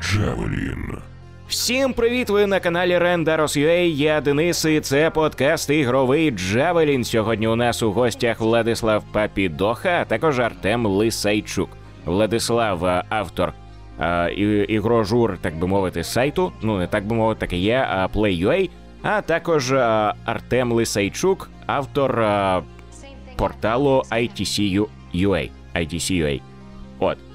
[0.00, 0.98] Джавелін.
[1.48, 2.30] Всім привіт!
[2.30, 7.04] Ви на каналі Rendaros.ua, Я Денис, і це подкаст ігровий Джавелін.
[7.04, 11.70] Сьогодні у нас у гостях Владислав Папідоха, а також Артем Лисайчук.
[12.04, 13.52] Владислав автор
[13.98, 16.52] а, і, ігрожур, так би мовити, сайту.
[16.62, 18.70] Ну не так би мовити, так і є, а Play.ua,
[19.02, 22.24] а також а, Артем Лисайчук, автор
[23.36, 25.50] порталу ITC.ua.
[25.74, 26.40] ITC.ua.
[26.98, 27.27] От.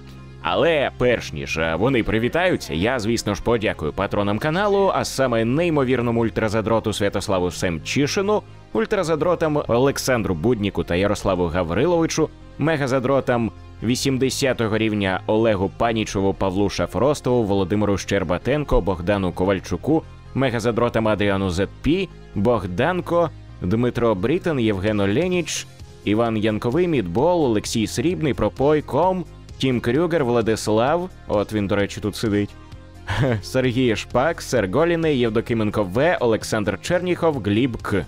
[0.44, 6.22] Але перш ніж е, вони привітаються, я, звісно ж, подякую патронам каналу, а саме неймовірному
[6.22, 8.42] ультразадроту Святославу Семчишину,
[8.74, 13.52] ультразадротам Олександру Будніку та Ярославу Гавриловичу, мегазадротам
[13.84, 20.04] 80-го рівня Олегу Панічеву, Павлу Шафростову, Володимиру Щербатенко, Богдану Ковальчуку,
[20.34, 23.30] мегазадротам Адріану Зетпі, Богданко,
[23.62, 25.68] Дмитро Брітен, Євген Оленіч,
[26.06, 29.26] Іван Янковий, Мідбол, Олексій Срібний, Пропой, Ком,
[29.64, 32.50] Тім Крюгер, Владислав, от він, до речі, тут сидить.
[33.42, 38.06] Сергій Шпак, Серголіний, Євдокименко В, Олександр Черніхов, Гліб К.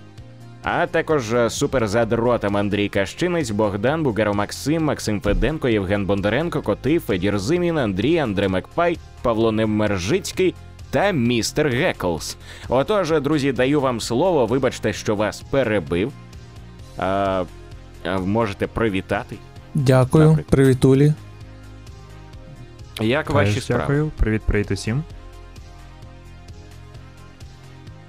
[0.64, 7.40] А також е, суперзадротам Андрій Кащинець, Богдан, Бугаро Максим, Максим Феденко, Євген Бондаренко, Коти, Федір
[7.40, 10.56] Зимін, Андрій, Андре Макпай, Павло Немержицький
[10.90, 12.38] та містер Геклс.
[12.70, 14.46] Отож, друзі, даю вам слово.
[14.46, 16.12] Вибачте, що вас перебив.
[16.98, 17.44] А,
[18.06, 19.36] а, можете привітати.
[19.74, 20.52] Дякую, Наприклад.
[20.52, 21.14] привітулі.
[23.02, 23.82] Як ваші справи?
[23.82, 25.04] Дякую, привіт, привіт усім.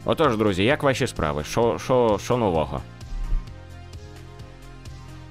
[0.05, 1.45] Отож, друзі, як ваші справи?
[1.45, 2.81] Що, що, що нового?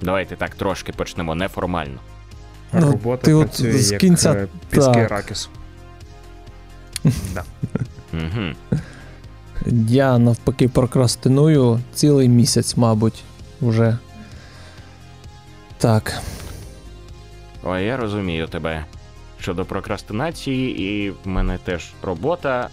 [0.02, 2.00] Давайте так трошки почнемо неформально.
[2.74, 5.08] Ну, Робота ти от з як кінця- е, піски
[7.34, 7.44] да.
[8.14, 8.76] Угу.
[9.88, 13.24] Я навпаки прокрастиную цілий місяць, мабуть,
[13.62, 13.98] уже.
[15.78, 16.22] Так.
[17.64, 18.86] О, я розумію тебе.
[19.46, 22.70] Щодо прокрастинації, і в мене теж робота,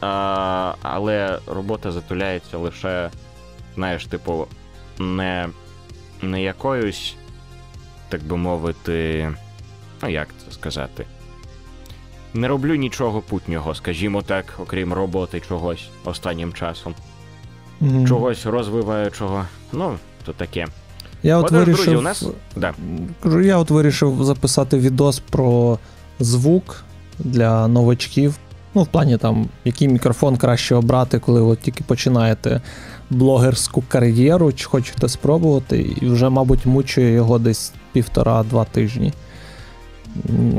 [0.00, 3.10] а, але робота затуляється лише,
[3.74, 4.46] знаєш, типу,
[4.98, 5.48] не,
[6.22, 7.16] не якоюсь,
[8.08, 9.30] так би мовити,
[10.02, 11.06] ну як це сказати.
[12.34, 16.94] Не роблю нічого путнього, скажімо так, окрім роботи чогось останнім часом.
[17.80, 18.08] Мгм.
[18.08, 19.46] Чогось розвиваючого.
[19.72, 20.66] Ну, то таке.
[21.22, 21.74] Я от вирішив.
[21.74, 22.26] друзі, у нас.
[22.56, 22.74] Да.
[23.42, 25.78] Я от вирішив записати відос про
[26.20, 26.84] звук
[27.18, 28.34] для новачків.
[28.74, 32.60] Ну, в плані там, який мікрофон краще обрати, коли от тільки починаєте
[33.10, 39.12] блогерську кар'єру, чи хочете спробувати, і вже, мабуть, мучує його десь півтора-два тижні.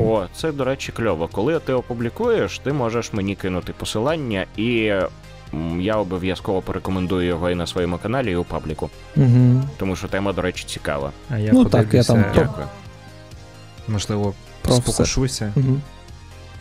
[0.00, 1.28] О, це, до речі, кльово.
[1.32, 4.92] Коли ти опублікуєш, ти можеш мені кинути посилання, і
[5.78, 8.90] я обов'язково порекомендую його і на своєму каналі, і у пабліку.
[9.16, 9.62] Угу.
[9.76, 11.10] Тому що тема, до речі, цікава.
[11.30, 12.66] А я Ну, так, я там Дякую.
[13.88, 14.82] можливо, Про все.
[14.92, 15.80] спокушуся Угу.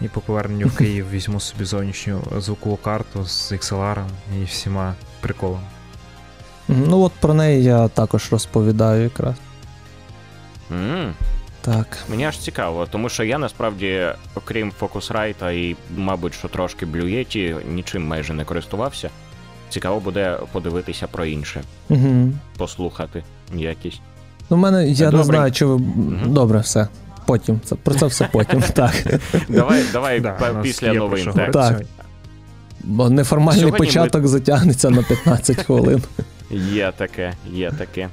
[0.02, 3.98] і по поверненню в Київ візьму собі зовнішню звукову карту з XLR
[4.42, 5.64] і всіма приколами.
[6.68, 9.36] Ну, от про неї я також розповідаю якраз.
[10.72, 11.14] м
[11.62, 11.98] Так.
[12.10, 17.70] Мені аж цікаво, тому що я насправді, окрім Focusrite і, мабуть, що трошки Blue Yeti,
[17.74, 19.10] нічим майже не користувався.
[19.70, 22.32] Цікаво буде подивитися про інше, Угу.
[22.58, 24.00] послухати якісь.
[24.50, 25.18] Ну, в мене я Добре.
[25.18, 25.80] не знаю, чи ви.
[26.26, 26.88] Добре, все.
[27.28, 27.60] Потім.
[27.66, 28.62] Це, про це все потім.
[28.74, 28.94] Так.
[29.50, 31.32] Давай, давай Да, після новин.
[31.36, 31.52] Так.
[31.52, 31.82] Так.
[32.84, 36.04] Бо неформальний Сьогодні ми- початок затягнеться на 15 хвилин.
[36.52, 38.10] Є таке, є таке.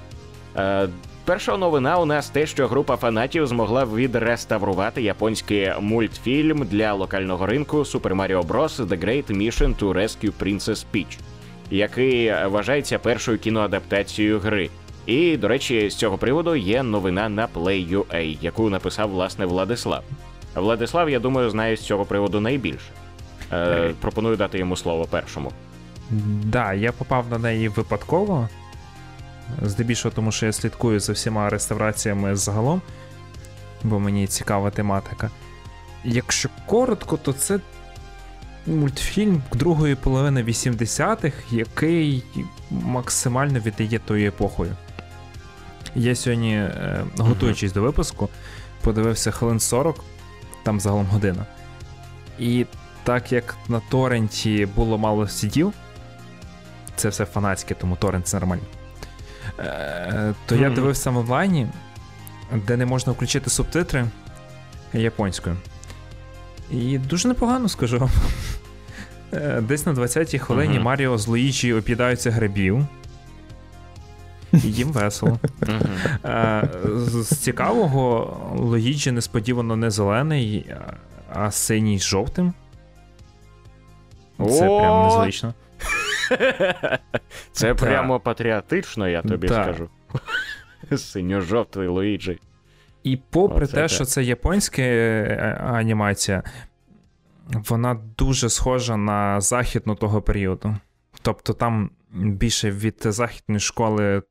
[0.57, 0.89] Е,
[1.25, 7.79] перша новина у нас те, що група фанатів змогла відреставрувати японський мультфільм для локального ринку
[7.79, 8.87] Super Mario Bros.
[8.87, 11.19] The Great Mission to Rescue Princess Peach,
[11.71, 14.71] який вважається першою кіноадаптацією гри.
[15.07, 20.03] І, до речі, з цього приводу є новина на Play.ua, яку написав власне Владислав.
[20.55, 22.91] Владислав, я думаю, знає з цього приводу найбільше.
[23.53, 25.53] Е, пропоную дати йому слово першому.
[26.45, 28.49] Да, я попав на неї випадково.
[29.63, 32.83] Здебільшого, тому що я слідкую за всіма реставраціями загалом,
[33.83, 35.31] бо мені цікава тематика.
[36.05, 37.61] Якщо коротко, то це
[38.67, 42.25] мультфільм другої половини 80-х, який
[42.71, 44.77] максимально віддає тою епохою.
[45.97, 48.29] Я сьогодні, е, готуючись до випуску,
[48.83, 49.97] подивився хвилин 40,
[50.63, 51.47] там загалом година.
[52.39, 52.67] І
[53.05, 55.73] так як на торренті було мало сидів,
[56.97, 58.63] це все фанатське, тому торрент це нормально.
[59.59, 61.67] Е, то я дивився в онлайні,
[62.67, 64.07] де не можна включити субтитри
[64.93, 65.57] японською.
[66.71, 67.99] І дуже непогано скажу.
[67.99, 68.11] вам.
[69.33, 70.83] Е, Десь на 20-й хвилині Мгм.
[70.83, 72.87] Маріо з Луїджі опідаються грибів.
[74.63, 75.39] Їм весело.
[76.25, 80.93] Е, З цікавого, Луїджі несподівано не зелений, а-
[81.41, 82.53] а синій з жовтим.
[84.39, 85.55] Це прям незвично.
[87.53, 89.89] Це прямо патріотично, я тобі скажу.
[90.97, 92.39] Синьо-жовтий Луїджі.
[93.03, 96.43] І попри те, що це японська е, анімація,
[97.69, 100.77] вона дуже схожа на західну того періоду.
[101.23, 104.23] Тобто там більше від західної школи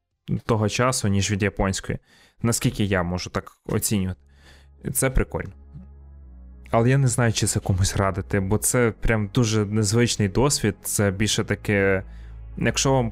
[0.46, 2.00] того часу, ніж від японської.
[2.42, 4.20] Наскільки я можу так оцінювати.
[4.94, 5.52] Це прикольно.
[6.72, 10.76] Але я не знаю, чи це комусь радити, бо це прям дуже незвичний досвід.
[10.84, 12.04] Це більше таке.
[12.58, 13.12] Якщо вам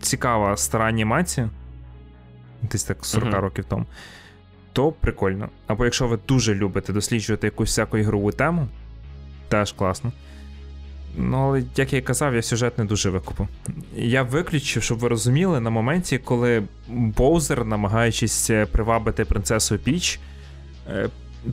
[0.00, 1.50] цікава стара анімація,
[2.62, 3.40] десь так 40 Мгм.
[3.40, 3.86] років тому,
[4.72, 5.48] то прикольно.
[5.66, 8.68] Або якщо ви дуже любите досліджувати якусь всяку ігрову тему,
[9.48, 10.12] теж класно.
[11.16, 13.48] Ну, але як я і казав, я сюжет не дуже викупив.
[13.96, 20.20] Я виключив, щоб ви розуміли, на моменті, коли Боузер, намагаючись е, привабити принцесу Піч,
[20.88, 21.08] е,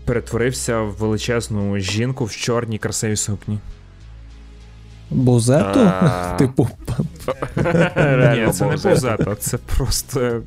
[0.06, 3.60] перетворився в величезну жінку в чорній красивій сукні.
[5.10, 5.92] Бозету?
[6.38, 6.70] Типу,
[7.96, 8.72] Реально Ні, це не.
[8.72, 10.42] Бозета, це просто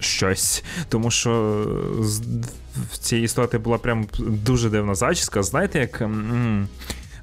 [0.00, 0.64] щось.
[0.88, 1.64] Тому що
[2.92, 5.42] в цій істоти була прям дуже дивна зачіска.
[5.42, 6.02] Знаєте, як.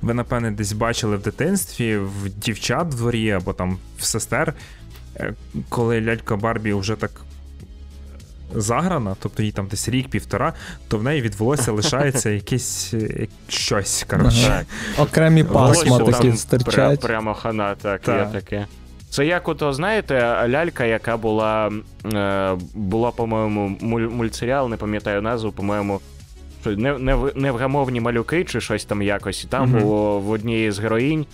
[0.01, 4.53] Ви, напевне, десь бачили в дитинстві в дівчат в дворі або там в сестер,
[5.15, 5.33] е,
[5.69, 7.11] коли лялька Барбі вже так
[8.55, 10.53] заграна, тобто їй там десь рік-півтора,
[10.87, 14.05] то в неї від волосся лишається якесь е, щось.
[14.09, 14.65] Коротше.
[14.97, 16.99] Окремі пасма такі там стирчать.
[16.99, 18.65] пря- Прямо хана, так, є таке.
[19.09, 21.71] Це як ото, знаєте, лялька, яка була,
[22.13, 25.99] е, була по-моєму, муль- мультсеріал, не пам'ятаю назву, по-моєму,
[26.65, 29.43] не, не, невгамовні малюки чи щось там якось.
[29.43, 29.79] І там Мгм.
[29.81, 31.25] було в одній з героїнь,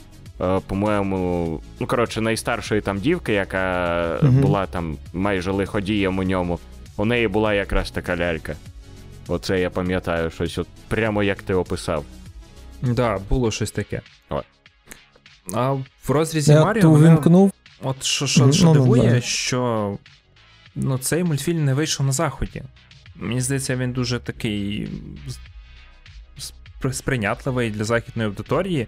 [0.42, 4.42] е, по-моєму, ну коротше, найстаршої там дівки, яка Мгм.
[4.42, 6.60] була там майже лиходієм у ньому.
[6.98, 8.56] У неї була якраз така лялька.
[9.28, 12.04] Оце я пам'ятаю, щось от прямо як ти описав.
[12.82, 14.02] Да, було щось таке.
[14.30, 14.46] От.
[15.54, 16.92] А в розрізі Я Маріо.
[16.92, 17.52] мене- вимкнув.
[17.84, 19.22] От що, що, що ну, ну, дивує, да.
[19.22, 19.98] що
[20.76, 22.64] ну, цей мультфільм не вийшов на заході.
[23.18, 24.90] Мені здається, він дуже такий
[26.92, 28.88] сприйнятливий для західної аудиторії.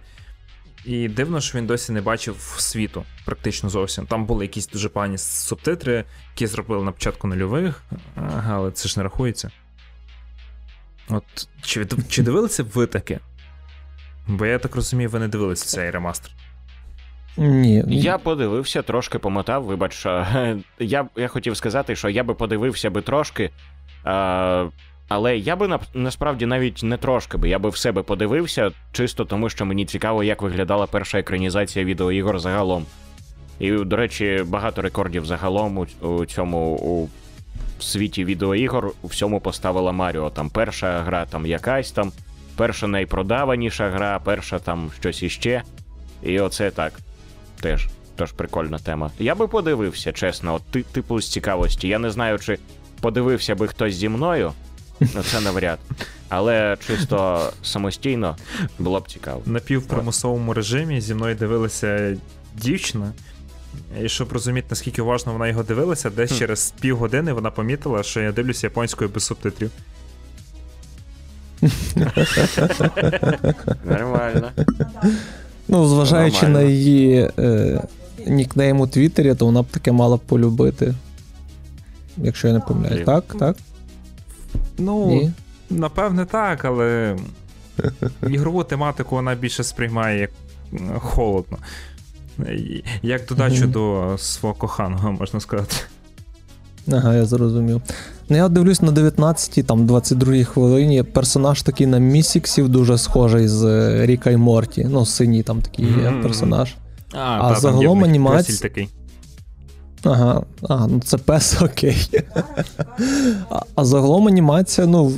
[0.86, 4.06] І дивно, що він досі не бачив світу, практично зовсім.
[4.06, 7.84] Там були якісь дуже погані субтитри, які зробили на початку нульових,
[8.48, 9.52] але це ж не рахується.
[11.10, 13.20] От чи, чи дивилися б ви таке?
[14.28, 16.32] Бо я так розумію, ви не дивилися цей ремастер.
[17.38, 17.84] Ні.
[17.88, 19.64] Я подивився, трошки помотав.
[19.64, 20.28] Вибач, що
[20.80, 23.50] я, я хотів сказати, що я би подивився би трошки.
[25.10, 29.50] Але я би насправді навіть не трошки би, я би в себе подивився, чисто тому,
[29.50, 32.86] що мені цікаво, як виглядала перша екранізація відеоігор загалом.
[33.60, 37.10] І, до речі, багато рекордів загалом у, у цьому у
[37.84, 40.30] світі відеоігор у всьому поставила Маріо.
[40.30, 42.12] Там перша гра там якась там,
[42.56, 45.64] перша найпродаваніша гра, перша там щось іще.
[46.24, 46.94] І оце так.
[47.62, 49.12] Теж, теж прикольна тема.
[49.20, 51.88] Я би подивився, чесно, от типу з цікавості.
[51.88, 52.60] Я не знаю, чи
[53.02, 54.52] подивився би хтось зі мною.
[55.00, 55.80] Ну, це навряд.
[56.30, 58.38] Але чисто самостійно
[58.80, 59.42] було б цікаво.
[59.46, 62.18] В напівпримусовому режимі зі мною дивилася
[62.58, 63.12] дівчина.
[64.04, 66.38] І щоб розуміти, наскільки уважно вона його дивилася, десь Хм.
[66.38, 69.72] через півгодини вона помітила, що я дивлюся японською без субтитрів.
[73.86, 74.52] Нормально.
[75.68, 76.60] Ну, зважаючи Нормально.
[76.60, 77.82] на її е,
[78.28, 80.94] нікнейм у Твіттері, то вона б таке мала б полюбити.
[82.24, 83.06] Якщо я не помиляюсь.
[83.06, 83.58] Так, так?
[84.78, 85.32] Ну, Ні.
[85.70, 87.16] напевне, так, але
[88.30, 90.32] ігрову тематику вона більше сприймає як
[91.00, 91.58] холодно.
[93.02, 93.72] Як додачу Мгм.
[93.72, 95.76] до свого коханого, можна сказати.
[96.92, 97.82] Ага, я зрозумів.
[98.30, 101.04] Ну, я дивлюсь на 19-й, там 22-й хвилині.
[101.04, 104.88] Персонаж такий на місіксів дуже схожий з е, Ріка і Морті.
[104.90, 106.22] Ну, синій там такий є Мгм.
[106.22, 106.76] персонаж.
[107.14, 108.90] А, А та, загалом анімація- такий.
[110.04, 112.10] Ага, а, ну це пес окей.
[113.50, 115.12] а, а загалом анімація, ну,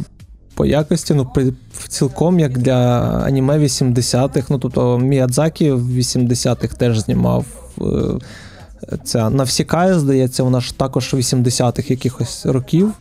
[0.55, 1.53] по якості, ну, при,
[1.87, 4.47] цілком як для аніме 80-х.
[4.49, 7.45] Ну, тобто Міядзакі в 80-х теж знімав.
[7.81, 12.93] Е, ця Навсікає, здається, вона ж також 80-х якихось років.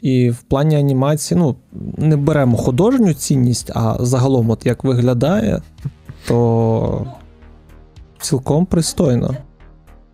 [0.00, 1.56] І в плані анімації, ну,
[1.96, 5.62] не беремо художню цінність, а загалом, от як виглядає,
[6.28, 7.06] то
[8.20, 9.36] цілком пристойно.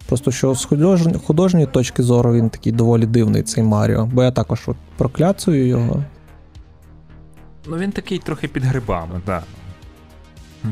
[0.09, 4.07] Просто що з художньої, художньої точки зору він такий доволі дивний, цей Маріо.
[4.07, 6.05] Бо я також от прокляцую його.
[7.67, 9.43] Ну він такий трохи під грибами, так.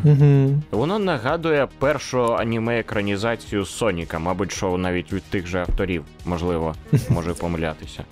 [0.04, 0.62] Угу.
[0.70, 6.74] Воно нагадує першу аніме-екранізацію Соніка, мабуть, що навіть від тих же авторів, можливо,
[7.08, 8.04] може помилятися.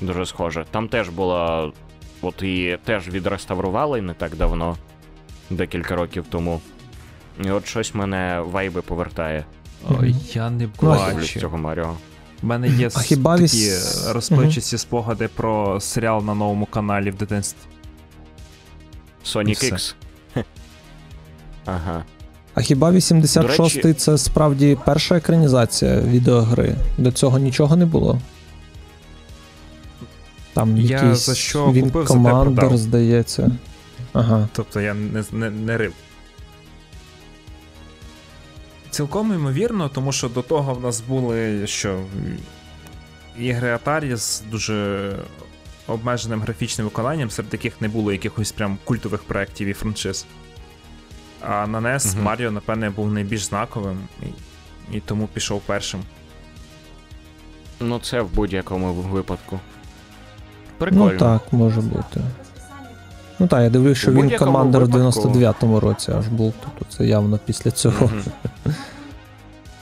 [0.00, 0.64] Дуже схоже.
[0.70, 1.72] Там теж була
[2.22, 4.76] от її теж відреставрували не так давно,
[5.50, 6.60] декілька років тому.
[7.44, 9.44] І от щось мене вайби повертає.
[10.34, 11.40] Я не Ну, бачу.
[11.40, 11.94] цього Маріо.
[12.42, 17.14] У мене є А хіба такі віс- розпливчасті спогади про серіал на новому каналі в
[17.14, 17.58] дитинстві.
[19.26, 19.72] Sonic.
[19.72, 19.94] X.
[21.64, 22.04] Ага.
[22.54, 26.76] А хіба 86-й речі- це справді перша екранізація відеогри?
[26.98, 28.18] До цього нічого не було.
[30.54, 32.76] Там Я якийсь за що він купив, продав.
[32.76, 33.50] здається.
[34.12, 34.48] Ага.
[34.52, 35.92] Тобто я не, не, не рив.
[38.92, 42.00] Цілком ймовірно, тому що до того в нас були що
[43.38, 45.16] ігри Atari з дуже
[45.86, 50.26] обмеженим графічним виконанням, серед яких не було якихось прям культових проєктів і франшиз.
[51.40, 52.22] А на NES.
[52.22, 54.26] Маріо, напевне, був найбільш знаковим і,
[54.96, 56.00] і тому пішов першим.
[57.80, 59.60] Ну, це в будь-якому випадку.
[60.78, 61.12] Прикольно.
[61.12, 62.20] Ну так, може бути.
[63.42, 67.38] Ну так, я дивлюсь, що він командир в 99-му році аж був, тобто це явно
[67.46, 68.10] після цього.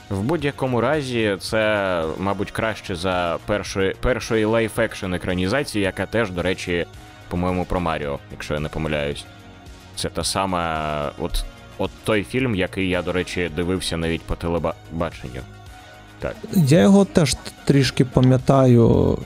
[0.09, 6.85] В будь-якому разі, це, мабуть, краще за першої, першої live-action екранізації, яка теж, до речі,
[7.29, 9.25] по-моєму, про Маріо, якщо я не помиляюсь.
[9.95, 11.43] Це та сама, от,
[11.77, 15.41] от той фільм, який я, до речі, дивився навіть по телебаченню.
[16.19, 16.35] Так.
[16.53, 19.17] Я його теж трішки пам'ятаю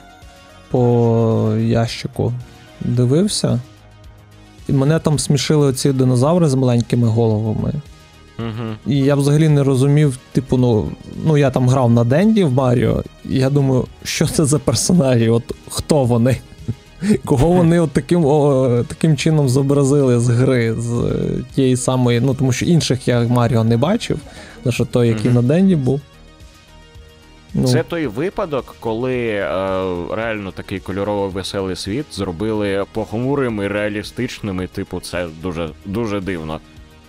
[0.72, 2.34] по ящику.
[2.82, 3.60] Дивився.
[4.70, 7.74] І мене там смішили оці динозаври з маленькими головами.
[8.40, 8.94] Угу.
[8.94, 10.90] І я взагалі не розумів, типу, ну,
[11.26, 15.30] ну я там грав на Денді в Маріо, і я думаю, що це за персонажі?
[15.30, 16.38] От хто вони?
[17.26, 21.12] Кого вони от таким, о, таким чином зобразили з гри, з
[21.56, 24.20] тієї самої, ну тому що інших я Маріо не бачив,
[24.66, 25.36] лише той, який Мгм.
[25.36, 26.02] на Денді був.
[27.58, 29.48] Ну, Це той випадок, коли е,
[30.16, 36.60] реально такий кольоровий веселий світ зробили похмурим і реалістичним, і, типу, це дуже, дуже дивно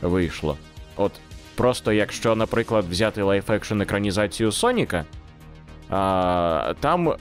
[0.03, 0.57] вийшло.
[0.97, 1.13] От
[1.55, 5.05] просто якщо, наприклад, взяти live-action екранізацію Соніка,
[5.91, 7.15] а, там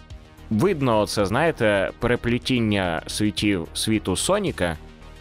[0.50, 4.78] видно це, знаєте, переплітіння світів світу Соніка,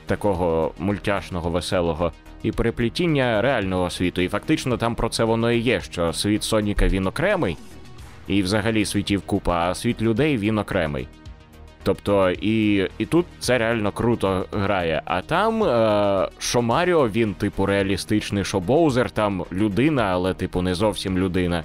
[0.07, 4.21] такого мультяшного, веселого, і переплітіння реального світу.
[4.21, 7.57] І фактично там про це воно і є, що світ Соніка він окремий.
[8.29, 11.09] І взагалі світів купа, а світ людей він окремий.
[11.83, 15.03] Тобто, і, і тут це реально круто грає.
[15.05, 20.75] А там, е, що Маріо, він, типу, реалістичний, що Боузер там людина, але, типу, не
[20.75, 21.65] зовсім людина.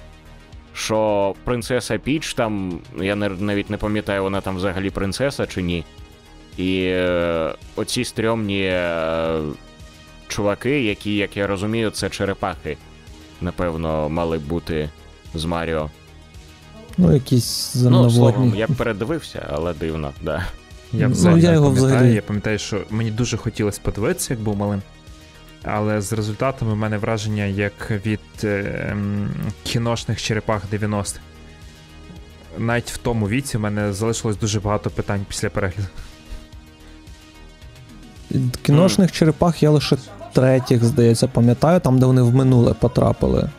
[0.74, 5.84] Що принцеса Піч там, я навіть не пам'ятаю, вона там взагалі принцеса чи ні.
[6.56, 9.40] І е, оці стрьомні е,
[10.28, 12.76] чуваки, які, як я розумію, це черепахи,
[13.40, 14.88] напевно, мали бути
[15.34, 15.90] з Маріо.
[17.00, 20.44] Ну якісь Ну, словом, я передивився, але дивно, да.
[20.92, 21.88] Я Ну, взагалі я його пам'ятаю.
[21.94, 24.82] взагалі- Я пам'ятаю, що мені дуже хотілося подивитися, як був малим.
[25.64, 29.30] Але з результатами в мене враження як від е, м,
[29.62, 31.20] кіношних черепах 90-х.
[32.58, 35.88] Навіть в тому віці в мене залишилось дуже багато питань після перегляду.
[38.62, 39.96] Кіношних черепах я лише
[40.32, 43.50] третіх, здається, пам'ятаю, там, де вони в минуле потрапили.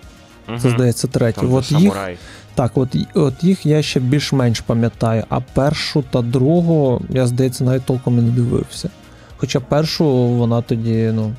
[0.62, 1.40] Це, здається, третій.
[1.42, 2.18] Там, От їх, самурай.
[2.55, 7.86] Так, от, от їх я ще більш-менш пам'ятаю, а першу та другу, я, здається, навіть
[7.86, 8.89] толком і не дивився.
[9.38, 11.34] Хоча першу вона тоді, ну.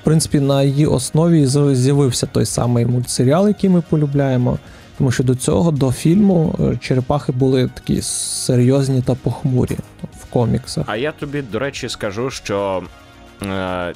[0.00, 4.58] В принципі, на її основі з'явився той самий мультсеріал, який ми полюбляємо.
[4.98, 9.76] Тому що до цього, до фільму, е, черепахи були такі серйозні та похмурі
[10.20, 10.84] в коміксах.
[10.88, 12.82] А я тобі, до речі, скажу, що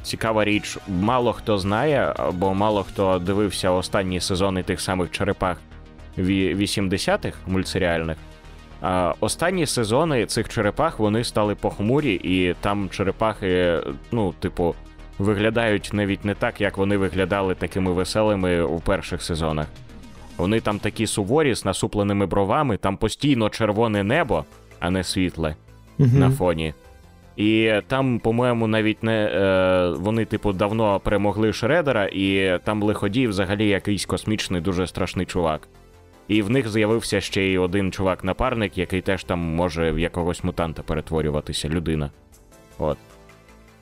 [0.02, 5.60] цікава річ, мало хто знає, або мало хто дивився останні сезони тих самих черепах
[6.18, 8.16] 80-х мультсеріальних.
[9.20, 13.78] Останні сезони цих черепах вони стали похмурі, і там черепахи,
[14.12, 14.74] ну, типу,
[15.18, 19.66] виглядають навіть не так, як вони виглядали такими веселими у перших сезонах.
[20.36, 24.44] Вони там такі суворі з насупленими бровами, там постійно червоне небо,
[24.80, 25.56] а не світле
[25.98, 26.18] Мгм.
[26.18, 26.74] на фоні.
[27.36, 33.68] І там, по-моєму, навіть не е, вони, типу, давно перемогли Шредера, і там лиходій взагалі
[33.68, 35.68] якийсь космічний, дуже страшний чувак.
[36.28, 40.82] І в них з'явився ще й один чувак-напарник, який теж там може в якогось мутанта
[40.82, 42.10] перетворюватися, людина.
[42.78, 42.98] От.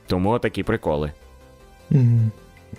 [0.06, 1.12] Тому такі приколи.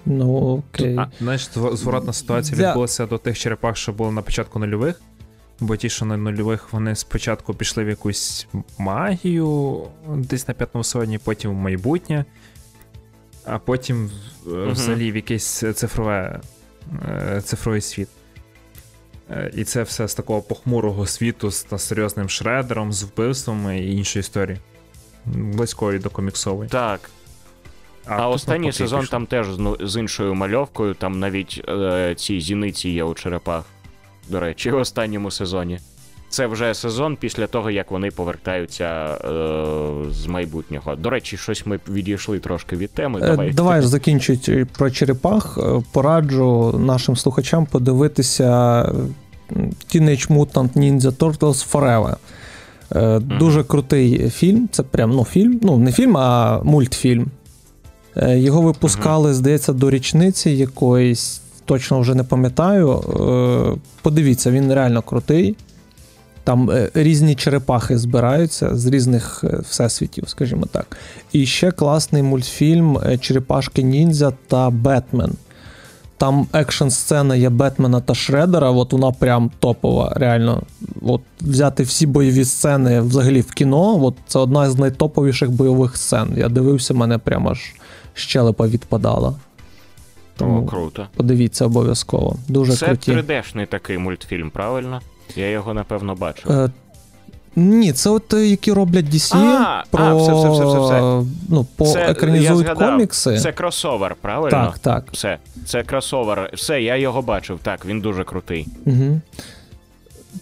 [0.06, 0.98] Ну, окей.
[0.98, 5.02] А, знаєш, зворотна ситуація відбулася до тих черепах, що були на початку нульових.
[5.64, 11.18] Бо ті, що на нульових, вони спочатку пішли в якусь магію десь на п'ятому сезоні,
[11.18, 12.26] потім в майбутнє,
[13.46, 14.12] а потім
[14.48, 16.42] е, взагалі в якийсь цифрове,
[17.10, 18.08] е, цифровий світ.
[19.30, 23.96] Е, І це все з такого похмурого світу з та серйозним шредером, з вбивствами і
[23.98, 24.58] іншої історії.
[25.26, 26.70] близької до коміксової.
[26.70, 27.10] Так.
[28.06, 29.12] А, а останній сезон пішло.
[29.12, 33.66] там теж з, з іншою мальовкою, там навіть е, ці зіниці є у черепах.
[34.30, 35.80] До речі, в останньому сезоні.
[36.34, 40.96] Це вже сезон після того, як вони повертаються е, з майбутнього.
[40.96, 43.20] До речі, щось ми відійшли трошки від теми.
[43.24, 43.52] Е, Давай.
[43.52, 45.58] Давай ж закінчують е, про черепах.
[45.58, 48.50] Е, Пораджу нашим слухачам подивитися
[49.94, 52.16] Teenage Mutant Ninja Turtles Forever.
[52.96, 54.70] Е, Дуже крутий фільм.
[54.72, 55.60] Це прям ну, фільм.
[55.64, 57.28] Ну, не фільм, а мультфільм.
[58.28, 62.90] Його випускали, здається, до річниці якоїсь, точно вже не пам'ятаю.
[62.92, 65.56] Е, Подивіться, він реально крутий.
[66.44, 70.98] Там е, різні черепахи збираються з різних е, всесвітів, скажімо так.
[71.32, 75.34] І ще класний мультфільм Черепашки Ніндзя та Бетмен.
[76.18, 80.62] Там екшн сцена є Бетмена та Шредера, от вона прям топова, реально.
[81.02, 86.34] От взяти всі бойові сцени взагалі в кіно, от це одна з найтоповіших бойових сцен.
[86.38, 87.60] Я дивився, мене прямо аж
[88.14, 89.34] щелепа відпадала.
[90.38, 91.08] Тому О, круто.
[91.16, 92.36] подивіться обов'язково.
[92.48, 93.12] Дуже Це круті.
[93.12, 95.02] 3D-шний такий мультфільм, правильно?
[95.36, 96.52] Я його, напевно, бачив.
[96.52, 96.70] Е,
[97.56, 101.24] ні, це от е, які роблять DC, А, про а, все, все, все, все, все.
[101.50, 103.38] ну, Це, я комікси.
[103.38, 104.50] Це кросовер, правильно?
[104.50, 105.06] Так, так.
[105.12, 106.50] Все, це кросовер.
[106.54, 107.60] Все, я його бачив.
[107.64, 108.68] Так, він дуже крутий.
[108.86, 109.22] Угу.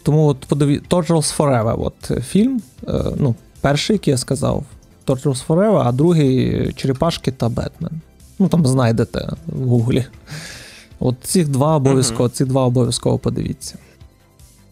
[0.04, 0.82] Тому от подиві...
[0.90, 2.62] Turtles Forever, от е, фільм.
[2.88, 4.64] Е, ну, перший, який я сказав,
[5.08, 8.02] Turtles Forever, а другий Черепашки та Бетмен.
[8.42, 10.06] Ну там знайдете в гуглі.
[11.00, 13.78] От цих два обов'язково, ці два обов'язково подивіться.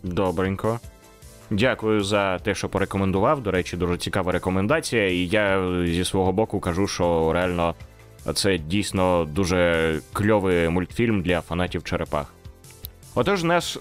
[0.03, 0.79] Добренько.
[1.49, 3.43] Дякую за те, що порекомендував.
[3.43, 5.09] До речі, дуже цікава рекомендація.
[5.09, 7.75] І я зі свого боку кажу, що реально
[8.33, 12.33] це дійсно дуже кльовий мультфільм для фанатів черепах.
[13.15, 13.79] Отож, наш, е,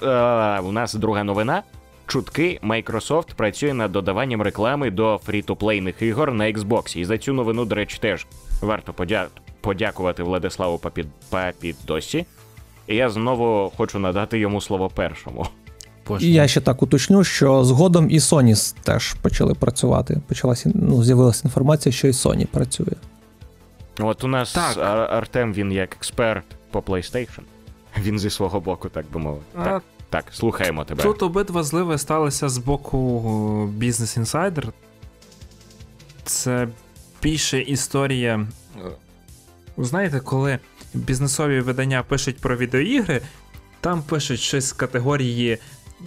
[0.61, 1.63] у нас друга новина.
[2.07, 6.99] Чутки Microsoft працює над додаванням реклами до фрі-то-плейних ігор на Xbox.
[6.99, 8.27] І за цю новину, до речі, теж
[8.61, 9.29] варто подя...
[9.61, 11.07] подякувати Владиславу Папід...
[11.31, 12.27] Папідосі.
[12.87, 15.47] І я знову хочу надати йому слово першому.
[16.21, 20.21] І я ще так уточню, що згодом і Sony теж почали працювати.
[20.29, 22.93] Почалася, ну, з'явилася інформація, що і Sony працює.
[24.01, 24.79] От у нас Так.
[25.13, 27.41] Артем, він як експерт по PlayStation.
[27.99, 29.45] Він зі свого боку, так би мовити.
[29.57, 31.03] А, Так, так, слухаємо тебе.
[31.03, 33.21] Тут обидва зливи сталися з боку
[33.79, 34.65] Business Insider.
[36.25, 36.69] Це
[37.23, 38.47] більше історія.
[38.77, 38.81] е,
[39.79, 40.59] Знаєте, коли
[40.95, 43.21] бізнесові видання пишуть про відеоігри,
[43.81, 45.59] там пишуть щось з категорії.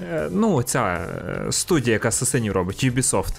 [0.04, 3.34] е, Ну, ця е, студія, яка асасинів робить, Ubisoft.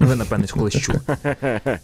[0.00, 1.00] Ви, напевне, колись чули.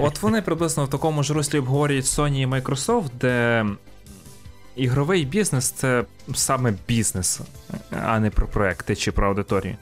[0.00, 3.66] От вони приблизно в такому ж руслі обговорюють Sony і Microsoft, де
[4.76, 7.40] ігровий бізнес це саме бізнес,
[7.90, 9.76] а не про проекти чи про аудиторію.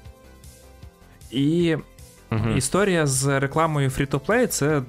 [1.30, 1.76] І
[2.36, 2.56] Мгм.
[2.56, 4.82] історія з рекламою Free-to-Play це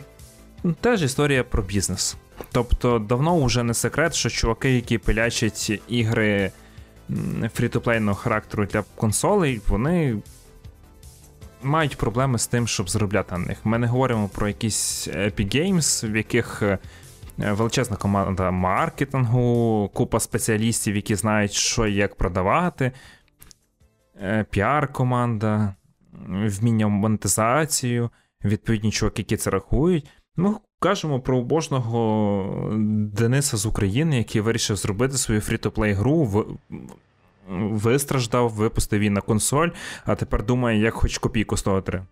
[0.81, 2.17] теж історія про бізнес.
[2.51, 6.51] Тобто давно вже не секрет, що чуваки, які пилячать ігри
[7.55, 10.17] фрі-то-плейного характеру для консолей, вони
[11.63, 13.57] мають проблеми з тим, щоб заробляти на них.
[13.63, 16.77] Ми не говоримо про якісь Epic Games, в яких е,
[17.37, 22.91] величезна команда маркетингу, купа спеціалістів, які знають, що і як продавати,
[24.21, 25.73] е, піар-команда,
[26.25, 28.09] вміння монетизацію,
[28.43, 30.09] відповідні чуваки, які це рахують.
[30.35, 32.71] Ми кажемо про убожного
[33.13, 36.23] Дениса з України, який вирішив зробити свою фрі-то-плей гру.
[36.23, 36.45] В...
[37.49, 39.69] Вистраждав, випустив її на консоль,
[40.05, 42.03] а тепер думає, як хоч копійку з того три.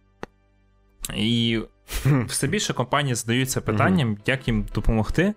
[1.16, 1.62] І
[2.28, 5.34] все більше компаній задаються питанням, як їм допомогти,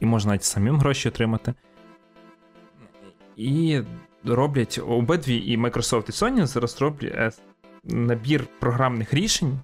[0.00, 1.54] і можна навіть самим гроші отримати.
[3.36, 3.80] І
[4.24, 7.30] роблять обидві і Microsoft, і Sony зараз роблять е,
[7.84, 9.58] набір програмних рішень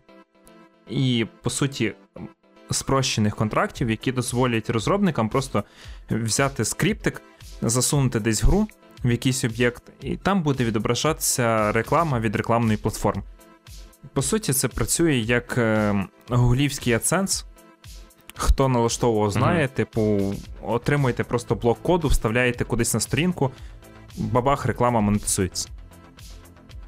[0.90, 1.94] і, по суті,
[2.70, 5.64] спрощених контрактів, які дозволять розробникам просто
[6.10, 7.22] взяти скриптик,
[7.62, 8.68] засунути десь гру
[9.04, 13.22] в якийсь об'єкт, і там буде відображатися реклама від рекламної платформи.
[14.12, 15.94] По суті, це працює як е,
[16.28, 17.44] гуглівський AdSense.
[18.36, 19.74] Хто налаштовував, знає, Мгм.
[19.74, 23.50] типу, отримуєте просто блок коду, вставляєте кудись на сторінку,
[24.18, 25.68] бабах, реклама монетизується.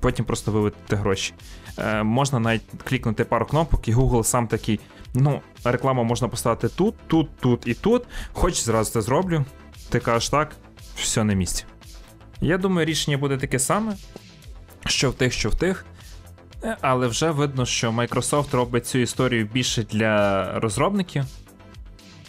[0.01, 1.35] Потім просто виведете гроші.
[1.79, 4.81] Е, можна навіть клікнути пару кнопок, і Google сам такий:
[5.15, 8.05] ну, рекламу можна поставити тут, тут, тут і тут.
[8.33, 9.45] Хоч зразу це зроблю.
[9.89, 10.57] Ти кажеш так,
[10.97, 11.65] все на місці.
[12.41, 13.97] Я думаю, рішення буде таке саме,
[14.87, 15.85] що в тих, що в тих.
[16.65, 21.25] Е, Але вже видно, що Microsoft робить цю історію більше для розробників,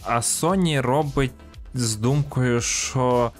[0.04, 1.32] а Sony робить
[1.74, 3.32] з думкою, що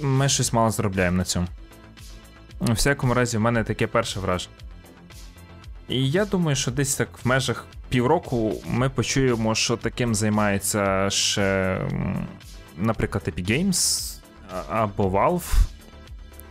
[0.00, 1.46] ми щось мало заробляємо на цьому.
[2.60, 4.54] У всякому разі, в мене таке перше враження.
[5.88, 11.80] І я думаю, що десь так в межах півроку ми почуємо, що таким займається ще,
[12.76, 14.12] наприклад, Epic Games
[14.68, 15.52] або Valve,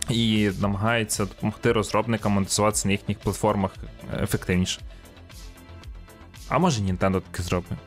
[0.08, 3.70] і намагається допомогти розробникам монетизуватися на їхніх платформах
[4.22, 4.80] ефективніше.
[6.48, 7.78] А може Nintendo таке зробить.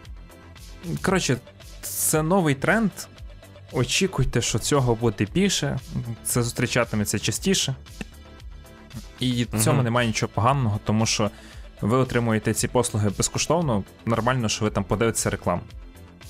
[1.02, 1.38] Коротше,
[1.82, 2.92] це новий тренд.
[3.72, 5.80] Очікуйте, що цього буде більше,
[6.24, 7.76] це зустрічатиметься частіше.
[9.20, 11.32] І в цьому немає нічого поганого, тому що
[11.82, 15.62] ви отримуєте ці послуги безкоштовно, нормально, що ви там подивитеся рекламу.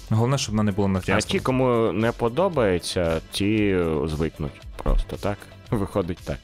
[0.10, 1.17] Головне, щоб вона не була нав'язана.
[1.17, 5.38] А ті, кому не подобається, ті звикнуть просто, так?
[5.71, 6.38] Виходить так.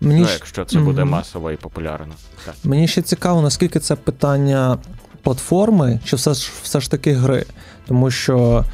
[0.00, 2.14] Мені, ну, якщо це буде масово і популярно.
[2.44, 2.54] Так.
[2.64, 4.78] Мені ще цікаво, наскільки це питання
[5.22, 7.44] платформи, чи все ж все ж таки гри.
[7.86, 8.64] Тому що,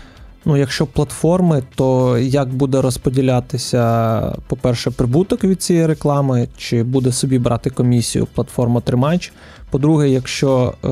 [0.47, 7.39] ну, якщо платформи, то як буде розподілятися, по-перше, прибуток від цієї реклами, чи буде собі
[7.39, 9.33] брати комісію платформа тримач.
[9.71, 10.89] По-друге, якщо е,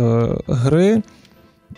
[0.48, 1.02] гри,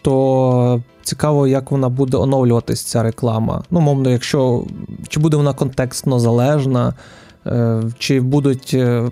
[0.03, 3.63] то цікаво, як вона буде оновлюватись, ця реклама.
[3.71, 4.65] Ну, мовно, якщо
[5.09, 6.95] чи буде вона контекстно залежна,
[7.47, 8.71] е, чи будуть.
[8.75, 9.11] е,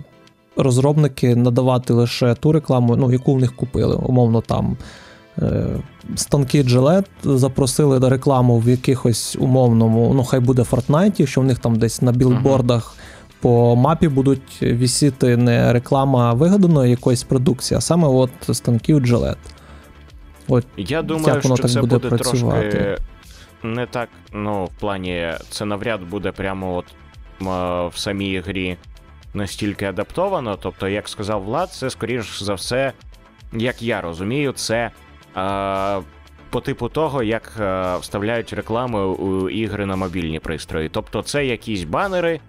[0.57, 3.95] розробники надавати лише ту рекламу, ну, яку в них купили.
[3.95, 4.77] Умовно, там
[6.15, 11.59] станки Gillette запросили на рекламу в якихось умовному, ну, хай буде Fortnite, що в них
[11.59, 12.95] там десь на білбордах
[13.41, 19.35] по мапі будуть вісіти не реклама вигаданої якоїсь продукції, а саме от станків Gillette.
[20.47, 22.69] От Я думаю, Як воно що так це буде буде, працювати?
[22.69, 22.97] трошки
[23.63, 26.85] не так, ну, в плані, це навряд буде прямо от
[27.93, 28.77] в самій грі
[29.33, 30.57] настільки адаптовано.
[30.61, 32.93] Тобто, як сказав Влад, це скоріш за все,
[33.53, 34.91] як я розумію, це е,
[36.55, 40.89] по типу того, як е, вставляють реклами у ігри на мобільні пристрої.
[40.89, 42.39] Тобто, це якісь банери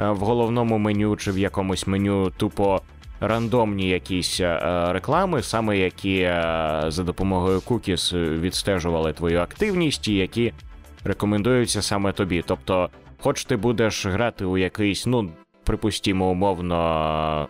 [0.00, 2.80] е, в головному меню чи в якомусь меню тупо
[3.20, 4.58] рандомні якісь е,
[4.92, 6.22] реклами, саме які
[6.88, 10.52] за допомогою cookies відстежували твою активність і які
[11.04, 12.44] рекомендуються саме тобі.
[12.46, 15.30] Тобто, хоч ти будеш грати у якийсь, ну,
[15.64, 17.48] припустімо, умовно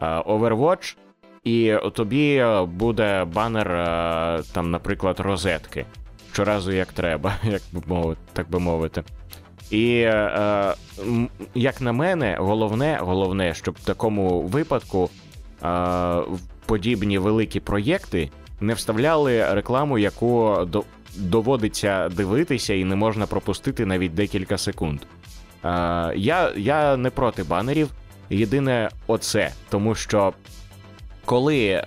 [0.00, 0.96] Overwatch,
[1.44, 5.86] і тобі е, буде банер, е, там, наприклад, розетки.
[6.32, 9.02] Щоразу як треба, як би мовити, так би мовити.
[9.70, 10.74] І е,
[11.54, 15.10] як на мене, головне, головне, щоб в такому випадку
[15.64, 16.20] е,
[16.66, 18.30] подібні великі проєкти
[18.60, 20.84] не вставляли рекламу, яку до,
[21.16, 25.00] доводиться дивитися і не можна пропустити навіть декілька секунд.
[25.00, 25.08] Е,
[26.16, 27.90] я, я не проти банерів.
[28.30, 30.32] Єдине оце, тому що
[31.24, 31.82] коли, е,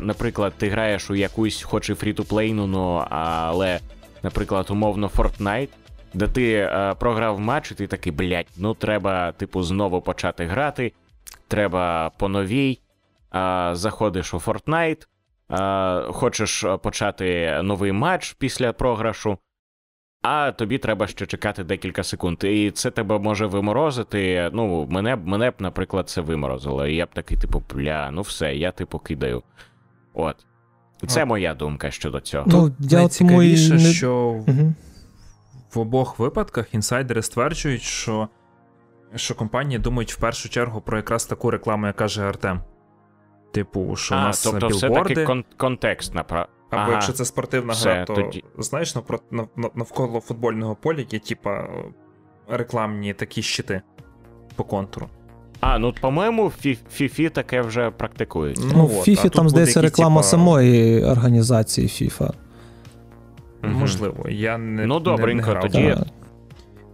[0.00, 3.80] наприклад, ти граєш у якусь, хоч і фрі-ту-плейну, ну, але,
[4.22, 5.68] наприклад, умовно Fortnite,
[6.14, 10.92] де ти е, програв матч, і ти такий, блядь, ну треба, типу, знову почати грати,
[11.48, 12.78] треба по новій,
[13.34, 15.06] е, заходиш у Fortnite,
[15.50, 19.38] е, хочеш е, почати новий матч після програшу,
[20.22, 22.44] а тобі треба ще чекати декілька секунд.
[22.44, 24.50] І це тебе може виморозити.
[24.52, 26.86] Ну, мене, б- мене б, наприклад, це виморозило.
[26.86, 29.42] І я б такий, типу, бля, ну все, я типу кидаю.
[30.14, 30.36] От.
[31.06, 31.28] Це От.
[31.28, 32.44] моя думка щодо цього.
[32.48, 34.74] Ну, я і найцікавіше, не- що Угу.
[35.74, 38.28] в обох випадках інсайдери стверджують, що,
[39.14, 42.60] що компанії думають в першу чергу про якраз таку рекламу, як каже Артем.
[43.52, 46.92] Типу, що у нас тобто, білборди, все-таки кон- контекстна пра- або Ага.
[46.92, 51.18] якщо це спортивна Все, гра, то тоді- знаєш, навпро- нав- нав- навколо футбольного поля є,
[51.18, 51.68] типа,
[52.48, 53.82] рекламні такі щити
[54.56, 55.08] по контуру.
[55.60, 58.64] А, ну по-моєму, в Фіфі таке вже практикується.
[58.76, 62.30] Ну, от, в FIFA там здається реклама типа, самої організації FIFA.
[63.62, 63.72] Мгм.
[63.74, 65.62] Можливо, я не Ну, добренько, не грав.
[65.62, 66.06] тоді- Так.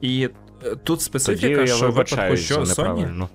[0.01, 0.29] І
[0.65, 3.27] е, тут специфіка, я що в випадку, що Sony,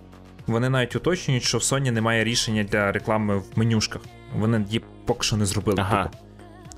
[0.48, 4.02] вони навіть уточнюють, що в Sony немає рішення для реклами в менюшках.
[4.38, 5.78] Вони її поки що не зробили.
[5.82, 6.04] Ага.
[6.04, 6.18] типу.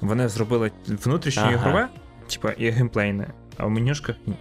[0.02, 1.52] Вони зробили внутрішнє Ага.
[1.52, 1.88] ігрове,
[2.28, 3.28] типа і геймплейне,
[3.58, 4.34] а в менюшках ні.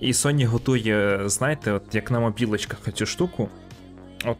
[0.00, 3.48] І Sony готує, знаєте, от як на мобілочках цю штуку.
[4.24, 4.36] От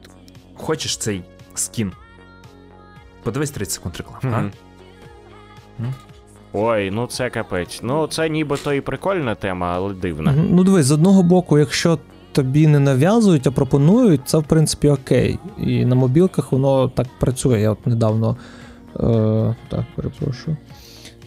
[0.55, 1.23] хочеш цей
[1.55, 1.93] скін.
[3.23, 4.51] Подивись 30 секунд реклами, Мгм.
[5.81, 5.95] М?
[6.53, 7.81] Ой, ну це капець.
[7.83, 10.35] Ну, це нібито і прикольна тема, але дивна.
[10.51, 11.99] Ну дивись, з одного боку, якщо
[12.33, 15.39] тобі не нав'язують, а пропонують, це в принципі окей.
[15.59, 17.61] І на мобілках воно так працює.
[17.61, 18.37] Я от недавно.
[19.01, 20.57] Е, так, перепрошую.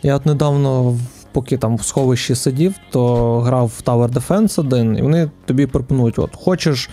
[0.04, 0.98] Я от недавно,
[1.32, 6.20] поки там в сховищі сидів, то грав в Tower Defense 1, і вони тобі пропонують:
[6.20, 6.90] от, хочеш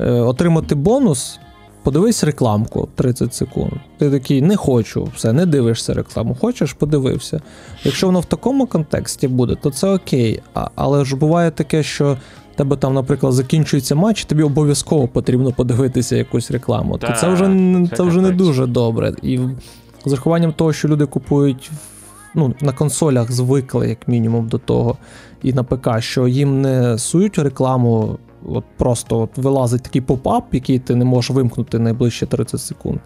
[0.00, 1.38] е, отримати бонус,
[1.82, 3.72] подивись рекламку 30 секунд.
[3.98, 6.36] Ти такий, не хочу, все, не дивишся рекламу.
[6.40, 7.40] Хочеш, подивився.
[7.84, 10.42] Якщо воно в такому контексті буде, то це окей.
[10.54, 12.16] А, але ж буває таке, що
[12.56, 16.98] тебе там, наприклад, закінчується матч, тобі обов'язково потрібно подивитися якусь рекламу.
[16.98, 17.44] Так, то це вже,
[17.90, 19.14] це це вже не дуже добре.
[19.22, 19.40] І
[20.04, 21.70] з урахуванням того, що люди купують
[22.34, 24.96] ну, на консолях звикли, як мінімум, до того,
[25.42, 30.78] і на ПК, що їм не сують рекламу, от просто от вилазить такий поп-ап, який
[30.78, 32.98] ти не можеш вимкнути найближче 30 секунд.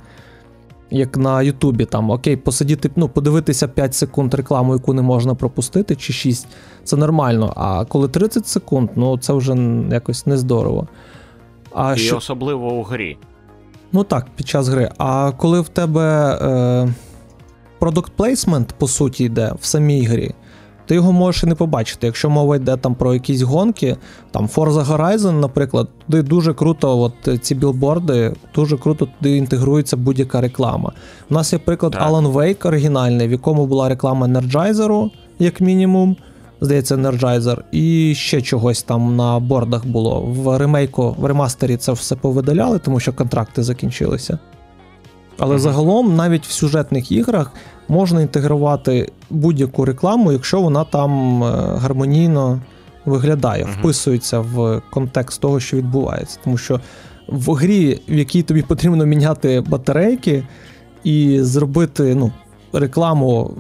[0.91, 5.97] Як на Ютубі, там окей, посидіти, ну, подивитися 5 секунд рекламу, яку не можна пропустити,
[5.97, 6.47] чи 6,
[6.85, 7.53] це нормально.
[7.57, 9.57] А коли 30 секунд, ну це вже
[9.91, 10.89] якось нездорово.
[11.75, 13.17] А І що, особливо у грі.
[13.92, 14.90] Ну так, під час гри.
[14.98, 16.94] А коли в тебе е,
[17.81, 20.35] product placement, по суті, йде в самій грі,
[20.87, 22.07] ти його можеш і не побачити.
[22.07, 23.96] Якщо мова йде там про якісь гонки,
[24.31, 29.96] там Forza Horizon, наприклад, туди дуже круто, от е, ці білборди, дуже круто туди інтегрується
[29.96, 30.92] будь-яка реклама.
[31.31, 32.11] У нас є приклад Так.
[32.11, 36.16] Alan Wake оригінальний, в якому була реклама Energizer, як мінімум.
[36.61, 40.21] Здається, Energizer, і ще чогось там на бордах було.
[40.21, 44.38] В ремейку, в ремастері це все повидаляли, тому що контракти закінчилися.
[45.38, 45.59] Але Мгм.
[45.62, 47.53] загалом навіть в сюжетних іграх
[47.88, 52.61] можна інтегрувати будь-яку рекламу, якщо вона там е, гармонійно
[53.05, 53.75] виглядає, Мгм.
[53.79, 56.38] вписується в контекст того, що відбувається.
[56.44, 56.81] Тому що
[57.29, 60.44] в грі, в якій тобі потрібно міняти батарейки
[61.05, 62.33] і зробити ну,
[62.73, 63.51] рекламу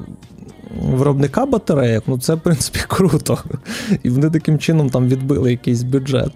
[0.70, 3.38] виробника батарейок, ну це в принципі круто.
[4.02, 6.32] І вони таким чином там відбили якийсь бюджет.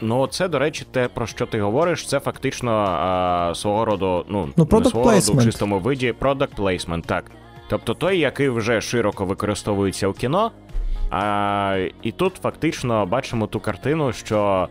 [0.00, 4.48] Ну, це, до речі, те, про що ти говориш, це фактично а, свого роду, ну,
[4.56, 7.24] Ну, не свого роду в чистому виді product placement, так.
[7.70, 10.50] Тобто той, який вже широко використовується у кіно.
[11.10, 14.68] А, і тут фактично бачимо ту картину, що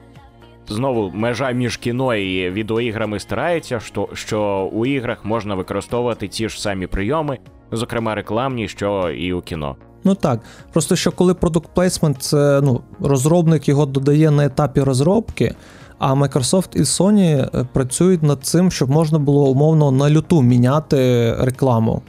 [0.69, 6.61] знову межа між кіно і відеоіграми стирається, що, що у іграх можна використовувати ті ж
[6.61, 7.37] самі прийоми,
[7.71, 9.75] зокрема рекламні, що і у кіно.
[10.03, 10.39] Ну так.
[10.73, 15.55] Просто що коли product placement, це ну, розробник його додає на етапі розробки,
[15.99, 21.33] а Microsoft і Sony е, працюють над цим, щоб можна було умовно на люту міняти
[21.39, 22.01] рекламу.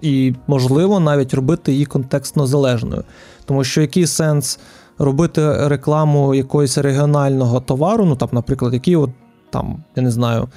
[0.00, 3.04] І, можливо, навіть робити її контекстно залежною.
[3.44, 4.60] Тому що який сенс
[5.00, 9.10] робити рекламу якогось регіонального товару, ну там, наприклад, який от
[9.50, 10.48] там, я не знаю.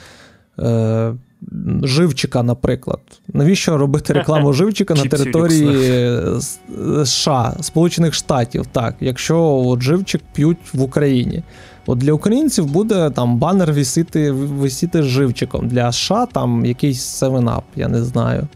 [0.60, 1.14] Е-
[1.84, 3.00] Живчика, наприклад.
[3.34, 6.20] Навіщо робити рекламу живчика на території
[7.06, 11.44] США, Сполучених Штатів, так, якщо от живчик п'ють в Україні.
[11.86, 15.68] От для українців буде там банер висіти, висіти з живчиком.
[15.68, 18.48] Для США там якийсь 7-Up, я не знаю.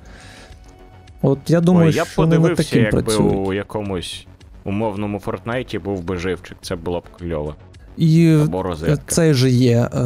[1.22, 3.48] От я думаю, Ой, я що вони подивився, таким якби працюють.
[3.48, 4.27] у якомусь
[4.68, 7.56] умовному Фортнайті був би живчик, це було б кльово.
[7.98, 9.04] І Або розетка.
[9.08, 9.90] цей же є.
[9.94, 10.00] Е,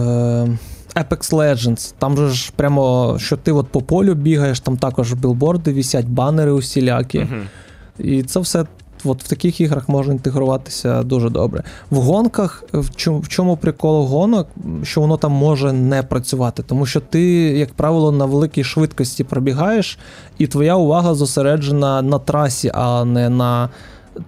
[0.96, 5.74] Apex Legends, там же ж прямо, що ти от по полю бігаєш, там також білборди
[5.74, 7.20] вісять, банери усілякі.
[7.20, 7.48] Мгм.
[8.00, 8.66] І це все
[9.04, 11.64] от в таких іграх може інтегруватися дуже добре.
[11.90, 14.48] В гонках, в чому, в чому прикол гонок,
[14.84, 20.00] що воно там може не працювати, тому що ти, як правило, на великій швидкості пробігаєш,
[20.38, 23.70] і твоя увага зосереджена на трасі, а не на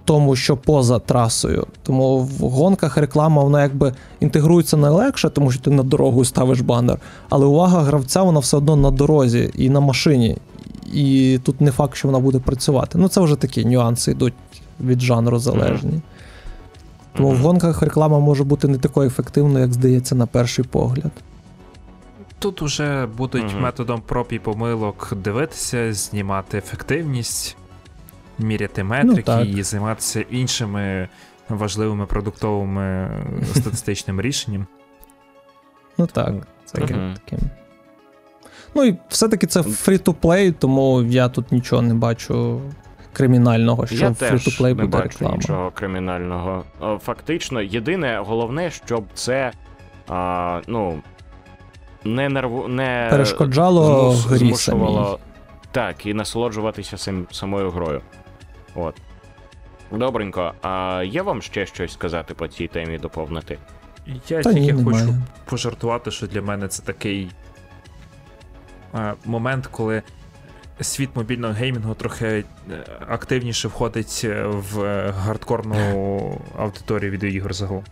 [0.04, 1.66] тому, що поза трасою.
[1.82, 6.98] Тому в гонках реклама вона якби інтегрується найлегше, тому що ти на дорогу ставиш банер,
[7.28, 10.36] але увага гравця вона все одно на дорозі і на машині.
[10.92, 12.98] І тут не факт, що вона буде працювати.
[12.98, 14.34] Ну, це вже такі нюанси йдуть
[14.80, 16.00] від жанру залежні.
[17.16, 21.12] Тому в гонках реклама може бути не такою ефективною, як здається, на перший погляд.
[22.38, 27.56] Тут уже будуть методом проб і помилок дивитися, знімати ефективність,
[28.38, 29.46] міряти метрики так.
[29.48, 31.08] і займатися іншими
[31.48, 33.10] важливими продуктовими
[33.54, 34.66] статистичним рішенням.
[35.98, 37.38] Ну так, це як таким.
[38.74, 42.60] Ну і все-таки це free-to-play, тому я тут нічого не бачу
[43.12, 44.16] кримінального, що Я в
[44.60, 45.36] не буде бачу реклама.
[45.36, 46.64] нічого кримінального.
[47.04, 49.52] Фактично, єдине, головне, щоб це
[50.08, 51.02] а, ну,
[52.04, 55.18] не нерву не Перешкоджало змус- грі змушувало
[55.70, 58.00] так, і насолоджуватися сам, самою грою.
[58.74, 58.94] От.
[59.92, 63.58] Добренько, а є вам ще щось сказати по цій темі доповнити?
[64.28, 65.22] Я Та ні, тільки хочу немає.
[65.44, 67.30] пожартувати, що для мене це такий
[68.94, 70.02] е, момент, коли
[70.80, 72.44] світ мобільного геймінгу трохи е,
[73.08, 77.84] активніше входить е, в е, гардкорну аудиторію відеоігор загалом.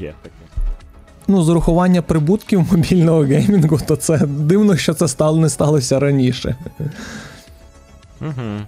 [0.00, 0.34] Є таке.
[1.28, 6.56] Ну, з урахування прибутків мобільного геймінгу, то це дивно, що це стало, не сталося раніше.
[8.20, 8.66] Угу.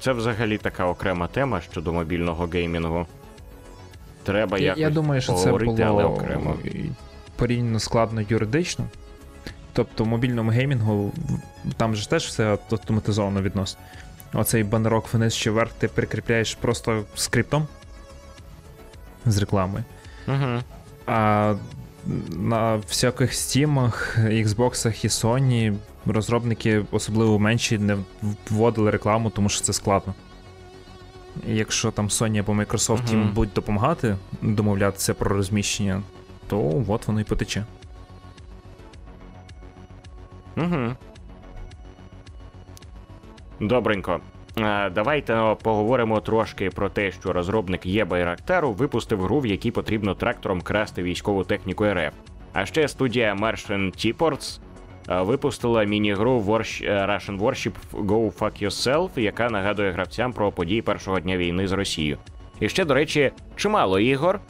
[0.00, 3.06] Це взагалі така окрема тема щодо мобільного геймінгу.
[4.22, 6.56] Треба якось я думаю, що це але було окремо.
[7.36, 8.84] порівняно складно юридично.
[9.72, 11.12] Тобто в мобільному геймінгу
[11.76, 13.80] там же теж все автоматизовано відносно.
[14.32, 17.66] оцей банерок вниз чи вверх ти прикріпляєш просто скриптом
[19.26, 19.84] з реклами.
[20.28, 20.60] Угу.
[21.06, 21.54] А
[22.36, 27.96] на всяких стімах, Xbox і Sony розробники, особливо менші, не
[28.50, 30.14] вводили рекламу, тому що це складно.
[31.46, 33.32] Якщо там Sony або Microsoft їм Мгм.
[33.34, 36.02] будуть допомагати домовлятися про розміщення,
[36.46, 37.64] то от воно і потече.
[40.56, 40.92] Угу.
[43.60, 44.20] Добренько.
[44.56, 49.70] А, Давайте ну, поговоримо трошки про те, що розробник Є Байрактару випустив гру, в якій
[49.70, 52.14] потрібно трактором красти військову техніку РФ.
[52.52, 54.60] А ще студія Martian T-Ports
[55.08, 56.62] випустила міні-гру е,
[57.06, 62.18] Russian Warship Go Fuck Yourself, яка нагадує гравцям про події першого дня війни з Росією.
[62.60, 64.40] І ще, до речі, чимало ігор,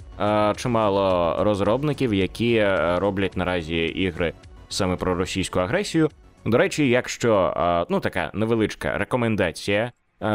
[0.57, 4.33] чимало розробників, які е, роблять наразі ігри
[4.69, 6.11] саме про російську агресію.
[6.47, 9.93] До речі, якщо ну така невеличка рекомендація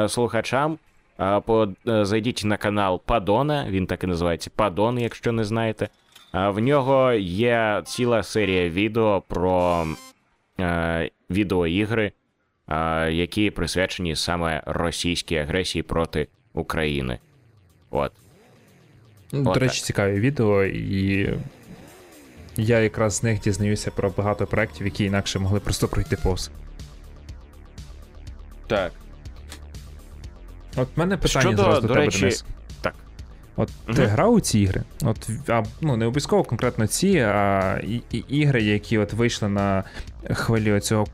[0.08, 0.78] слухачам,
[1.45, 5.89] по, е, зайдіть на канал Падона, він так і називається Падон, якщо не знаєте.
[6.34, 9.86] В нього є ціла серія відео про
[10.60, 12.12] е, відеоігри,
[13.10, 17.19] які присвячені саме російській агресії проти України.
[17.89, 18.12] От.
[19.32, 21.30] До От речі, цікаві відео, і
[22.62, 26.52] я якраз з них дізнаюся про багато проєктів, які інакше могли просто пройти повз.
[28.67, 28.91] Так.
[30.76, 32.45] От в мене питання Щодо, зразу до до тебе, речі, Денис.
[32.82, 32.93] так.
[33.56, 33.95] От Мгм.
[33.95, 34.84] ти грав у ці ігри?
[35.02, 39.84] От, а, ну, не обов'язково конкретно ці, а і, і ігри, які от вийшли на
[40.30, 41.08] хвилі оцього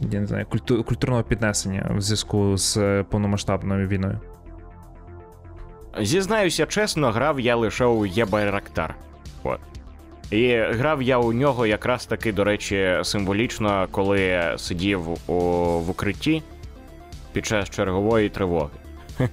[0.00, 4.20] я не знаю, культу, культурного піднесення в зв'язку з е, повномасштабною війною.
[6.00, 8.94] Зізнаюся чесно, грав я лише у Єбайрактар.
[9.42, 9.60] От.
[10.30, 15.32] І грав я у нього якраз таки, до речі, символічно, коли сидів у,
[15.80, 16.42] в укритті
[17.32, 18.70] під час чергової тривоги.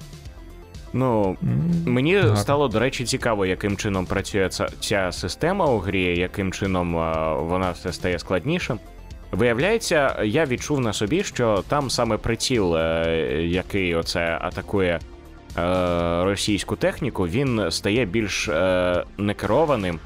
[0.95, 1.38] Ну,
[1.86, 2.36] мені гарно.
[2.36, 7.34] стало, до речі, цікаво, яким чином працює ця, ця система у грі, яким чином е,
[7.39, 8.79] вона все стає складнішим.
[9.32, 13.06] Виявляється, я відчув на собі, що там саме приціл, е,
[13.43, 14.99] який оце атакує
[15.58, 15.62] е,
[16.23, 18.49] російську техніку, він стає більш
[19.17, 19.99] некерованим,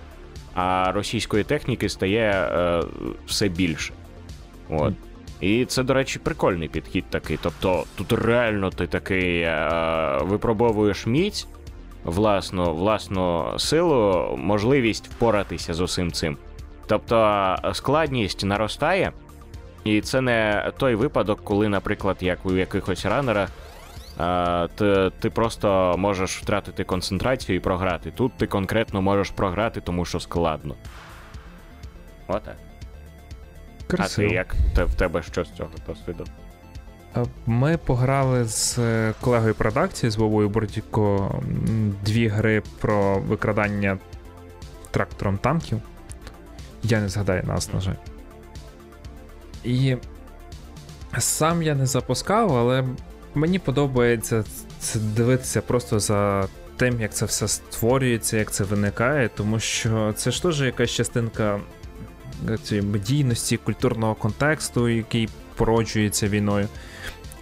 [0.58, 2.84] а російської техніки стає е,
[3.26, 3.94] все більше.
[4.70, 4.94] От.
[5.42, 7.40] І це, до речі, прикольний підхід такий.
[7.42, 11.48] Тобто, тут реально ти такий е, випробовуєш міць,
[12.04, 16.38] власну, власну силу, можливість впоратися з усім цим.
[16.88, 19.12] Тобто складність наростає,
[19.84, 23.67] і це не той випадок, коли, наприклад, як у якихось ранерах, е,
[24.76, 28.12] ти, ти просто можеш втратити концентрацію і програти.
[28.12, 30.76] Тут ти конкретно можеш програти, тому що складно.
[32.28, 32.56] Отак.
[33.98, 36.26] А ти як Те- в тебе що з цього досвіду?
[37.18, 41.36] Е, Ми пограли з е, колегою по редакції з Вовою Бордіко
[42.06, 43.98] дві гри про викрадання
[44.92, 45.82] трактором танків.
[46.84, 47.96] Я не згадаю нас, на жаль.
[49.64, 49.98] І
[51.18, 52.84] сам я не запускав, але
[53.38, 54.44] мені подобається
[54.96, 56.48] дивитися просто за
[56.78, 61.60] тим, як це все створюється, як це виникає, тому що це ж теж якась частинка
[62.50, 66.68] е, цієї медійності, культурного контексту, який породжується війною.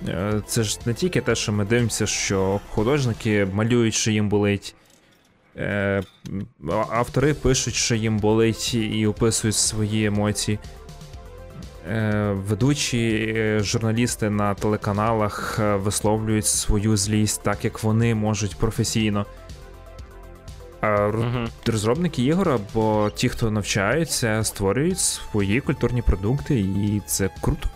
[0.08, 4.76] Е, Це ж не тільки те, що ми дивимося, що художники малюють, що їм болить.
[5.58, 6.04] е,
[6.90, 10.60] Автори пишуть, що їм болить, і описують свої емоції.
[11.90, 19.26] Е, Ведучі е, журналісти на телеканалах е, висловлюють свою злість так, як вони можуть професійно.
[20.82, 27.70] А ро- розробники ігор або ті, хто навчаються, створюють свої культурні продукти, і це круто.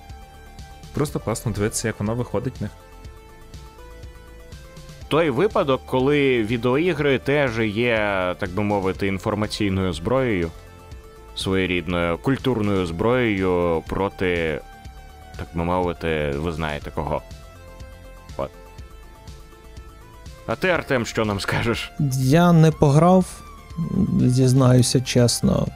[0.94, 2.72] Просто класно дивитися, як воно виходить в них.
[5.08, 10.52] Той випадок, коли відеоігри теж є, так би мовити, інформаційною зброєю,
[11.40, 14.62] своєрідною культурною зброєю проти,
[15.38, 17.22] так би мовити, ви знаєте кого.
[18.38, 18.50] От.
[20.48, 21.92] А ти, Артем, що нам скажеш?
[22.20, 23.26] Я не пограв,
[24.22, 25.68] зізнаюся чесно,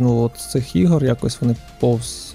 [0.00, 2.34] от з цих ігор якось вони повз.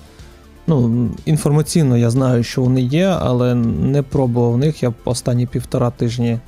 [0.68, 4.84] Ну, інформаційно я знаю, що вони є, але не пробував в них.
[4.84, 6.40] Я останні півтора тижні,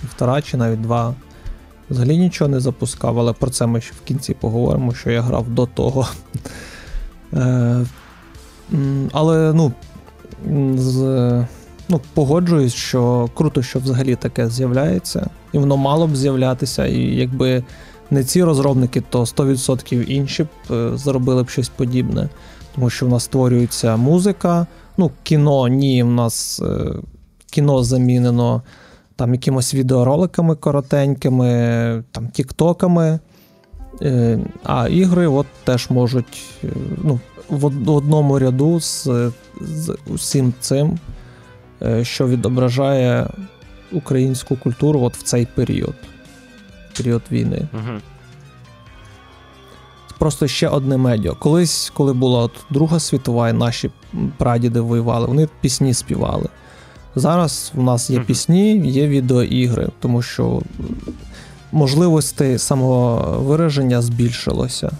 [0.00, 1.14] півтора чи навіть два.
[1.90, 5.48] Взагалі нічого не запускав, але про це ми ще в кінці поговоримо, що я грав
[5.50, 6.06] до того.
[7.32, 7.86] Е,
[9.12, 9.72] але ну,
[10.76, 10.98] з,
[11.88, 17.64] ну, погоджуюсь, що круто, що взагалі таке з'являється, і воно мало б з'являтися, і якби
[18.10, 22.28] не ці розробники, то 100% інші б е, зробили б щось подібне.
[22.74, 24.66] Тому що в нас створюється музика,
[25.00, 26.94] Ну, кіно, ні, в нас е,
[27.50, 28.62] кіно замінено
[29.18, 33.18] там якимось відеороликами коротенькими, там тіктоками.
[34.02, 36.68] Е, а ігри от теж можуть е,
[37.04, 39.08] ну, в одному ряду з,
[39.60, 40.98] з усім цим,
[41.82, 43.30] е, що відображає
[43.92, 45.94] українську культуру от в цей період,
[46.96, 47.68] період війни.
[47.72, 47.98] Угу.
[50.18, 51.32] Просто ще одне медіа.
[51.32, 53.90] Колись, коли була от Друга світова, і наші
[54.36, 56.48] прадіди воювали, вони пісні співали.
[57.14, 60.62] Зараз у нас є пісні, є відеоігри, тому що
[61.72, 64.90] можливостей самовираження збільшилося.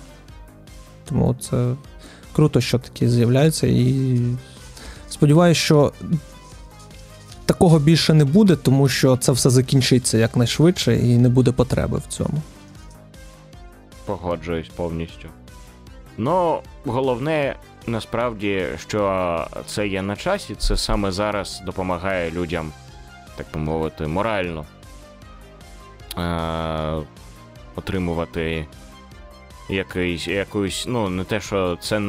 [1.09, 1.75] Тому це
[2.33, 3.67] круто, що такі з'являються.
[3.67, 4.19] І
[5.09, 5.93] сподіваюся, що
[7.47, 12.13] такого більше не буде, тому що це все закінчиться якнайшвидше і не буде потреби в
[12.13, 12.43] цьому.
[14.05, 15.29] Погоджуюсь повністю.
[16.19, 17.57] Ну, головне,
[17.87, 22.73] насправді, що це є на часі, це саме зараз допомагає людям,
[23.37, 24.67] так би мовити, морально
[26.19, 27.03] е-
[27.77, 28.67] отримувати
[29.69, 32.01] якийсь, якусь, ну, не те, що це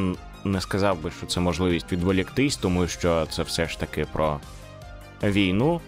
[0.43, 4.39] не сказав би, що це можливість відволіктись, тому що це все ж таки про
[5.23, 5.81] війну,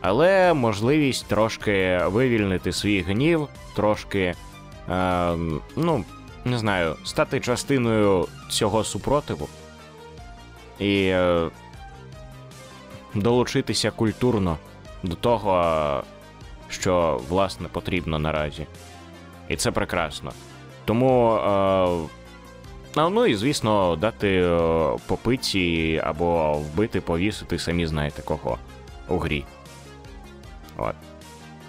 [0.00, 4.34] але можливість трошки вивільнити свій гнів, трошки,
[4.90, 5.32] е,
[5.76, 6.04] ну,
[6.46, 9.48] не знаю, стати частиною цього супротиву
[10.78, 11.48] і е,
[13.14, 14.58] долучитися культурно
[15.02, 16.02] до того,
[16.68, 18.66] що власне потрібно наразі.
[19.48, 20.32] І це прекрасно.
[20.84, 21.34] Тому,
[22.96, 24.58] е, ну і звісно, дати е,
[25.06, 28.58] попиці або вбити, повісити, самі знаєте кого
[29.08, 29.44] у грі.
[30.76, 30.94] От.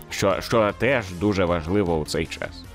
[0.10, 2.67] Що, що теж дуже важливо у цей час.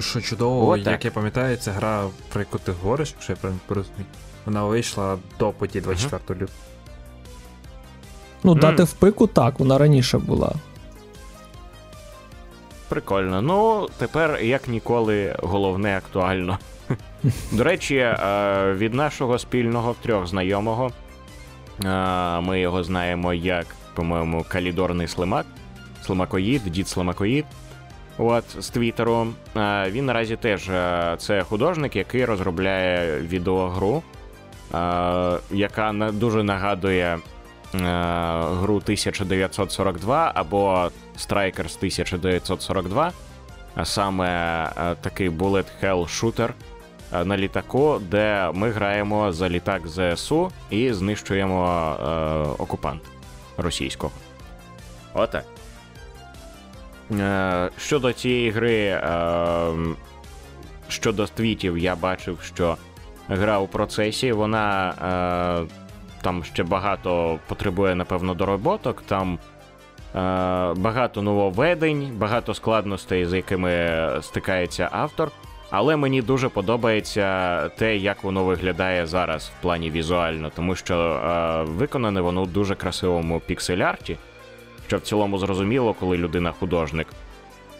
[0.00, 3.60] Що чудово, От як я пам'ятаю, ця гра, про яку ти говориш, якщо я правильно
[3.66, 4.04] порозумію,
[4.46, 6.58] вона вийшла до подій 24 лютого.
[8.44, 8.60] Ну, Мгм.
[8.60, 10.52] дати в пику так, вона раніше була.
[12.88, 13.42] Прикольно.
[13.42, 16.58] Ну, тепер як ніколи головне актуально.
[17.52, 20.90] До речі, е, від нашого спільного втрьох знайомого.
[21.84, 25.46] е, Ми його знаємо як, по-моєму, калідорний слимак,
[26.06, 27.44] слимакоїд, дід слимакоїд.
[28.18, 29.26] От з Твіттеру.
[29.56, 34.02] Е, Він наразі теж е, це художник, який розробляє відеогру,
[34.74, 34.78] е,
[35.50, 37.18] яка дуже нагадує
[37.72, 43.12] гру 1942 або Strikers 1942,
[43.74, 44.68] а саме
[45.00, 46.50] такий Bullet Hell Shooter
[47.24, 52.06] на літаку, де ми граємо за літак ЗСУ і знищуємо е,
[52.62, 53.02] окупант
[53.56, 54.12] російського.
[55.14, 55.44] Отак.
[57.18, 59.00] Е, щодо цієї гри, е,
[60.88, 62.76] щодо твітів, я бачив, що
[63.28, 64.88] гра у процесі, вона
[65.68, 65.74] е,
[66.22, 69.02] там ще багато потребує, напевно, дороботок.
[69.06, 69.38] Там
[70.76, 73.90] багато нововведень, багато складностей, з якими
[74.22, 75.30] стикається автор.
[75.70, 81.20] Але мені дуже подобається те, як воно виглядає зараз в плані візуально, тому що
[81.66, 84.16] виконане воно у дуже красивому піксель-арті,
[84.90, 87.06] що в цілому зрозуміло, коли людина художник.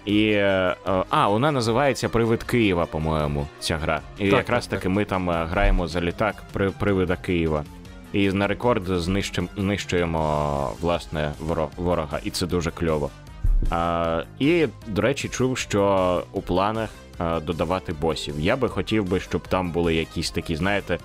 [0.05, 4.01] І е, е, а, вона називається Привид Києва, по-моєму, ця гра.
[4.19, 7.65] І Так, якраз так, таки ми там е, граємо за літак при привида Києва.
[8.13, 11.33] І на рекорд знищим, знищуємо власне
[11.77, 13.11] ворога, і це дуже кльово.
[13.71, 18.41] А, і, до речі, чув, що у планах а, додавати босів.
[18.41, 20.99] Я би хотів би, щоб там були якісь такі, знаєте,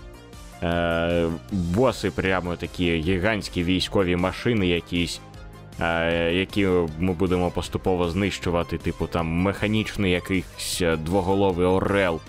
[0.63, 5.34] е, боси, прямо такі гігантські військові машини, якісь, е,
[6.31, 6.67] які
[6.99, 12.19] ми будемо поступово знищувати, типу там механічний якийсь е, двоголовий орел,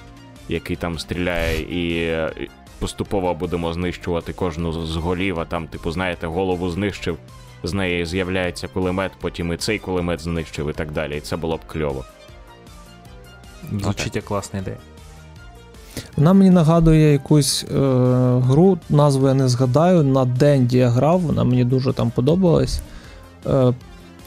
[0.49, 2.33] який там стріляє, і е,
[2.79, 7.19] поступово будемо знищувати кожну з з голів, а там, типу, знаєте, голову знищив.
[7.63, 11.17] З неї з'являється кулемет, потім і цей кулемет знищив і так далі.
[11.17, 12.05] І це було б кльово.
[13.81, 14.77] Звучить як класна ідея.
[16.17, 17.77] Вона мені нагадує якусь е,
[18.41, 20.03] гру, назву я не згадаю.
[20.03, 22.81] На Денді я грав, вона мені дуже там подобалась.
[23.51, 23.73] Е,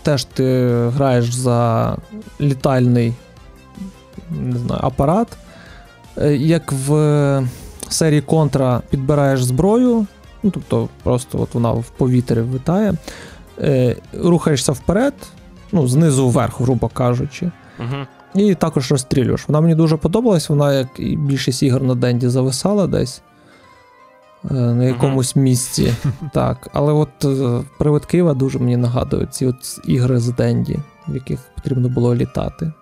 [0.04, 1.96] теж ти граєш за
[2.42, 3.14] літальний
[4.32, 5.28] не знаю, апарат.
[6.18, 7.44] Е, як в
[7.90, 10.06] серії Контра підбираєш зброю,
[10.44, 12.94] ну, тобто просто от вона в повітрі витає,
[13.60, 15.14] е, рухаєшся вперед,
[15.72, 17.52] ну, знизу вверх, грубо кажучи.
[17.80, 17.96] Угу.
[18.36, 19.48] І також розстрілюєш.
[19.48, 23.22] Вона мені дуже подобалась, вона, як і більшість ігор на Денді, зависала десь
[24.44, 25.94] на якомусь місці.
[26.34, 26.68] Так.
[26.74, 31.40] Але от е, Привид Києва дуже мені нагадує ці от ігри з Денді, в яких
[31.56, 32.74] потрібно було літати.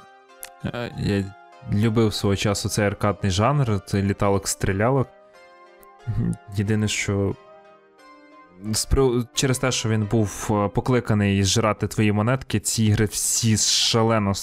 [0.65, 1.33] Е, Я
[1.73, 5.07] любив свого часу цей аркадний жанр, цей літалок-стрілялок.
[6.55, 7.35] Єдине, що
[9.33, 14.33] Через те, що він був е, покликаний зжирати твої монетки, ці ігри всі шалено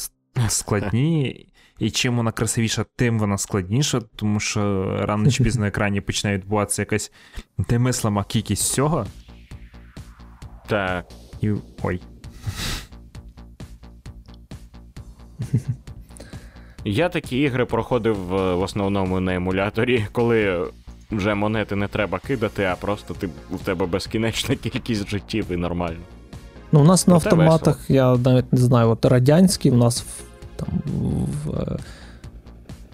[0.48, 1.46] складні.
[1.78, 6.38] І чим вона красивіша, тим вона складніша, тому що рано чи пізно на екрані починає
[6.38, 7.12] відбуватися якась
[7.70, 9.06] немислима кількість всього.
[10.66, 11.06] Так.
[11.40, 11.50] І...
[11.82, 12.00] Ой.
[16.84, 20.66] Я такі ігри проходив в основному на емуляторі, коли
[21.10, 26.00] вже монети не треба кидати, а просто ти, у тебе безкінечна кількість життів і нормально.
[26.72, 27.96] Ну, у нас на автоматах, весело.
[27.96, 30.22] я навіть не знаю, от радянські, у нас в,
[30.56, 30.68] там,
[31.44, 31.50] в,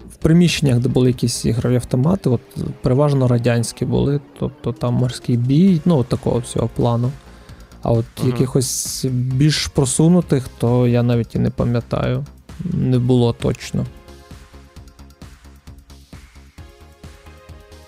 [0.09, 2.41] в приміщеннях, де були якісь ігрові автомати, от
[2.81, 7.11] переважно радянські були, тобто там морський бій, ну, от такого всього плану.
[7.83, 8.27] А от Мгм.
[8.29, 12.25] якихось більш просунутих, то я навіть і не пам'ятаю.
[12.73, 13.85] Не було точно.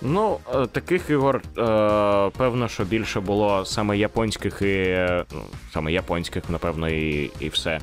[0.02, 1.40] Ну, е, таких ігор, е,
[2.36, 4.66] певно, що більше було саме японських і.
[4.66, 5.40] е, Ну,
[5.72, 7.80] саме японських, напевно, і, і все.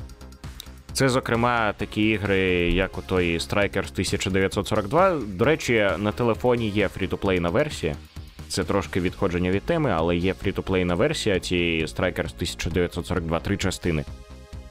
[0.92, 2.38] Це, зокрема, такі ігри,
[2.70, 5.10] як у той Strikers 1942.
[5.26, 7.96] До речі, на телефоні є фрі-то-плейна версія.
[8.48, 14.04] Це трошки відходження від теми, але є фрі-то-плейна версія цієї Strikers 1942, три частини.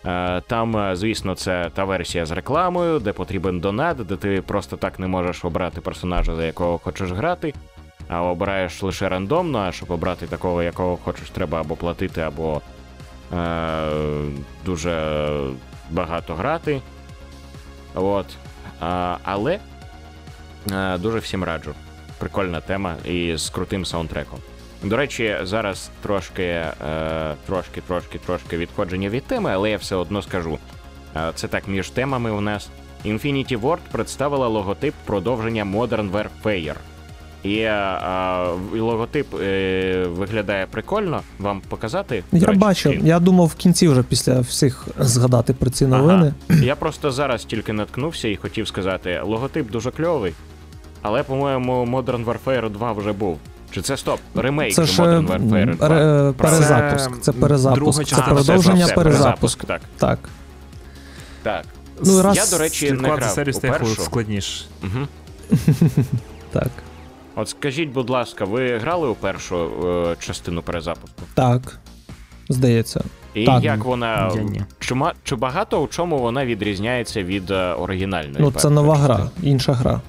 [0.05, 4.77] Е, Там, е, звісно, це та версія з рекламою, де потрібен донат, де ти просто
[4.77, 7.53] так не можеш обрати персонажа, за якого хочеш грати,
[8.07, 12.61] а обираєш лише рандомно, а щоб обрати такого, якого хочеш, треба або платити, або
[13.33, 13.87] е,
[14.65, 15.19] дуже
[15.91, 16.81] багато грати.
[17.95, 18.25] От.
[18.79, 19.59] А, але
[20.71, 21.73] е, дуже всім раджу.
[22.17, 24.39] Прикольна тема і з крутим саундтреком.
[24.83, 26.73] До речі, зараз трошки, е,
[27.45, 30.59] трошки, трошки, трошки відходження від теми, але я все одно скажу.
[31.35, 32.69] Це так між темами у нас.
[33.05, 36.75] Infinity Ward представила логотип продовження Modern Warfare.
[37.43, 37.69] І е,
[38.73, 41.21] е, логотип е, виглядає прикольно.
[41.39, 42.23] Вам показати?
[42.31, 43.07] Я речі, бачу, скрін?
[43.07, 46.33] я думав в кінці вже після всіх згадати про ці новини.
[46.49, 50.33] Я просто зараз тільки наткнувся і хотів сказати: логотип дуже кльовий,
[51.01, 53.39] але, по-моєму, Modern Warfare 2 вже був.
[53.71, 54.19] Чи це стоп?
[54.35, 55.87] Ремейк Це ж Modern Warfare 2.
[55.89, 57.11] ре- перезапуск.
[57.11, 57.81] Це Це перезапуск.
[57.81, 58.15] друга Це.
[58.27, 59.65] А, продовження все, перезапуск.
[59.65, 60.19] Так, Так.
[61.43, 61.65] так.
[62.05, 64.01] Ну, раз Я, до речі, не грав у першу.
[64.01, 64.65] складніше.
[64.83, 65.07] Угу.
[66.51, 66.69] Так.
[67.35, 71.21] От скажіть, будь ласка, ви грали у першу е, частину перезапуску?
[71.33, 71.79] Так.
[72.49, 73.03] Здається.
[73.33, 73.63] І Так.
[73.63, 74.31] як вона.
[74.35, 74.61] Я ні.
[74.79, 78.37] Чи, чи багато у чому вона відрізняється від е, оригінальної?
[78.39, 79.15] Ну, це нова частини?
[79.15, 80.01] гра, інша гра.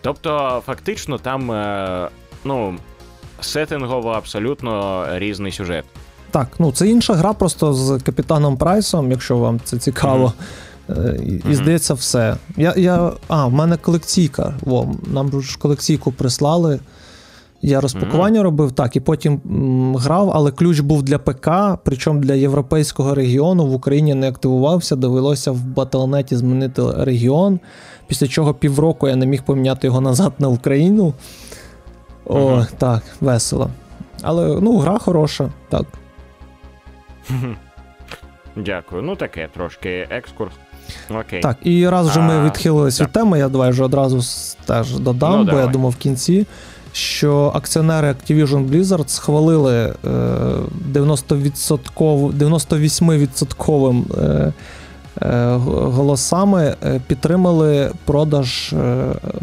[0.00, 2.08] Тобто, фактично, там, е,
[2.44, 2.74] ну,
[3.40, 5.84] сеттингово абсолютно різний сюжет.
[6.30, 10.32] Так, ну це інша гра просто з капітаном Прайсом, якщо вам це цікаво.
[10.40, 10.44] Е,
[11.26, 12.36] І, і здається, все.
[12.56, 14.54] Я, я, а, в мене колекційка.
[14.60, 16.80] Во, нам ж колекційку прислали.
[17.64, 21.50] Я розпакування робив так, і потім м, грав, але ключ був для ПК,
[21.84, 27.60] причому для європейського регіону в Україні не активувався, довелося в Battle.net змінити регіон,
[28.06, 31.14] після чого півроку я не міг поміняти його назад на Україну.
[32.26, 32.66] О, Ага.
[32.78, 33.70] так, весело.
[34.22, 35.86] Але ну, гра хороша, так.
[38.56, 39.02] Дякую.
[39.02, 40.52] Ну, таке трошки екскурс.
[41.20, 41.40] Окей.
[41.40, 44.20] Так, і раз вже ми А, відхилились від теми, я давай вже одразу
[44.66, 46.46] теж додам, Ну, бо я думав в кінці,
[46.92, 50.08] що акціонери Activision Blizzard схвалили е,
[50.92, 54.52] 90%, 98% е,
[55.22, 58.76] е, голосами е, підтримали продаж е,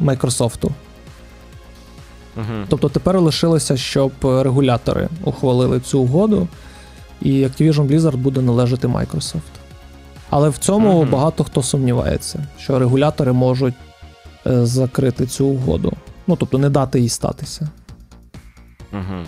[0.03, 0.69] Microsoft.
[2.37, 2.45] Угу.
[2.67, 6.47] Тобто тепер лишилося, щоб регулятори ухвалили цю угоду,
[7.21, 9.58] і Activision Blizzard буде належати Microsoft.
[10.29, 11.11] Але в цьому Мгм.
[11.11, 13.73] багато хто сумнівається, що регулятори можуть
[14.47, 15.93] е, закрити цю угоду.
[16.27, 17.69] Ну, тобто не дати їй статися.
[18.93, 19.23] Угу.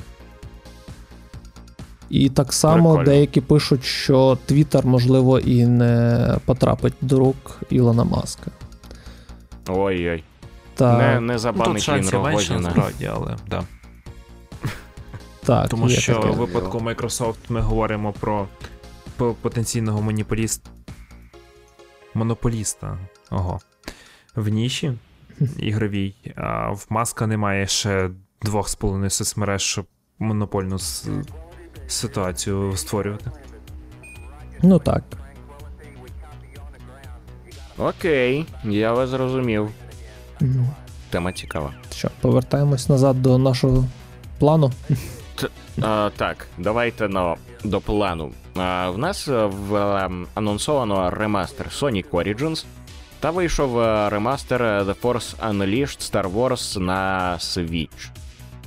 [2.09, 3.03] І так само Прикольно.
[3.11, 8.51] деякі пишуть, що Twitter, можливо, і не потрапить до рук Ілона Маска.
[9.67, 10.23] Ой-ой.
[10.75, 12.59] Та, Не, не Ну, тут забанить він шансів менше Рогозіна.
[12.59, 13.63] насправді, але да.
[15.45, 16.27] так, Тому що таке.
[16.27, 18.47] в випадку Microsoft ми говоримо про
[19.41, 20.61] потенційного монополіст...
[22.13, 22.97] монополіста
[23.31, 23.59] Ого.
[24.35, 24.93] в ніші
[25.57, 28.09] ігровій, а в Маска немає ще
[28.41, 29.85] двох з половиною соцмереж, щоб
[30.19, 31.07] монопольну с...
[31.87, 33.31] ситуацію створювати.
[34.61, 35.03] Ну так.
[37.77, 39.69] Окей, я вас зрозумів.
[40.41, 40.69] Мгм.
[41.09, 41.73] Тема цікава.
[41.95, 43.85] Що, повертаємось назад до нашого
[44.39, 44.71] плану.
[45.81, 48.31] А, так, давайте на, до плану.
[48.55, 52.65] В нас е, в, ем, анонсовано ремастер Sonic Origins.
[53.19, 58.09] Та вийшов е, ремастер е, The Force Unleashed Star Wars на Switch.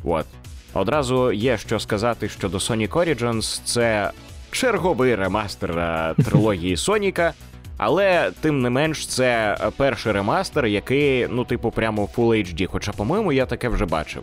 [0.04, 0.26] От.
[0.74, 3.60] Одразу є що сказати щодо Sonic Origins.
[3.64, 4.10] Це
[4.50, 7.32] черговий ремастер е, трилогії Соніка.
[7.76, 12.66] Але тим не менш, це перший ремастер, який, ну, типу, прямо Full HD.
[12.66, 14.22] Хоча, по-моєму, я таке вже бачив.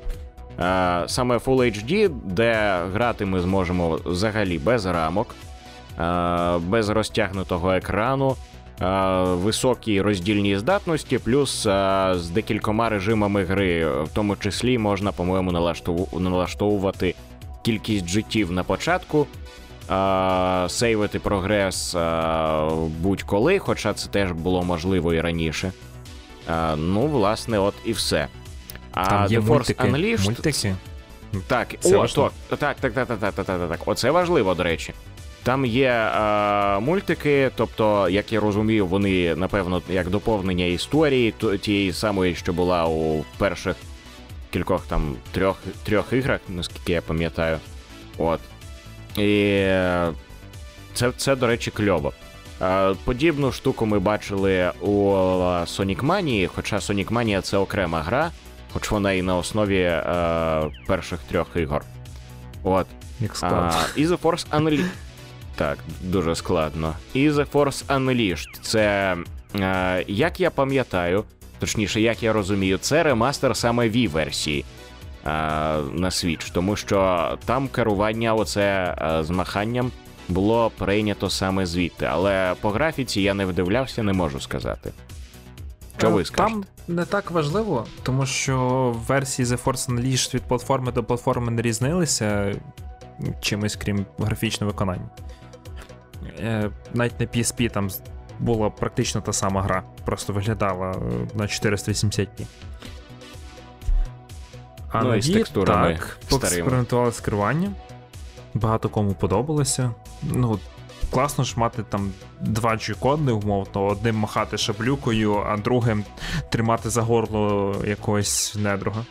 [0.59, 5.50] Е, Саме Full HD, де грати ми зможемо взагалі без рамок, е,
[6.59, 8.35] без розтягнутого екрану,
[8.81, 8.85] е,
[9.23, 15.51] високі роздільні здатності, плюс е, з декількома режимами гри, в тому числі можна, по-моєму,
[16.19, 17.15] налаштовувати
[17.61, 19.27] кількість життів на початку.
[19.91, 21.99] е, Сейвити прогрес е,
[22.99, 25.71] будь-коли, хоча це теж було можливо і раніше.
[26.49, 28.27] Е, Ну, власне, от і все.
[28.93, 29.91] А Там є The Force.
[29.91, 30.75] Unleashed мультики.
[31.47, 33.79] так, Це о, то, так, так, так, так, так, так, так, так.
[33.85, 34.93] Оце важливо, до речі.
[35.43, 42.35] Там є е, мультики, тобто, як я розумію, вони, напевно, як доповнення історії, тієї самої,
[42.35, 43.75] що була у перших
[44.51, 47.57] кількох там трьох, трьох іграх, наскільки я пам'ятаю.
[48.17, 48.39] От.
[49.17, 50.11] І е,
[50.93, 52.13] це, це, до речі, кльово.
[52.61, 55.11] Е, Подібну штуку ми бачили у
[55.65, 58.31] Sonic Mania, хоча Sonic Mania це окрема гра,
[58.73, 60.03] хоч вона і на основі е,
[60.87, 61.83] перших трьох ігор.
[62.63, 62.87] От.
[63.19, 63.37] Як.
[63.41, 64.85] А, і The Force Unleashed.
[65.62, 66.95] Так, дуже складно.
[67.14, 68.59] І The Force Unleashed.
[68.62, 69.18] Це,
[69.55, 71.24] е, як я пам'ятаю,
[71.59, 74.66] точніше, як я розумію, це ремастер саме Wii-версії е,
[75.93, 79.91] на Switch, тому що там керування оце е, змаханням
[80.30, 82.05] було прийнято саме звідти.
[82.05, 84.91] Але по графіці я не вдивлявся, не можу сказати.
[85.97, 86.53] Що ви Е, скажете?
[86.53, 88.57] Там не так важливо, тому що
[89.07, 92.55] версії The Force Unleashed від платформи до платформи не різнилися
[93.41, 95.09] чимось, крім графічного виконання.
[96.39, 97.89] Е, Навіть на PSP там
[98.39, 100.97] була практично та сама гра, просто виглядала е,
[101.36, 102.27] на 480p.
[104.91, 107.75] А Ну, на і з текстурами так, поекспериментували з керуванням.
[108.53, 109.91] Багато кому подобалося.
[110.23, 110.59] Ну,
[111.11, 116.03] класно ж мати там два джойкони, умовно, одним махати шаблюкою, а другим
[116.49, 119.05] тримати за горло якогось недруга.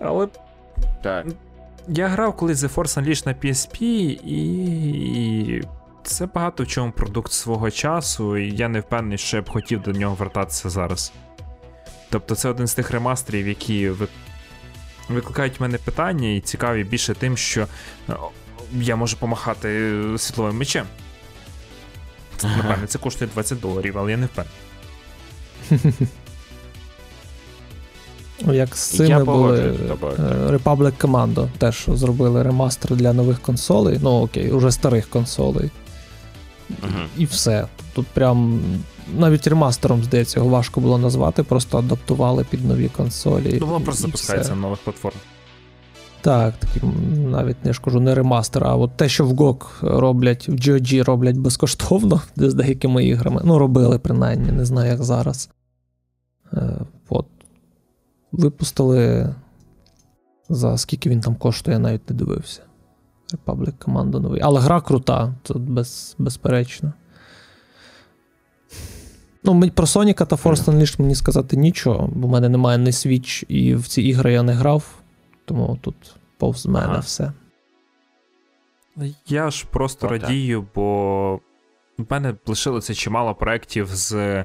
[0.00, 0.28] Але
[1.02, 1.26] Так.
[1.88, 3.82] я грав колись The Force Unleashed на PSP,
[4.24, 5.62] і
[6.04, 9.82] це багато в чому продукт свого часу, і я не впевнений, що я б хотів
[9.82, 11.12] до нього вертатися зараз.
[12.10, 13.90] Тобто це один з тих ремастерів, які
[15.08, 17.66] викликають в мене питання і цікаві більше тим, що
[18.08, 18.14] е,
[18.72, 20.86] я можу помахати е, світловим мечем.
[22.36, 24.58] Це, Напевне, це коштує 20 доларів, але я не впевнений.
[28.52, 30.14] Як з Я були тобою.
[30.18, 33.98] е, Republic Commando, теж зробили ремастер для нових консолей.
[34.02, 35.70] Ну окей, уже старих консолей.
[36.70, 37.06] Мгм.
[37.18, 37.66] І все.
[37.94, 38.60] Тут прям
[39.18, 43.58] навіть ремастером, здається, його важко було назвати, просто адаптували під нові консолі.
[43.60, 45.22] Ну, воно просто запускається на нових платформах.
[46.20, 46.82] Так, такий,
[47.30, 51.04] навіть не ж кажу, не ремастер, а от те, що в GOG роблять, в GOG
[51.04, 53.42] роблять безкоштовно з деякими іграми.
[53.44, 55.50] Ну, робили принаймні, не знаю, як зараз.
[56.52, 57.26] Е, от.
[58.32, 59.34] Випустили.
[60.48, 62.62] За скільки він там коштує, я навіть не дивився.
[63.32, 64.40] Republic Commando новий.
[64.44, 66.92] Але гра крута, тут без, безперечно.
[69.44, 73.44] Ну, про Соніка та Force Unleashed мені сказати нічого, бо в мене немає ні Switch,
[73.48, 74.84] і в ці ігри я не грав.
[75.44, 76.98] Тому тут повз мене Ага.
[76.98, 77.32] все.
[79.28, 80.22] Я ж просто Отак.
[80.22, 81.34] радію, бо
[81.98, 84.44] в мене лишилося чимало проєктів з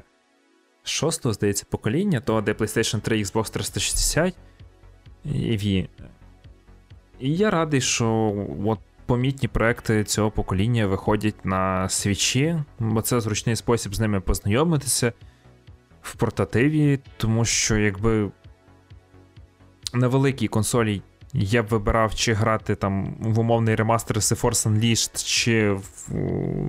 [0.82, 4.34] шостого, здається, покоління, того, де PlayStation 3, Xbox 360
[5.24, 5.88] і Wii.
[7.20, 8.34] І я радий, що
[8.66, 15.12] от помітні проекти цього покоління виходять на свічі, бо це зручний спосіб з ними познайомитися
[16.02, 18.30] в портативі, тому що якби
[19.94, 21.02] на великій консолі
[21.32, 25.84] я б вибирав, чи грати там в умовний ремастер The Force Unleashed, чи в,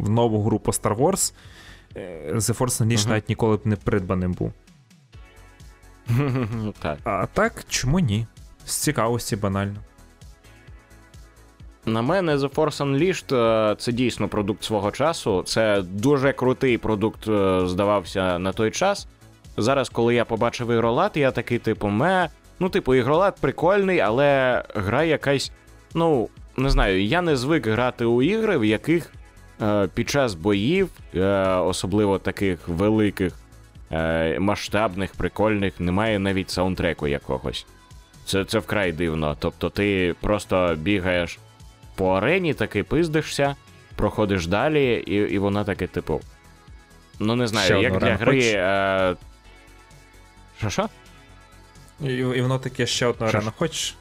[0.03, 1.33] в нову гру по Star Wars.
[1.95, 3.09] Е, The Force Unleashed Мгм.
[3.09, 4.53] навіть ніколи б не придбаним був.
[7.03, 8.27] А так, чому ні?
[8.65, 9.79] З цікавості банально.
[11.85, 15.43] На мене The Force Unleashed е, це дійсно продукт свого часу.
[15.43, 19.07] Це дуже крутий продукт е, здавався на той час.
[19.57, 22.29] Зараз, коли я побачив ігролад, я такий, типу, ме.
[22.59, 25.51] Ну, типу, ігролад прикольний, але гра якась.
[25.93, 29.13] Ну, не знаю, я не звик грати у ігри, в яких
[29.61, 33.33] е, під час боїв, е, особливо таких великих,
[33.91, 37.65] е, масштабних, прикольних, немає навіть саундтреку якогось.
[38.25, 39.37] Це, це вкрай дивно.
[39.39, 41.39] Тобто ти просто бігаєш
[42.01, 43.55] по арені, таки пиздишся,
[43.95, 46.21] проходиш далі, і, і вона таки, типу.
[47.19, 48.41] Ну, не знаю, Ще як для гри.
[48.43, 49.15] Е...
[50.57, 50.89] Що що?
[52.03, 53.95] І, і воно таке ще одна арена хочеш?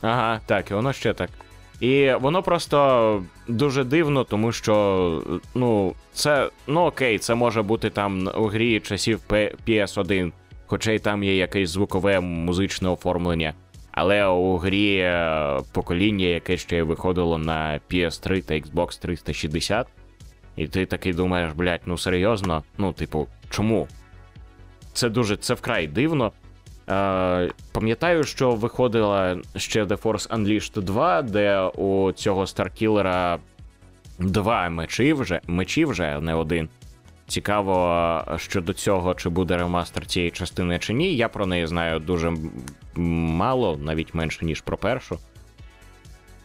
[0.00, 1.30] Ага, так, і воно ще так.
[1.80, 8.30] І воно просто дуже дивно, тому що, ну, це, ну окей, це може бути там
[8.36, 9.20] у грі часів
[9.66, 10.32] PS1,
[10.66, 13.54] хоча й там є якесь звукове музичне оформлення.
[13.96, 19.86] Але у грі е, покоління, яке ще виходило на PS3 та Xbox 360,
[20.56, 22.62] і ти такий думаєш, блядь, ну серйозно?
[22.78, 23.88] Ну, типу, чому?
[24.92, 26.32] Це дуже це вкрай дивно.
[26.88, 33.38] Е, пам'ятаю, що виходила ще The Force Unleashed 2, де у цього Старкілера
[34.18, 36.68] два мечі вже, мечі вже, не один.
[37.28, 41.16] Цікаво щодо цього, чи буде ремастер цієї частини чи ні.
[41.16, 42.36] Я про неї знаю дуже
[42.94, 45.18] мало, навіть менше, ніж про першу.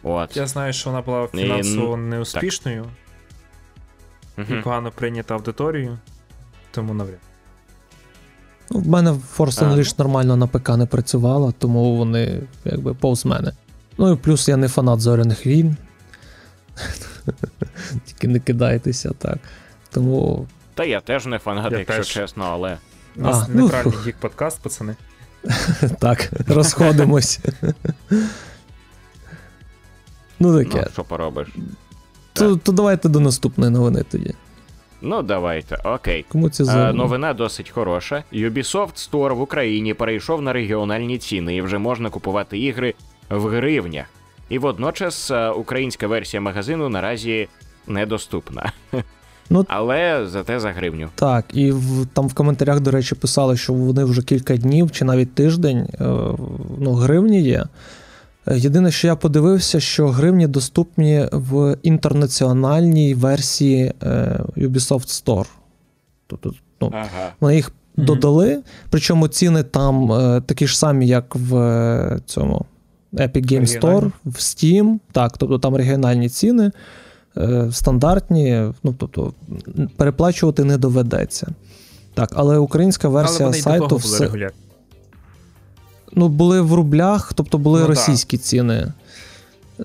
[0.02, 0.36] От.
[0.36, 2.84] Я знаю, що вона була І, фінансово неуспішною
[4.38, 5.98] і погано прийнята аудиторією,
[6.70, 7.18] тому навряд.
[8.70, 13.52] Ну, В мене Force Unleashed нормально на ПК не працювала, тому вони якби повз мене.
[13.98, 15.76] Ну і плюс я не фанат зоряних війн.
[18.04, 19.38] Тільки не кидайтеся так.
[19.90, 20.46] Тому.
[20.74, 22.08] Та я теж не фанат, Я якщо теж.
[22.08, 22.78] чесно, але.
[23.16, 23.66] У нас А, ну,
[24.06, 24.96] гік подкаст, пацани.
[25.98, 27.40] Так, розходимось.
[30.38, 31.48] Ну Ну, що поробиш?
[32.32, 34.34] То, то давайте до наступної новини тоді.
[35.00, 36.24] Ну, давайте, окей.
[36.28, 36.92] Кому це Е, за.
[36.92, 38.24] новина досить хороша.
[38.32, 42.94] Ubisoft Store в Україні перейшов на регіональні ціни і вже можна купувати ігри
[43.30, 44.06] в гривнях.
[44.48, 47.48] І водночас е, українська версія магазину наразі
[47.86, 48.72] недоступна.
[49.50, 51.08] Ну, Але зате за гривню.
[51.14, 55.04] Так, і в, там в коментарях, до речі, писали, що вони вже кілька днів чи
[55.04, 56.04] навіть тиждень е,
[56.78, 57.64] ну, гривні є.
[58.50, 65.46] Єдине, що я подивився, що гривні доступні в інтернаціональній версії е, Ubisoft Store.
[66.26, 67.32] Тобто, ну, Ага.
[67.40, 68.06] вони їх Мгм.
[68.06, 72.64] додали, причому ціни там е, такі ж самі, як в е, цьому
[73.12, 74.98] Epic Game Store, в Steam.
[75.12, 76.70] Так, тобто там регіональні ціни,
[77.72, 79.32] стандартні, ну тобто
[79.96, 81.46] переплачувати не доведеться.
[82.14, 84.50] Так, але українська Але версія вони сайту того були
[86.14, 88.92] ну, були в рублях, тобто були Ну, російські ціни.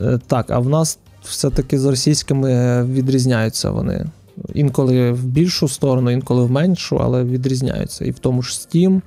[0.02, 4.06] Е, Так, а в нас все-таки з російськими е, відрізняються вони.
[4.54, 8.06] Інколи в більшу сторону, інколи в меншу, але відрізняються.
[8.06, 9.02] І в тому ж Steam,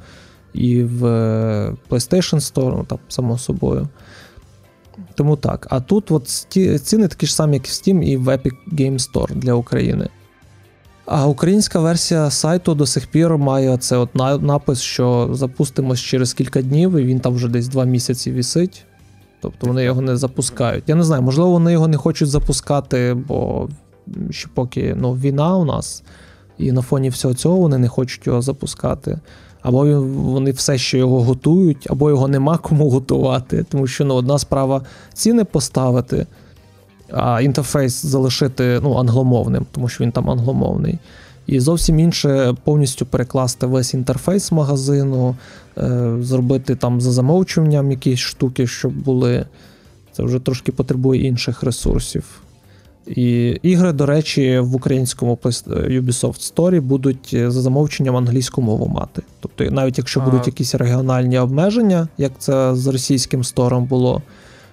[0.55, 3.89] і в е, PlayStation Store, ну, там, само собою.
[5.15, 5.67] Тому так.
[5.71, 6.29] А тут от
[6.83, 10.09] ціни такі ж самі, як і в Steam, і в Epic Game Store для України.
[11.07, 16.63] А українська версія сайту до сих пір має це от напис, що запустимось через кілька
[16.63, 18.85] днів, і він там вже десь два місяці вісить.
[19.41, 20.85] Тобто вони його не запускають.
[20.87, 23.69] Я не знаю, можливо, вони його не хочуть запускати, бо
[24.31, 26.03] ще поки ну, війна у нас,
[26.59, 29.19] і на фоні всього цього вони не хочуть його запускати.
[29.63, 33.65] Або вони все ще його готують, або його нема кому готувати.
[33.69, 34.83] Тому що ну, одна справа
[35.15, 36.27] ціни поставити,
[37.13, 40.99] а інтерфейс залишити ну, англомовним, тому що він там англомовний.
[41.47, 45.37] І зовсім інше повністю перекласти весь інтерфейс магазину,
[45.79, 49.47] е, зробити там за замовчуванням якісь штуки, щоб були.
[50.13, 52.25] Це вже трошки потребує інших ресурсів.
[53.07, 58.87] І ігри, до речі, в українському Play- Ubisoft Store будуть е, за замовченням англійську мову
[58.89, 59.23] мати.
[59.41, 64.23] Тобто, навіть якщо будуть якісь регіональні обмеження, як це з російським стором було,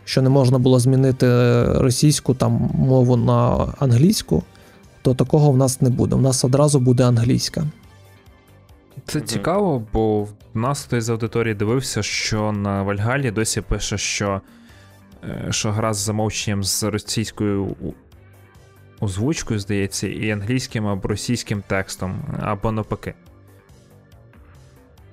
[0.05, 1.28] що не можна було змінити
[1.63, 4.43] російську там мову на англійську,
[5.01, 6.15] то такого в нас не буде.
[6.15, 7.63] У нас одразу буде англійська.
[9.05, 14.41] Це цікаво, бо в нас хтось з аудиторії дивився, що на Вальгалі досі пише, що,
[15.23, 17.75] е, що гра з замовченням з російською
[19.01, 23.13] озвучкою, здається, і англійським або російським текстом, або навпаки.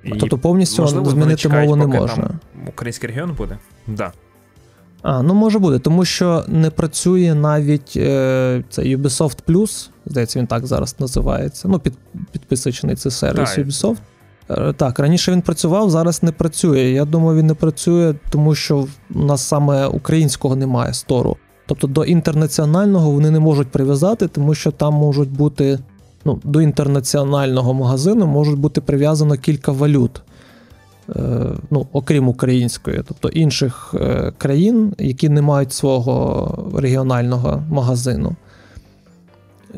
[0.05, 2.24] І, тобто повністю можливо, змінити чекають, мову не поки можна.
[2.24, 3.59] Там український регіон буде?
[3.87, 4.12] Да.
[5.03, 10.47] А, ну може буде, тому що не працює навіть е, це Ubisoft Plus, здається, він
[10.47, 11.68] так зараз називається.
[11.68, 11.95] Ну, під,
[12.32, 13.66] підписочний це сервіс Так.
[13.66, 13.97] Ubisoft.
[14.51, 16.80] Е, Так, раніше він працював, зараз не працює.
[16.80, 21.37] Я думаю, він не працює, тому що у нас саме українського немає стору.
[21.67, 25.79] Тобто до інтернаціонального вони не можуть прив'язати, тому що там можуть бути.
[26.27, 30.23] Ну, до інтернаціонального магазину можуть бути прив'язано кілька валют.
[31.11, 31.21] Е,
[31.71, 38.37] ну, окрім української, тобто інших е, країн, які не мають свого регіонального магазину.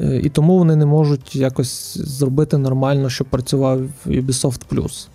[0.01, 5.09] Е, І тому вони не можуть якось зробити нормально, щоб працював Ubisoft Plus.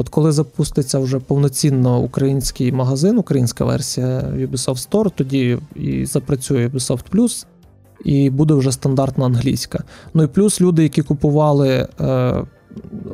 [0.00, 7.02] От коли запуститься вже повноцінно український магазин, українська версія Ubisoft Store, тоді і запрацює Ubisoft
[7.12, 7.46] Plus,
[8.04, 9.84] і буде вже стандартна англійська.
[10.14, 12.34] Ну і плюс люди, які купували е,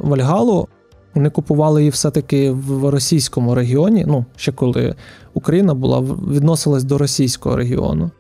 [0.03, 0.69] Вальгалу,
[1.15, 4.05] вони купували її все-таки в російському регіоні.
[4.09, 4.95] Ну, ще коли
[5.35, 8.11] Україна була відносилась до російського регіону.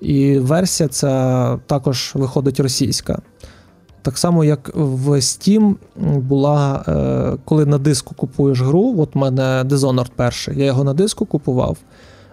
[0.00, 3.22] І версія ця також виходить російська.
[4.04, 5.74] Так само, як в Steam
[6.20, 10.94] була, е, коли на диску купуєш гру, от в мене Dishonored перший, я його на
[10.94, 11.76] диску купував,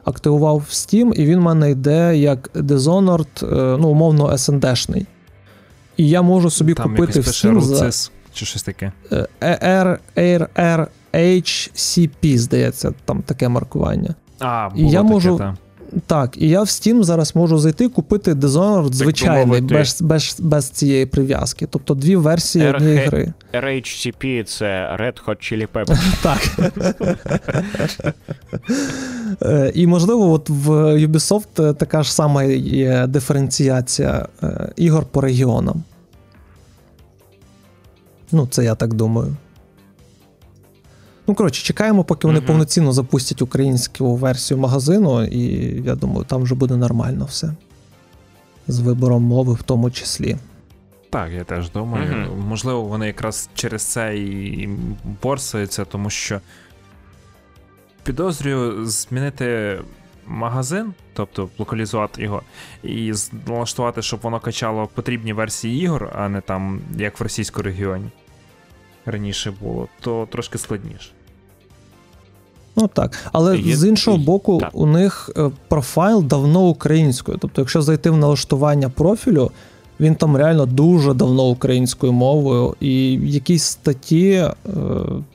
[0.03, 5.05] активував в Steam, і він в мене йде як Dishonored, е, ну, умовно, SND-шний.
[5.97, 7.91] І я можу собі Там купити в Steam за
[8.33, 8.91] чи щось таке.
[9.11, 9.27] е,
[10.17, 10.47] R,
[11.13, 14.15] RHCP, здається, там таке маркування.
[14.39, 15.57] А, І я таке, можу- та.
[16.07, 21.05] Так, і я в Steam зараз можу зайти купити Dishonored звичайний, без, без, без цієї
[21.05, 21.67] прив'язки.
[21.69, 22.75] Тобто дві версії RH.
[22.75, 23.33] однієї гри.
[23.53, 25.97] RHCP це Red Hot Chili Peppers.
[26.21, 26.41] Так.
[29.41, 30.69] Е, І можливо, от в
[31.07, 35.83] Ubisoft е, така ж сама є диференціація е, ігор по регіонам.
[38.31, 39.35] Ну, це я так думаю.
[41.31, 42.47] Ну, коротше, чекаємо, поки вони Мгм.
[42.47, 45.41] повноцінно запустять українську версію магазину, і
[45.85, 47.53] я думаю, там вже буде нормально все.
[48.67, 50.37] З вибором мови в тому числі.
[51.09, 52.27] Так, я теж думаю.
[52.27, 52.39] Мгм.
[52.47, 54.69] Можливо, вони якраз через це і
[55.23, 56.41] борсаються, тому що
[58.03, 59.79] підозрюю змінити
[60.27, 62.41] магазин, тобто локалізувати його,
[62.83, 63.13] і
[63.47, 68.09] налаштувати, щоб воно качало потрібні версії ігор, а не там, як в російському регіоні
[69.05, 71.11] раніше було, то трошки складніше.
[72.75, 73.17] Ну так.
[73.31, 74.69] Але Є- з іншого є- боку, так.
[74.73, 77.37] у них е, профайл давно українською.
[77.41, 79.51] Тобто, якщо зайти в налаштування профілю,
[79.99, 84.51] він там реально дуже давно українською мовою, і якісь статті, е,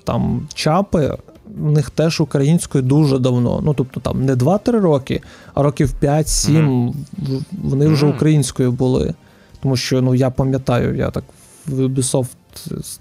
[0.04, 1.16] там чапи.
[1.58, 3.60] В них теж українською дуже давно.
[3.64, 5.20] Ну, тобто там не 2-3 роки,
[5.54, 9.14] а років 5-7 в- вони вже українською були.
[9.62, 11.24] Тому що ну, я пам'ятаю, я так
[11.66, 12.26] в Ubisoft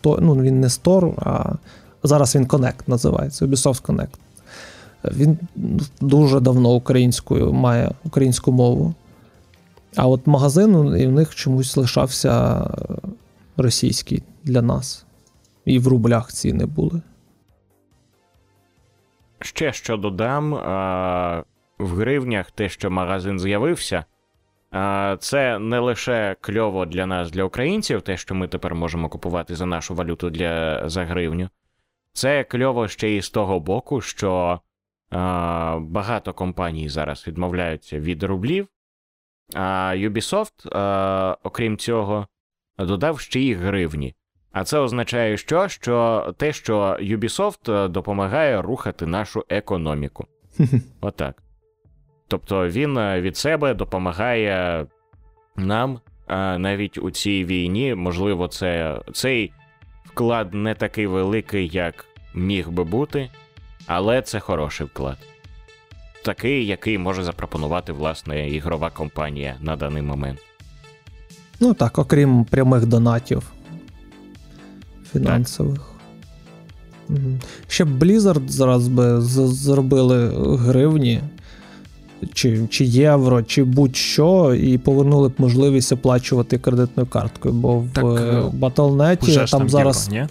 [0.04, 1.54] ну він не Store, а
[2.04, 4.08] зараз він Connect називається, Ubisoft Connect.
[5.14, 5.38] Він
[6.02, 8.94] дуже давно українською має українську мову.
[9.96, 12.64] А от магазин ну, і в них чомусь лишався
[13.58, 15.06] російський для нас.
[15.66, 17.02] І в рублях ціни були.
[19.40, 20.52] Ще що додам,
[21.80, 24.06] в гривнях те, що магазин з'явився,
[25.20, 29.66] це не лише кльово для нас, для українців, те, що ми тепер можемо купувати за
[29.66, 31.50] нашу валюту для, за гривню.
[32.14, 34.60] Це кльово ще і з того боку, що
[35.80, 38.68] багато компаній зараз відмовляються від рублів,
[39.54, 42.28] а Ubisoft, а, окрім цього,
[42.78, 44.16] додав ще й гривні.
[44.56, 45.68] А це означає, що?
[45.68, 50.26] що те, що Ubisoft е, допомагає рухати нашу економіку.
[51.02, 51.44] Отак.
[52.28, 54.86] Тобто він е, від себе допомагає
[55.56, 57.96] нам е, навіть у цій війні.
[57.96, 59.52] Можливо, це, цей
[60.06, 63.30] вклад не такий великий, як міг би бути,
[63.88, 65.18] але це хороший вклад.
[66.24, 70.40] Такий, який може запропонувати власне ігрова компанія на даний момент.
[71.60, 73.44] Ну так, окрім прямих донатів
[75.12, 75.82] фінансових.
[77.10, 77.40] Мгм.
[77.68, 80.28] Ще б Blizzard зараз би зробили
[80.58, 81.22] гривні,
[82.34, 87.54] чи, чи євро, чи будь-що, і повернули б можливість оплачувати кредитною карткою.
[87.54, 90.10] Бо в Так, е, е, Battle.net там, там зараз.
[90.12, 90.28] євро,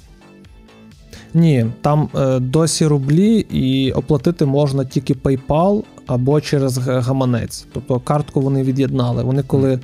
[1.35, 1.67] ні?
[1.81, 7.67] Там е, досі рублі, і оплатити можна тільки PayPal або через гаманець.
[7.73, 9.23] Тобто картку вони від'єднали.
[9.23, 9.79] Вони коли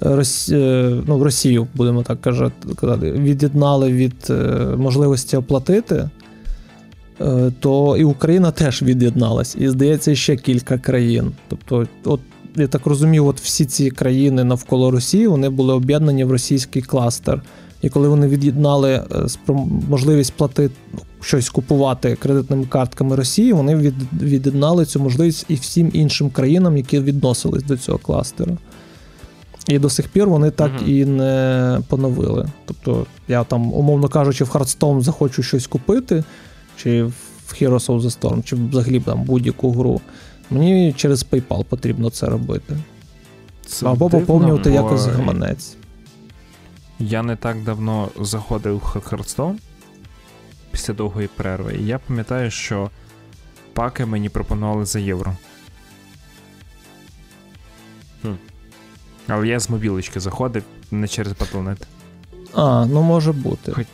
[0.00, 0.48] Рос...
[0.48, 4.34] е, ну, Росію, будемо так казати, від'єднали від е,
[4.76, 6.10] можливості оплатити,
[7.20, 9.56] е, то і Україна теж від'єдналась.
[9.58, 11.32] І здається, ще кілька країн.
[11.48, 12.20] Тобто, от
[12.56, 17.42] я так розумію, от всі ці країни навколо Росії вони були об'єднані в російський кластер.
[17.84, 19.26] І коли вони від'єднали е,
[19.88, 20.74] можливість платити
[21.20, 27.62] щось купувати кредитними картками Росії, вони від'єднали цю можливість і всім іншим країнам, які відносились
[27.62, 28.58] до цього кластеру.
[29.68, 30.90] І до сих пір вони так Мгм.
[30.90, 32.48] і не поновили.
[32.64, 36.24] Тобто, я там, умовно кажучи, в Hearthstone захочу щось купити,
[36.76, 37.14] чи в
[37.60, 40.00] Heroes of the Storm, чи взагалі там будь-яку гру.
[40.50, 42.76] Мені через PayPal потрібно це робити.
[43.66, 45.76] Це Або дивно, поповнювати якось гаманець.
[46.98, 49.56] Я не так давно заходив в Hearthstone
[50.70, 52.90] після довгої перерви, і я пам'ятаю, що
[53.72, 55.36] паки мені пропонували за євро.
[58.22, 58.32] Хм.
[59.28, 61.82] Але я з мобілочки заходив не через Battle.net.
[62.54, 63.72] А, ну може бути.
[63.72, 63.86] Хоч-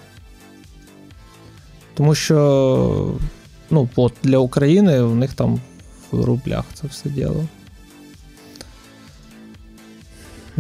[1.95, 3.15] Тому що
[3.71, 5.61] ну, от для України у них там
[6.11, 7.45] в рублях це все діло.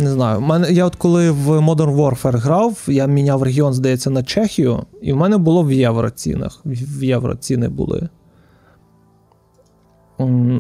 [0.01, 0.41] Не знаю.
[0.41, 5.13] Мене, я от коли в Modern Warfare грав, я міняв регіон, здається, на Чехію, і
[5.13, 6.61] в мене було в євро цінах.
[6.65, 8.09] В євро ціни були.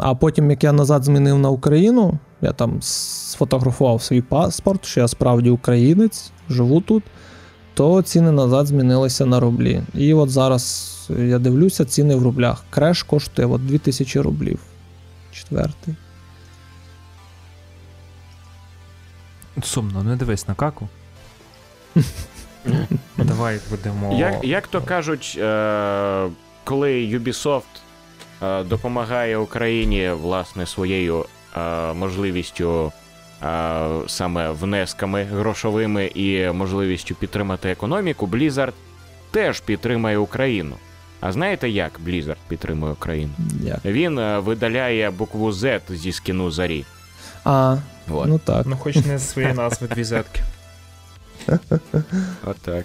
[0.01, 5.09] А потім, як я назад змінив на Україну, я там сфотографував свій паспорт, що я
[5.09, 7.03] справді українець, живу тут,
[7.74, 9.82] то ціни назад змінилися на рублі.
[9.95, 12.64] І от зараз я дивлюся, ціни в рублях.
[12.70, 14.59] Креш коштує от 2000 рублів.
[15.32, 15.95] Четвертий.
[19.62, 20.88] Сумно, не дивись на каку.
[23.16, 24.18] Давай будемо.
[24.18, 26.28] Як, як то кажуть, е,
[26.64, 27.62] коли Ubisoft
[28.42, 31.24] е, допомагає Україні власне своєю
[31.57, 32.92] е, можливістю
[33.42, 38.72] е, саме внесками грошовими і можливістю підтримати економіку, Blizzard
[39.30, 40.76] теж підтримує Україну.
[41.20, 43.32] А знаєте як Blizzard підтримує Україну?
[43.62, 43.84] Як?
[43.84, 46.84] Він видаляє букву Z зі скіну зарі.
[47.45, 47.76] А,
[48.11, 48.28] От.
[48.28, 48.66] ну так.
[48.66, 50.41] Ну, хоч не з своєї назви дві зетки.
[52.45, 52.84] Отак.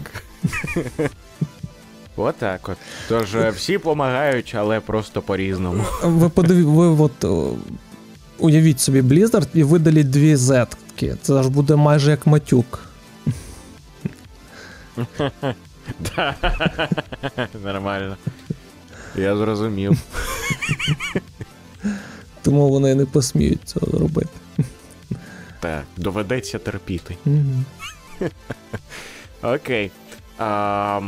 [2.15, 2.77] Отак от.
[3.09, 5.83] Тож е, всі допомагають, але просто по-різному.
[6.03, 7.25] Ви подиві, ви от
[8.39, 11.15] уявіть собі Blizzard і видаліть дві зетки.
[11.21, 12.79] Це ж буде майже як матюк.
[17.63, 18.17] Нормально.
[19.15, 19.97] Я зрозумів.
[22.41, 24.29] Тому вони не посміють цього робити.
[25.65, 27.17] Так, доведеться терпіти.
[27.25, 27.65] Мгм.
[29.43, 29.91] Окей.
[30.39, 31.01] А,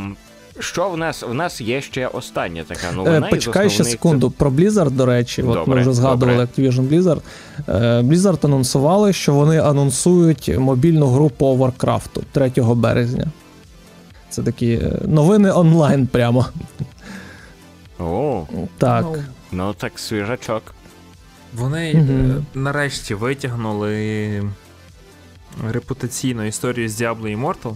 [0.59, 1.23] що в нас?
[1.23, 3.27] В нас є ще остання така новина.
[3.27, 4.31] Е, почекай ще секунду.
[4.31, 7.21] Про Blizzard, до речі, от ми вже згадували Activision Blizzard.
[7.67, 13.27] Е, Blizzard анонсували, що вони анонсують мобільну гру по Warcraft 3 березня.
[14.29, 16.45] Це такі е, новини онлайн прямо.
[17.99, 18.45] О,
[18.77, 19.05] Так.
[19.11, 20.61] Ну, ну так свіжачок.
[21.53, 24.43] Вони е, нарешті витягнули
[25.69, 27.75] репутаційну історію з Diablo Immortal.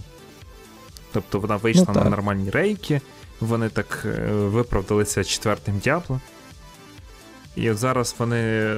[1.12, 3.00] Тобто вона вийшла Ну, на нормальні рейки,
[3.40, 6.20] вони так е, виправдалися четвертим Diablo.
[7.56, 8.74] І от зараз вони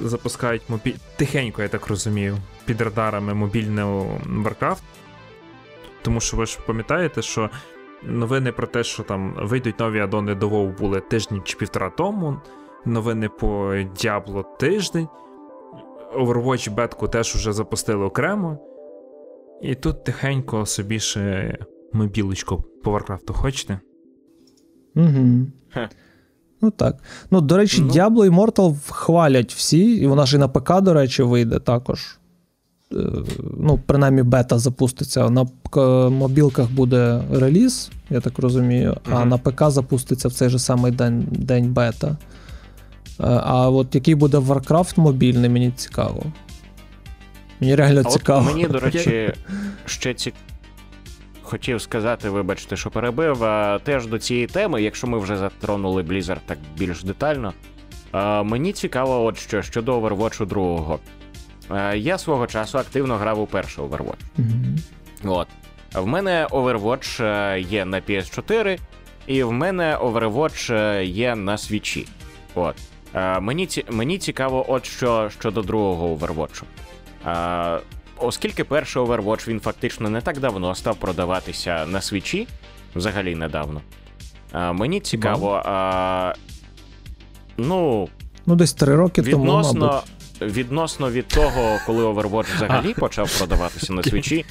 [0.00, 0.94] запускають мобіль...
[1.16, 4.82] тихенько, я так розумію, під радарами мобільну Warcraft.
[6.02, 7.50] Тому що ви ж пам'ятаєте, що
[8.02, 12.40] новини про те, що там вийдуть нові адони до WoW були тиждень чи півтора тому.
[12.86, 15.08] Новини по Diablo тиждень.
[16.18, 18.58] Overwatch бетку теж вже запустили окремо.
[19.62, 21.58] І тут тихенько собі ще
[21.92, 23.80] мобілочку по Warcraft хочете?
[24.96, 25.46] Угу.
[25.70, 25.88] Хе.
[26.60, 26.96] Ну так.
[27.30, 27.88] Ну, до речі, Ну.
[27.88, 32.18] Diablo Immortal хвалять всі, і вона ж і на ПК, до речі, вийде також.
[32.92, 32.96] Е,
[33.58, 35.30] Ну, принаймні, бета запуститься.
[35.30, 35.46] На
[36.10, 41.26] мобілках буде реліз, я так розумію, а на ПК запуститься в цей же самий день,
[41.30, 42.16] день бета.
[43.20, 46.22] Е, А от який буде Warcraft мобільний, мені цікаво.
[47.60, 48.40] Мені реально А от цікаво.
[48.44, 49.32] мені, до речі,
[49.86, 50.32] ще ці...
[51.42, 53.44] хотів сказати, вибачте, що перебив.
[53.44, 57.52] а, Теж до цієї теми, якщо ми вже затронули Blizzard так більш детально.
[58.12, 60.98] а, Мені цікаво, от що щодо Overwatch 2.
[61.68, 64.22] А, Я свого часу активно грав у перший Overwatch.
[64.36, 64.78] Мгм.
[65.24, 65.48] От.
[65.94, 68.78] В мене Overwatch е, є на PS4,
[69.26, 72.06] і в мене Overwatch е, є на свічі.
[72.54, 72.74] От.
[73.14, 76.62] Е, Мені, ці- мені цікаво, от що щодо другого Overwatch.
[77.26, 77.80] Е,
[78.18, 82.48] Оскільки перший Overwatch він фактично не так давно став продаватися на свічі,
[82.96, 83.80] взагалі недавно.
[84.54, 86.34] е, Мені цікаво, е,
[87.56, 88.08] ну,
[88.46, 89.66] Ну, десь три роки тому, мабуть.
[89.74, 90.02] Відносно,
[90.40, 94.44] відносно від того, коли Overwatch взагалі почав продаватися на свічі,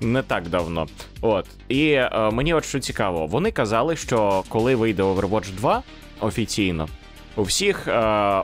[0.00, 0.86] не так давно.
[1.20, 1.46] От.
[1.68, 5.82] І е, мені от що цікаво, вони казали, що коли вийде Overwatch 2
[6.20, 6.88] офіційно,
[7.38, 7.92] у всіх е,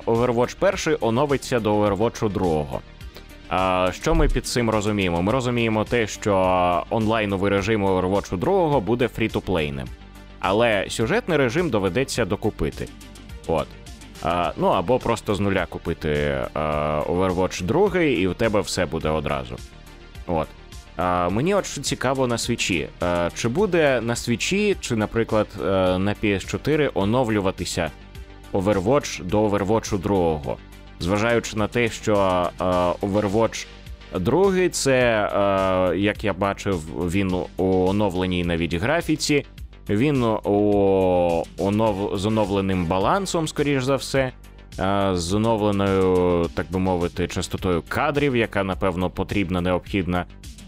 [0.07, 2.81] Overwatch 1 оновиться до Overwatch 2.
[3.49, 5.23] А що ми під цим розуміємо?
[5.23, 9.87] Ми розуміємо те, що онлайновий режим Overwatch 2 буде фрі-то-плейним.
[10.41, 12.89] Але сюжетний режим доведеться докупити.
[13.47, 13.67] От.
[14.23, 16.61] А, ну або просто з нуля купити а,
[17.09, 19.57] Overwatch 2, і в тебе все буде одразу.
[20.27, 20.49] От.
[20.97, 22.89] А, мені от що цікаво на свічі.
[23.35, 25.65] Чи буде на свічі, чи, наприклад, е,
[25.99, 27.91] на PS4 оновлюватися
[28.55, 30.57] Overwatch до Overwatch 2,
[31.01, 32.15] зважаючи на те, що
[32.61, 32.65] е,
[33.07, 33.67] Overwatch
[34.21, 35.01] 2 це,
[35.93, 36.81] е, як я бачив,
[37.11, 39.45] він у оновленій навіть графіці.
[39.89, 42.13] Він у онов...
[42.19, 44.33] з оновленим балансом, скоріш за все,
[44.81, 50.25] е, з оновленою, так би мовити, частотою кадрів, яка, напевно, потрібна, необхідна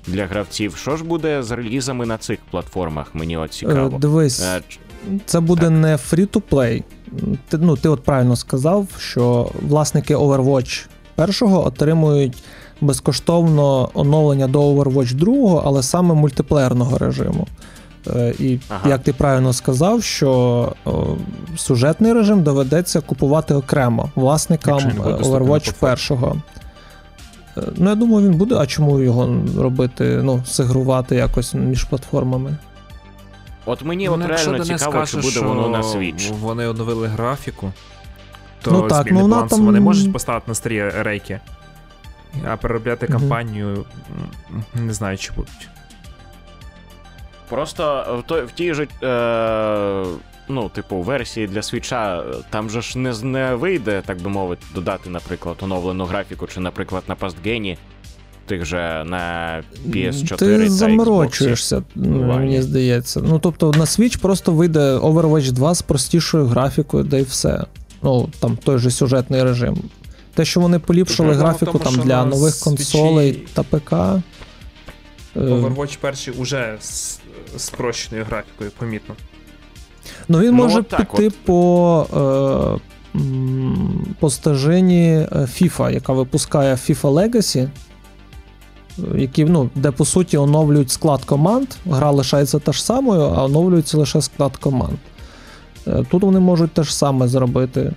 [0.07, 0.77] для гравців.
[0.77, 3.15] Що ж буде з релізами на цих платформах?
[3.15, 3.99] Мені от Е, цікаво.
[3.99, 4.61] Дивись, Е,
[5.27, 6.83] Це буде не free-to-play.
[7.49, 12.43] Ти, ну, ти от правильно сказав, що власники Overwatch першого отримують
[12.81, 17.47] безкоштовно оновлення до Overwatch 2, але саме мультиплеєрного режиму.
[18.17, 18.89] Е, І Ага.
[18.89, 20.73] як ти правильно сказав, що
[21.57, 26.37] сюжетний режим доведеться купувати окремо власникам е, Overwatch першого.
[27.57, 28.55] Е, Ну, я думаю, він буде.
[28.59, 32.57] А чому його робити, ну, сигрувати якось між платформами?
[33.67, 36.33] От мені Ну, от реально цікаво, каже, чи буде воно на Switch.
[36.33, 37.73] Вони оновили графіку,
[38.63, 41.41] то Ну так, зміни ну, вона там- вони можуть поставити на старі рейки.
[42.49, 43.85] А переробляти кампанію
[44.51, 45.69] м, не знаю, чи будуть.
[47.49, 48.89] Просто в, той, в тій же.
[49.03, 50.05] Е,
[50.49, 55.11] ну, типу, версії для свіча там же ж не, не вийде, так би мовити, додати,
[55.11, 57.77] наприклад, оновлену графіку, чи, наприклад, на Pastgeni,
[58.47, 62.41] тих же на PS4 Ти та заморочуєшся, ну, Буває.
[62.41, 63.21] мені здається.
[63.25, 67.65] Ну, тобто на Switch просто вийде Overwatch 2 з простішою графікою, да і все.
[68.03, 69.77] Ну, там той же сюжетний режим.
[70.35, 73.93] Те, що вони поліпшили в графіку тому, там для нових консолей та ПК.
[73.93, 74.21] е,
[75.41, 77.19] Overwatch перший уже з
[77.57, 79.15] спрощеною графікою, помітно.
[80.29, 81.35] Ну, він Ну, може от піти от.
[81.45, 82.79] по,
[83.15, 83.19] е,
[84.21, 87.69] по стежині е, FIFA, яка випускає FIFA Legacy,
[89.15, 91.69] які, ну, де по суті оновлюють склад команд.
[91.91, 94.99] Гра лишається та ж самою, а оновлюється лише склад команд.
[95.87, 97.93] Е, Тут вони можуть те ж саме зробити.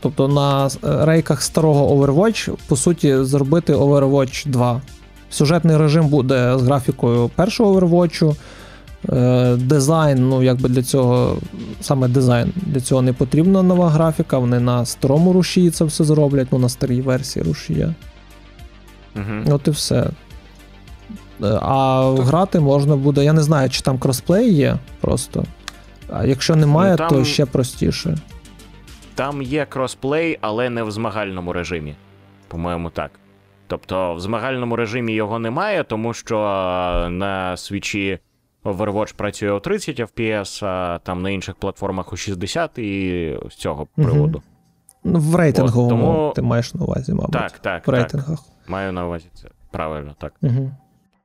[0.00, 4.82] Тобто на е, рейках старого Overwatch, по суті, зробити Overwatch 2.
[5.30, 8.34] Сюжетний режим буде з графікою першого Overwatch.
[9.12, 11.36] Е, Дизайн, ну якби для цього,
[11.80, 14.38] саме дизайн, для цього не потрібна нова графіка.
[14.38, 17.94] Вони на старому рушії це все зроблять, ну на старій версії рушія.
[19.18, 19.54] Угу.
[19.54, 19.96] От і все.
[21.42, 23.24] Е, А грати можна буде.
[23.24, 25.44] Я не знаю, чи там кросплей є просто.
[26.12, 28.16] А якщо немає, Ну, там- то ще простіше.
[29.14, 31.94] Там є кросплей, але не в змагальному режимі.
[32.48, 33.10] По-моєму, так.
[33.66, 38.18] Тобто в змагальному режимі його немає, тому що е, на свічі
[38.64, 43.86] Overwatch працює у 30 FPS, а там на інших платформах у 60 і з цього
[43.96, 44.42] приводу.
[44.44, 44.57] Ну,
[45.14, 47.32] в рейтинговому тому- ти маєш на увазі, мабуть.
[47.32, 47.94] Так, так, в так.
[47.94, 48.38] рейтингах.
[48.68, 49.48] Маю на увазі це.
[49.70, 50.32] Правильно, так.
[50.42, 50.70] Угу.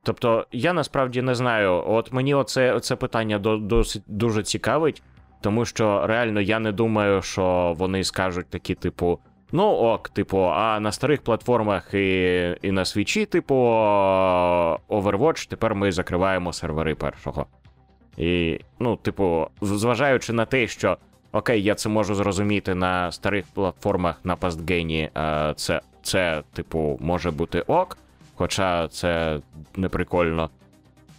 [0.02, 1.84] Тобто, я насправді не знаю.
[1.86, 5.02] От мені оце, це питання досить дуже цікавить,
[5.40, 9.18] тому що реально я не думаю, що вони скажуть такі, типу,
[9.52, 13.54] ну ок, типу, а на старих платформах і, і на свічі, типу,
[14.88, 17.46] Overwatch, тепер ми закриваємо сервери першого.
[18.16, 20.98] І, ну, типу, зважаючи на те, що
[21.34, 24.36] окей, я це можу зрозуміти на старих платформах на
[25.16, 27.98] е, це, це, типу, може бути ок.
[28.34, 29.40] Хоча це
[29.76, 30.50] не прикольно.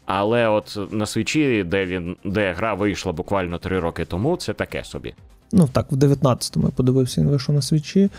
[0.05, 4.83] Але от на свічі, де він, де гра вийшла буквально три роки тому, це таке
[4.83, 5.13] собі.
[5.51, 8.09] Ну так, в 19-му я подивився, він вийшов на свічі.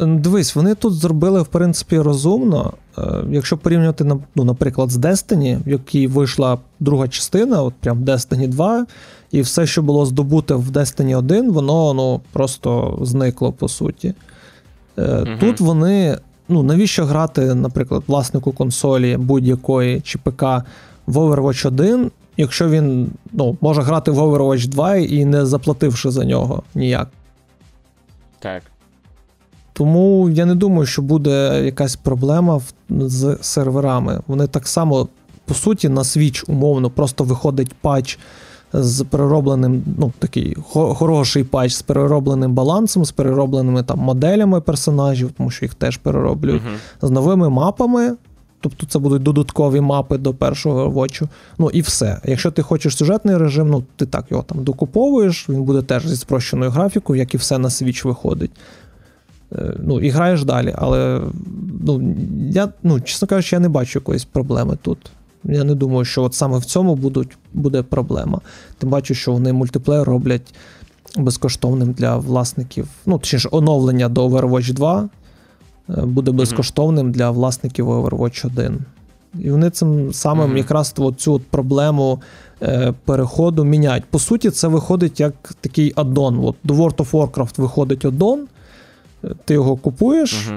[0.00, 2.72] Дивись, вони тут зробили, в принципі, розумно.
[2.98, 8.48] Е, Якщо порівнювати, ну, наприклад, з Destiny, в якій вийшла друга частина, от прям Destiny
[8.48, 8.86] 2,
[9.30, 14.14] і все, що було здобуте в Destiny 1, воно ну, просто зникло, по суті.
[14.98, 15.36] Е.
[15.40, 16.18] Тут вони.
[16.50, 20.42] Ну, навіщо грати, наприклад, власнику консолі будь-якої чи ПК
[21.06, 26.24] в Overwatch 1, якщо він ну, може грати в Overwatch 2 і не заплативши за
[26.24, 27.08] нього ніяк.
[28.38, 28.62] Так.
[29.78, 32.60] Тому я не думаю, що буде якась проблема
[32.90, 34.20] з серверами.
[34.26, 35.08] Вони так само,
[35.44, 38.18] по суті, на Switch умовно просто виходить патч
[38.72, 45.50] з переробленим, ну такий хороший патч з переробленим балансом, з переробленими там моделями персонажів, тому
[45.50, 47.08] що їх теж перероблюють, Угу.
[47.08, 48.16] з новими мапами.
[48.60, 51.28] Тобто це будуть додаткові мапи до першого вочу.
[51.58, 52.20] Ну і все.
[52.24, 56.16] Якщо ти хочеш сюжетний режим, ну ти так його там докуповуєш, він буде теж зі
[56.16, 58.50] спрощеною графікою, як і все на Switch виходить.
[59.52, 60.74] Е, Ну, і граєш далі.
[60.78, 61.20] Але
[61.86, 62.14] ну,
[62.50, 64.98] я, ну, чесно кажучи, я не бачу якоїсь проблеми тут.
[65.44, 68.40] Я не думаю, що от саме в цьому будуть, буде проблема.
[68.78, 70.54] Тим бачу, що вони мультиплеєр роблять
[71.16, 72.88] безкоштовним для власників.
[73.06, 75.08] Ну, точніше, оновлення до Overwatch 2
[75.88, 78.78] е, буде безкоштовним для власників Overwatch 1.
[79.38, 80.56] І вони цим самим Мгм.
[80.56, 82.20] якраз от цю от проблему
[82.62, 84.04] е, переходу міняють.
[84.04, 86.38] По суті, це виходить як такий аддон.
[86.44, 88.46] От до World of Warcraft виходить аддон,
[89.44, 90.50] ти його купуєш.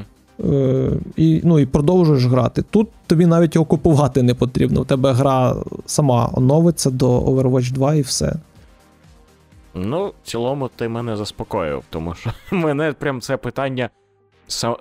[0.49, 2.61] Е, і, ну, і продовжуєш грати.
[2.61, 4.81] Тут тобі навіть його купувати не потрібно.
[4.81, 5.55] У тебе гра
[5.85, 8.35] сама оновиться до Overwatch 2 і все.
[9.73, 13.89] Ну, в цілому, ти мене заспокоїв, тому що мене прям це питання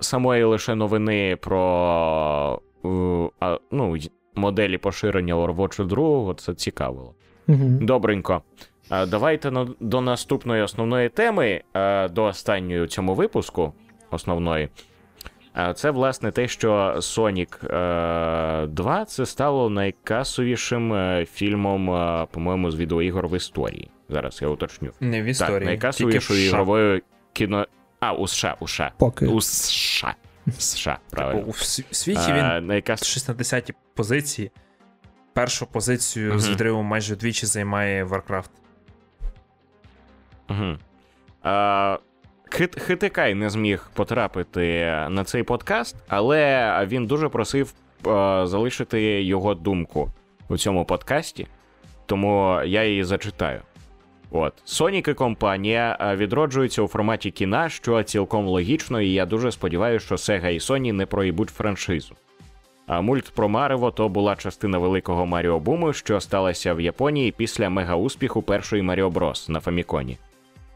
[0.01, 2.59] самої лише новини про
[3.43, 3.97] е, ну,
[4.35, 7.13] моделі поширення Overwatch 2 це цікавило.
[7.47, 7.69] Угу.
[7.81, 8.41] Добренько.
[8.91, 11.61] А, Давайте на- до наступної основної теми,
[12.11, 13.73] до останньої у цьому випуску,
[14.11, 14.69] основної.
[15.75, 17.75] Це власне те, що Sonic
[18.63, 23.91] е, 2 це стало найкасовішим е, фільмом, е, по-моєму, з відеоігор в історії.
[24.09, 24.91] Зараз я уточню.
[24.99, 25.65] Не в Так, історії.
[25.65, 26.45] найкасовішою тільки в США.
[26.47, 27.01] ігровою
[27.33, 27.67] кіно.
[27.99, 28.91] А, у США, у США.
[28.97, 29.27] Поки.
[29.27, 30.15] У США.
[30.57, 31.39] США, правильно.
[31.39, 33.05] Типу, У вс- світі він А, найкас...
[33.05, 34.51] щось на 10-й позиції.
[35.33, 36.53] Першу позицію з Мгм.
[36.53, 38.49] відривом майже вдвічі займає Warcraft.
[40.51, 40.77] Угу.
[41.43, 41.97] А,
[42.49, 44.61] Хит, Хитикай не зміг потрапити
[45.09, 47.73] на цей подкаст, але він дуже просив
[48.07, 50.11] е, залишити його думку
[50.49, 51.47] у цьому подкасті,
[52.05, 53.61] тому я її зачитаю.
[54.31, 60.05] От Sonic і компанія відроджуються у форматі кіна, що цілком логічно, і я дуже сподіваюся,
[60.05, 62.15] що Sega і Sony не проїбуть франшизу.
[62.87, 67.69] А мульт про Марево то була частина великого Маріо Буму, що сталася в Японії після
[67.69, 70.17] мега-успіху першої Маріо Брос на Фаміконі.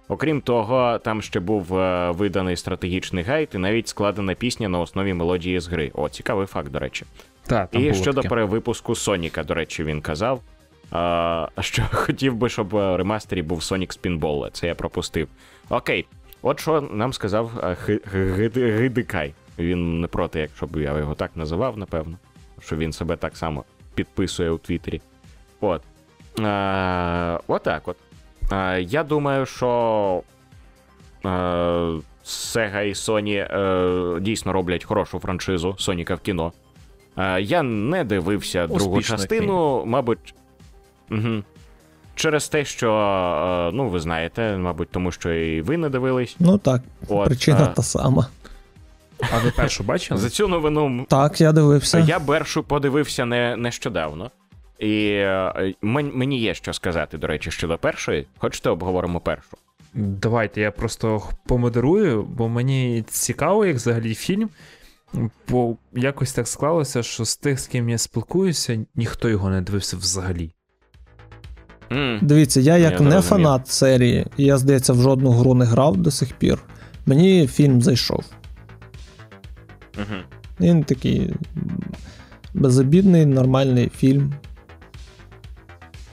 [0.08, 5.14] Окрім того, там ще був е, виданий стратегічний гайд і навіть складена пісня на основі
[5.14, 5.92] мелодії з гри.
[5.94, 7.06] О, цікавий факт, до речі.
[7.48, 8.30] Так, там і було щодо таке.
[8.30, 10.42] перевипуску Соніка, до речі, він казав.
[10.92, 15.28] А, що хотів би, щоб в ремастері був Sonic Spinball, це я пропустив.
[15.70, 16.06] Окей,
[16.42, 18.00] от що нам сказав е,
[18.54, 19.34] Гидикай.
[19.60, 22.18] Він не проти, якщо б я його так називав, напевно.
[22.62, 23.64] Що він себе так само
[23.96, 25.02] підписує у Твіттері.
[25.62, 25.82] От.
[26.42, 27.98] А, отак от.
[28.50, 30.22] А, я думаю, що
[31.26, 31.30] е,
[32.26, 36.52] Sega і Sony е, дійсно роблять хорошу франшизу Соніка в кіно.
[37.18, 40.36] Е, я не дивився другу Успішний частину, мабуть.
[41.12, 41.44] Угу.
[42.16, 46.36] Через те, що, е, ну, ви знаєте, мабуть, тому що і ви не дивились.
[46.40, 48.28] Ну так, От, причина е, та сама.
[49.20, 50.20] А ви першу бачили?
[50.20, 52.00] За цю новину Так, я дивився.
[52.00, 54.32] я першу подивився не, нещодавно.
[54.80, 58.28] І е, мені є що сказати, до речі, щодо першої.
[58.38, 59.58] Хочете обговоримо першу?
[59.94, 64.50] Давайте я просто помодерую, бо мені цікаво, як взагалі фільм.
[65.50, 69.98] Бо якось так склалося, що з тих, з ким я спілкуюся, ніхто його не дивився
[69.98, 70.52] взагалі.
[71.92, 73.24] м Дивіться, я як Я не зрозумів.
[73.24, 76.60] фанат серії, і я, здається, в жодну гру не грав до сих пір.
[77.06, 78.24] Мені фільм зайшов.
[79.98, 80.18] Угу.
[80.60, 81.34] Він такий
[82.54, 84.34] безобідний, нормальний фільм.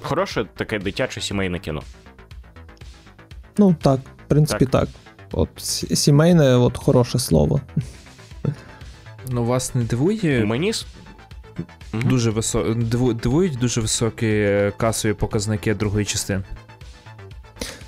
[0.02, 1.82] Хороше таке дитяче сімейне кіно.
[3.58, 4.88] Ну так, в принципі, так.
[5.32, 5.48] От
[5.94, 7.60] сімейне, от хороше слово.
[9.28, 10.72] Ну, вас не дивує Мені
[11.92, 12.74] дуже висо...
[13.22, 16.42] дивують дуже високі е, касові показники другої частини.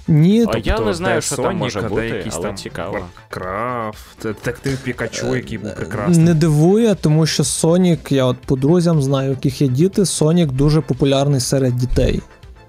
[0.08, 2.98] Ні, А я Тобто, не знаю, що там Sonic, може бути, якийсь але там цікаво.
[3.30, 6.18] Warcraft, детектив Пікачу, який був прекрасний.
[6.24, 10.52] не дивує, тому що Сонік, я от по друзям знаю, у яких є діти, Сонік
[10.52, 12.22] дуже популярний серед дітей.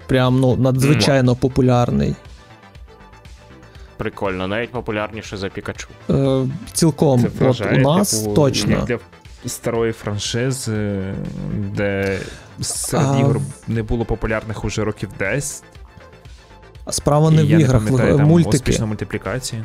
[0.06, 2.14] Прям ну надзвичайно популярний.
[3.96, 5.88] Прикольно, навіть популярніше за Пікачу.
[6.10, 8.70] Е, цілком, Це от у нас типу, точно.
[8.72, 8.98] як Для
[9.46, 11.02] старої франшизи,
[11.54, 12.18] де
[12.60, 15.62] серед А, ігор не було популярних уже років 10.
[16.90, 18.56] Справа не і в я іграх, не там мультики.
[18.56, 19.64] успішна мультиплікація.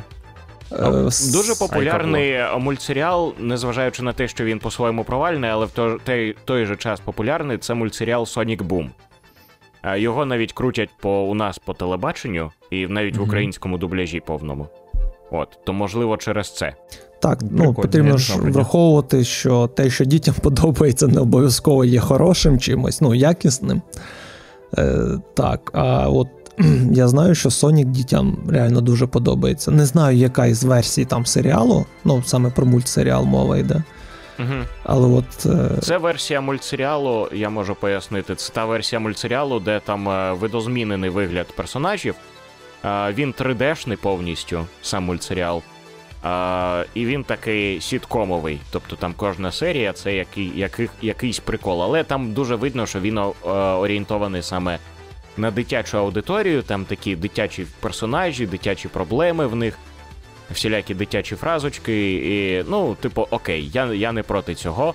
[0.72, 5.70] Е, Дуже популярний е, мультсеріал, незважаючи на те, що він по-своєму провальний, але в
[6.04, 8.90] той, той, же час популярний, це мультсеріал Sonic Boom.
[9.82, 14.68] Е, Його навіть крутять по, у нас по телебаченню і навіть в українському дубляжі повному.
[15.30, 16.74] От, то можливо через це.
[17.20, 22.58] Так, ну Прикольно, потрібно ж враховувати, що те, що дітям подобається, не обов'язково є хорошим
[22.58, 23.82] чимось, ну, якісним.
[24.78, 26.28] Е, так, а от
[26.92, 29.70] я знаю, що Sonic дітям реально дуже подобається.
[29.70, 33.82] Не знаю, яка із версій там серіалу, ну саме про мультсеріал мова йде.
[34.38, 34.54] Угу.
[34.84, 38.34] Але от е, Це версія мультсеріалу, я можу пояснити.
[38.34, 42.14] Це та версія мультсеріалу, де там е, видозмінений вигляд персонажів.
[42.84, 45.62] Е, Він 3D-шний повністю, сам мультсеріал.
[46.24, 48.60] Е, І він такий сіткомовий.
[48.70, 51.82] Тобто там кожна серія це який, яких, якийсь прикол.
[51.82, 53.22] Але там дуже видно, що він е,
[53.52, 54.78] орієнтований саме
[55.36, 56.62] на дитячу аудиторію.
[56.62, 59.78] Там такі дитячі персонажі, дитячі проблеми в них
[60.50, 64.94] всілякі дитячі фразочки, і ну, типу, окей, я, я не проти цього.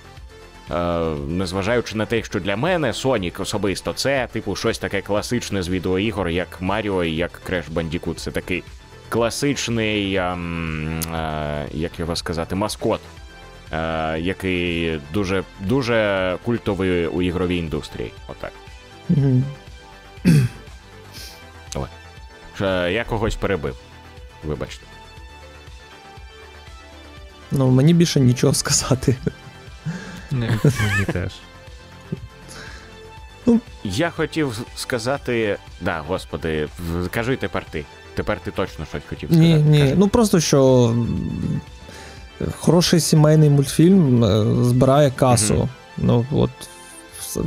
[0.70, 5.68] Е, незважаючи на те, що для мене Сонік особисто це, типу, щось таке класичне з
[5.68, 8.14] відеоігор, як Маріо і як Crash Bandicoot.
[8.14, 8.62] Це такий
[9.08, 13.00] класичний, ем, е, як його сказати, маскот,
[13.72, 18.12] е, який дуже, дуже культовий у ігровій індустрії.
[18.28, 18.52] Отак.
[19.08, 19.44] мгм.
[22.60, 23.76] Е, Я когось перебив.
[24.44, 24.82] Вибачте.
[27.52, 29.16] ну, мені більше нічого сказати.
[30.30, 31.32] Не, мені теж.
[33.84, 35.58] Я хотів сказати.
[35.80, 36.68] Да, господи,
[37.10, 37.84] кажи тепер ти.
[38.14, 39.48] Тепер ти точно щось хотів сказати.
[39.48, 39.78] Ні, ні.
[39.78, 39.94] Кажи.
[39.96, 40.94] Ну просто що.
[42.58, 45.54] Хороший сімейний мультфільм е, збирає касу.
[45.54, 45.68] Мгм.
[45.96, 46.50] Ну, от
[47.20, 47.40] все,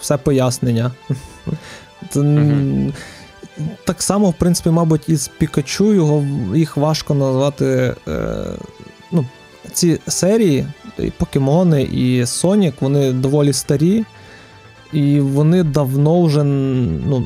[0.00, 0.92] все пояснення.
[2.14, 2.92] Мгм.
[3.84, 7.94] Так само, в принципі, мабуть, із Пікачу його їх важко назвати.
[8.08, 8.44] Е,
[9.12, 9.24] ну,
[9.72, 10.66] ці серії,
[10.98, 14.04] і Покемони, і Сонік, вони доволі старі,
[14.92, 17.24] і вони давно вже ну,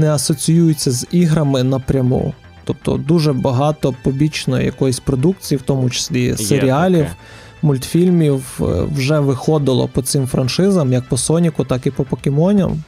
[0.00, 2.34] не асоціюються з іграми напряму.
[2.64, 7.16] Тобто дуже багато побічної якоїсь продукції, в тому числі серіалів, таке.
[7.62, 8.64] мультфільмів, е,
[8.96, 12.82] вже виходило по цим франшизам, як по Соніку, так і по покемоням.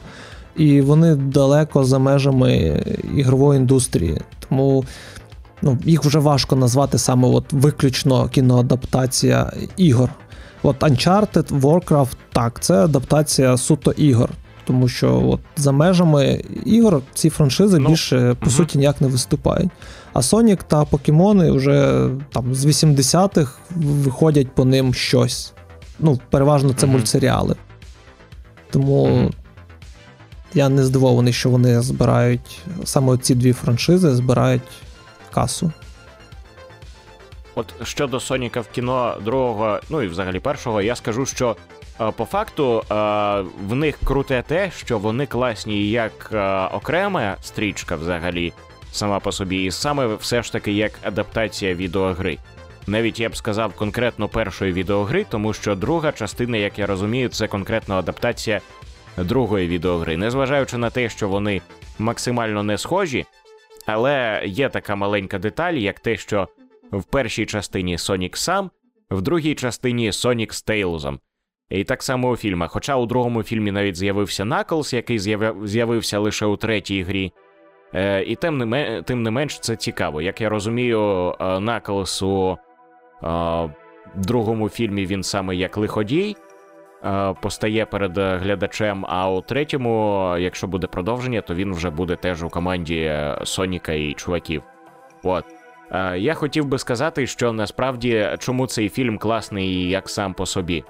[0.57, 2.83] І вони далеко за межами
[3.17, 4.21] ігрової індустрії.
[4.49, 4.85] Тому
[5.61, 10.09] ну, їх вже важко назвати саме от виключно кіноадаптація ігор.
[10.63, 14.29] От Uncharted, Warcraft, так, це адаптація суто ігор.
[14.65, 19.69] Тому що от за межами ігор ці франшизи Ну, більше по суті ніяк не виступають.
[20.13, 25.53] А Sonic та Покемони вже там з 80-х виходять по ним щось.
[25.99, 26.95] Ну, переважно це Мгм.
[26.95, 27.55] мультсеріали.
[28.71, 29.31] Тому.
[30.53, 34.61] Я не здивований, що вони збирають саме ці дві франшизи збирають
[35.31, 35.71] касу.
[37.55, 41.55] От щодо Соніка в кіно другого, ну і взагалі першого, я скажу, що
[42.01, 42.95] е, по факту е,
[43.67, 48.53] в них круте те, що вони класні як е, окрема стрічка, взагалі,
[48.91, 52.37] сама по собі, і саме все ж таки як адаптація відеогри.
[52.87, 57.47] Навіть я б сказав конкретно першої відеогри, тому що друга частина, як я розумію, це
[57.47, 58.61] конкретно адаптація
[59.17, 60.17] другої відеогри.
[60.17, 61.61] Незважаючи на те, що вони
[61.99, 63.25] максимально не схожі,
[63.85, 66.47] але є така маленька деталь, як те, що
[66.91, 68.71] в першій частині Сонік сам,
[69.11, 71.19] в другій частині Сонік з Тейлзом.
[71.69, 72.71] І так само у фільмах.
[72.71, 75.19] Хоча у другому фільмі навіть з'явився Наклз, який
[75.63, 77.31] з'явився лише у третій грі.
[77.93, 80.21] Е, і тим не, тим не менш це цікаво.
[80.21, 82.57] Як я розумію, е, Наклз у
[83.23, 83.69] е,
[84.15, 86.52] другому фільмі він саме як лиходій е,
[87.41, 92.43] постає перед е, глядачем, а у третьому, якщо буде продовження, то він вже буде теж
[92.43, 94.63] у команді е, Соніка і чуваків.
[95.23, 95.45] От.
[95.91, 100.83] Е, Я хотів би сказати, що насправді чому цей фільм класний як сам по собі.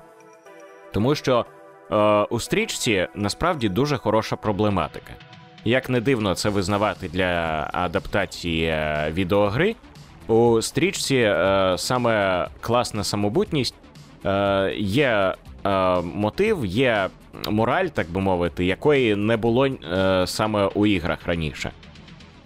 [0.92, 1.46] Тому що
[1.92, 1.96] е,
[2.30, 5.14] у стрічці насправді дуже хороша проблематика.
[5.66, 9.76] Як не дивно це визнавати для адаптації е, відеогри,
[10.28, 13.76] у стрічці е, саме класна самобутність
[14.26, 15.36] е, є
[15.66, 17.10] е, мотив, є
[17.50, 21.72] мораль, так би мовити, якої не було е, саме у іграх раніше.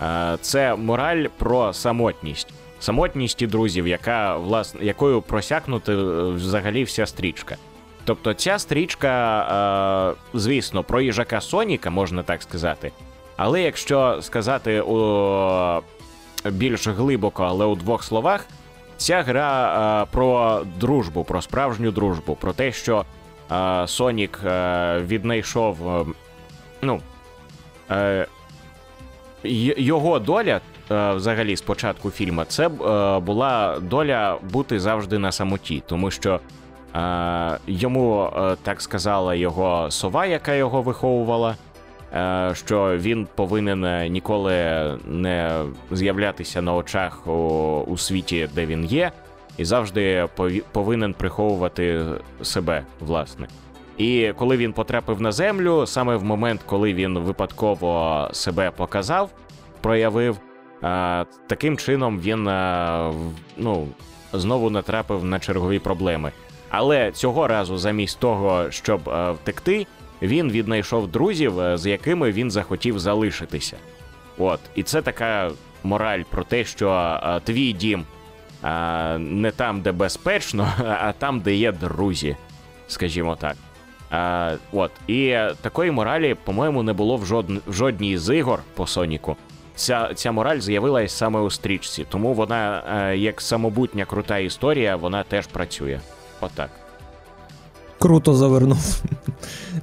[0.02, 2.54] Е, Це мораль про самотність.
[2.80, 5.96] Самотність і друзів, яка власне якою просякнута е,
[6.32, 7.58] взагалі вся стрічка.
[8.06, 12.92] Тобто ця стрічка, е, звісно, про їжака Соніка, можна так сказати.
[13.38, 15.82] Але якщо сказати у
[16.46, 18.46] більш глибоко, але у двох словах,
[18.98, 23.06] ця гра е, про дружбу, про справжню дружбу, про те, що
[23.52, 25.78] е, Сонік е, віднайшов.
[26.82, 27.00] ну,
[29.78, 32.68] його доля, взагалі, з початку фільму, це
[33.20, 36.40] була доля бути завжди на самоті, тому що
[37.68, 38.32] йому
[38.64, 41.56] так сказала його сова, яка його виховувала.
[42.18, 44.54] Е, Що він повинен е, ніколи
[45.06, 45.62] не
[45.92, 49.12] з'являтися на очах у, світі, де він є,
[49.58, 52.02] і завжди пові- повинен приховувати
[52.42, 53.48] себе, власне.
[53.98, 59.30] І коли він потрапив на землю, саме в момент, коли він випадково себе показав,
[59.82, 60.38] проявив,
[60.82, 62.44] а, таким чином він
[63.58, 63.88] ну,
[64.34, 66.32] знову натрапив на чергові проблеми.
[66.70, 69.02] Але цього разу, замість того, щоб
[69.42, 69.88] втекти,
[70.22, 73.78] він віднайшов друзів, е, з якими він захотів залишитися.
[74.38, 75.52] От, і це така
[75.84, 78.06] мораль про те, що а, твій дім
[78.62, 82.36] а, не там, де безпечно, а там, де є друзі,
[82.88, 83.56] скажімо так.
[84.10, 84.92] А, от.
[85.08, 87.58] І е, такої моралі, по-моєму, не було в, жодн...
[87.68, 89.38] в жодній з ігор по Соніку.
[89.76, 95.24] Ця, ця мораль з'явилась саме у стрічці, тому вона, е, як самобутня крута історія, вона
[95.24, 96.00] теж працює.
[96.42, 96.87] Отак.
[98.00, 99.02] Круто завернув.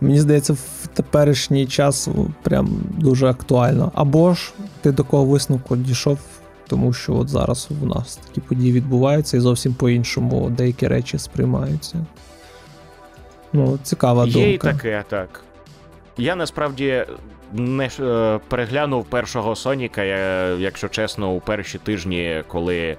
[0.01, 2.09] Мені здається, в теперішній час
[2.43, 2.69] прям
[2.99, 3.93] дуже актуально.
[3.95, 6.19] Або ж ти до кого висновку дійшов,
[6.69, 12.07] тому що от зараз у нас такі події відбуваються і зовсім по-іншому деякі речі сприймаються.
[13.53, 14.73] Ну, цікава Є і думка.
[14.73, 15.45] таке, так.
[16.19, 17.07] Я насправді
[17.53, 20.03] не е, переглянув першого Соніка,
[20.55, 22.97] якщо чесно, у перші тижні, коли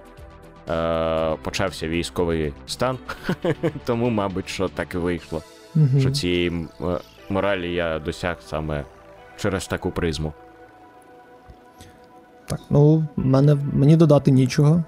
[0.70, 2.98] е, почався військовий стан.
[3.86, 5.42] Тому, мабуть, що так і вийшло.
[5.76, 6.00] Мгм.
[6.00, 6.86] Що цієї е,
[7.30, 8.84] моралі я досяг саме
[9.38, 10.34] через таку призму.
[12.46, 14.84] Так, ну, мене, мені додати нічого.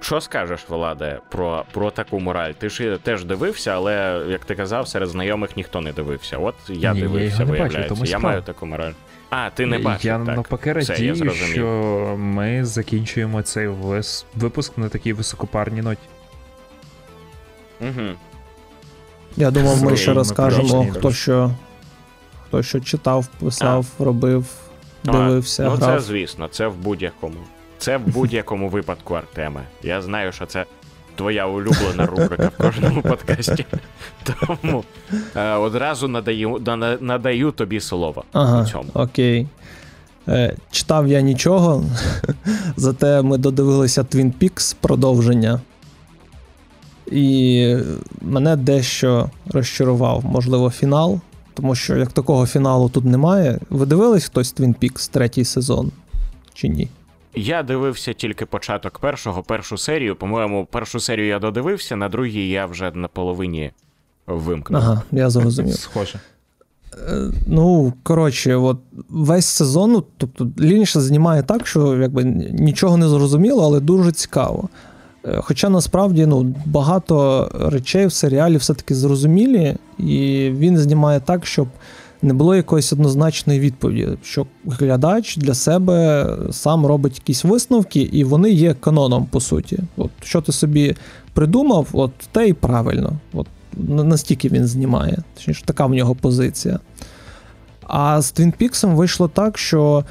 [0.00, 2.52] Що скажеш, Владе, про про таку мораль?
[2.52, 6.38] Ти ж теж дивився, але як ти казав, серед знайомих ніхто не дивився.
[6.38, 7.88] От я Ні, дивився, я виявляється.
[7.94, 8.92] тому я маю таку мораль.
[9.30, 10.06] А, ти не бачив.
[10.06, 10.36] Я так.
[10.36, 11.66] навпаки Все, я радію, що
[12.18, 13.68] ми закінчуємо цей
[14.36, 16.00] випуск на такій високопарній ноті.
[17.80, 18.08] Угу.
[19.36, 21.50] Я думав, ми ще розкажемо, хто що,
[22.46, 24.46] хто що читав, писав, робив,
[25.04, 26.00] дивився, ну, грав.
[26.00, 27.36] це звісно, це в будь-якому.
[27.78, 29.62] Це в будь-якому випадку, Артеме.
[29.82, 30.64] Я знаю, що це
[31.14, 33.66] твоя улюблена рубрика в кожному подкасті.
[34.24, 34.84] Тому
[35.36, 38.84] е, одразу надаю, на- надаю тобі слово Ага, у цьому.
[38.94, 39.46] окей.
[40.28, 41.84] Е, читав я нічого,
[42.76, 45.60] зате ми додивилися Twin Peaks продовження.
[47.12, 47.76] І
[48.20, 51.20] мене дещо розчарував, можливо, фінал,
[51.54, 53.58] тому що як такого фіналу тут немає.
[53.70, 55.90] Ви дивились хтось Twin Peaks третій сезон?
[56.54, 56.88] Чи ні?
[57.34, 60.16] Я дивився тільки початок першого, першу серію.
[60.16, 63.70] По-моєму, першу серію я додивився, на другій я вже на половині
[64.26, 64.80] вимкнув.
[64.82, 65.74] Ага, я зрозумів.
[65.78, 66.20] Схоже.
[67.08, 68.78] Е, Ну, коротше, от
[69.08, 74.68] весь сезон, ну, тобто Лініша знімає так, що якби нічого не зрозуміло, але дуже цікаво.
[75.24, 81.68] Е, Хоча насправді ну, багато речей в серіалі все-таки зрозумілі, і він знімає так, щоб
[82.22, 88.50] не було якоїсь однозначної відповіді, що глядач для себе сам робить якісь висновки, і вони
[88.50, 89.78] є каноном, по суті.
[89.96, 90.96] От що ти собі
[91.34, 93.12] придумав, от те і правильно.
[93.32, 93.46] От
[93.88, 95.18] настільки він знімає.
[95.34, 96.78] Точніше, така в нього позиція.
[97.86, 100.04] А з Twin Peaks вийшло так, що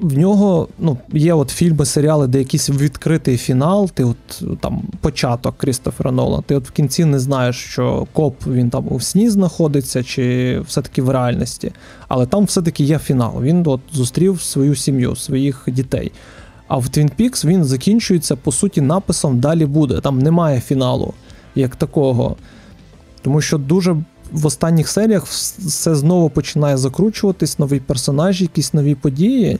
[0.00, 5.58] в нього ну, є от фільми, серіали, де якийсь відкритий фінал, ти от там початок
[5.58, 10.02] Крістофера Нолана, ти от в кінці не знаєш, що коп він там у сні знаходиться,
[10.02, 11.72] чи все-таки в реальності.
[12.08, 13.42] Але там все-таки є фінал.
[13.42, 16.12] Він от зустрів свою сім'ю, своїх дітей.
[16.68, 20.00] А в Twin Peaks він закінчується, по суті, написом далі буде.
[20.00, 21.14] Там немає фіналу
[21.54, 22.36] як такого.
[23.22, 23.96] Тому що дуже
[24.32, 29.58] в останніх серіях все знову починає закручуватись, нові персонажі, якісь нові події,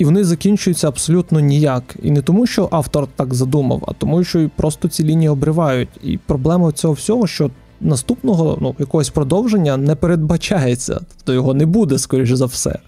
[0.00, 1.96] і вони закінчуються абсолютно ніяк.
[2.02, 5.88] І не тому, що автор так задумав, а тому, що і просто ці лінії обривають.
[6.02, 7.50] І проблема цього всього, що
[7.80, 12.78] наступного ну, якогось продовження не передбачається, тобто його не буде, скоріш за все.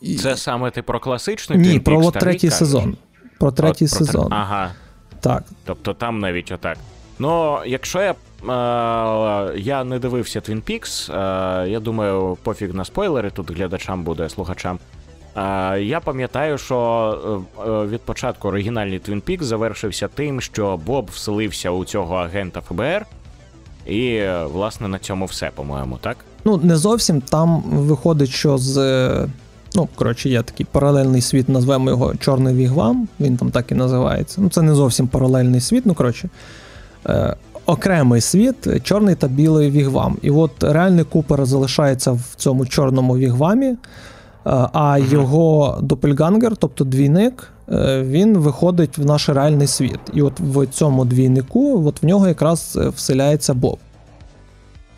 [0.00, 2.58] І- Це саме ти про класичний Ні, Twin про Peaks от третій кажеш?
[2.58, 2.96] сезон.
[3.38, 4.32] Про третій От про сезон.
[4.32, 4.70] Ага.
[5.20, 5.44] Так.
[5.64, 6.78] Тобто там навіть отак.
[7.18, 8.10] Ну, якщо я.
[8.10, 11.12] Е, я не дивився Twin Peaks,
[11.64, 14.78] е, я думаю, пофіг на спойлери, тут глядачам буде, слухачам.
[15.80, 21.70] Я пам'ятаю, що е, е, від початку оригінальний Twin Peaks завершився тим, що Боб вселився
[21.70, 23.06] у цього агента ФБР,
[23.86, 26.16] і, власне, на цьому все, по-моєму, так?
[26.44, 27.20] Ну, не зовсім.
[27.20, 28.78] Там виходить, що з.
[28.78, 29.28] е,
[29.76, 34.40] Ну, коротше, є такий паралельний світ, назвемо його Чорний Вігвам, він там так і називається.
[34.40, 36.28] Ну, це не зовсім паралельний світ, ну коротше.
[37.06, 37.36] Е,
[37.66, 40.16] окремий світ, чорний та білий вігвам.
[40.22, 43.76] І от реальний Купер залишається в цьому чорному вігвамі,
[44.44, 50.00] а його допельгангер, тобто двійник, е, він виходить в наш реальний світ.
[50.12, 53.78] І от в цьому двійнику, от в нього якраз е, вселяється Боб.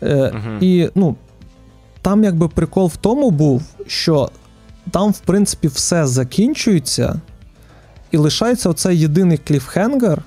[0.03, 0.33] Е.
[0.61, 1.15] І ну,
[2.01, 4.29] там якби прикол в тому був, що
[4.91, 7.21] там, в принципі, все закінчується,
[8.11, 10.23] і лишається оцей єдиний кліфхенгер,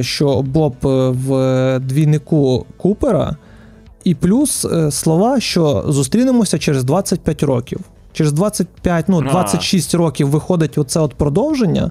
[0.00, 3.36] що Боб в двійнику Купера,
[4.04, 7.80] і плюс слова, що зустрінемося через 25 років.
[8.18, 9.30] Через 25, ну, А.
[9.30, 11.90] 26 років виходить оце от продовження.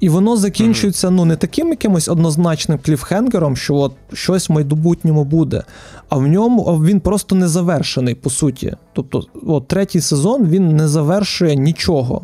[0.00, 5.62] І воно закінчується ну не таким якимось однозначним кліфхенгером, що от щось в майбутньому буде,
[6.08, 8.76] а в ньому він просто не завершений, по суті.
[8.92, 12.22] Тобто, от третій сезон він не завершує нічого.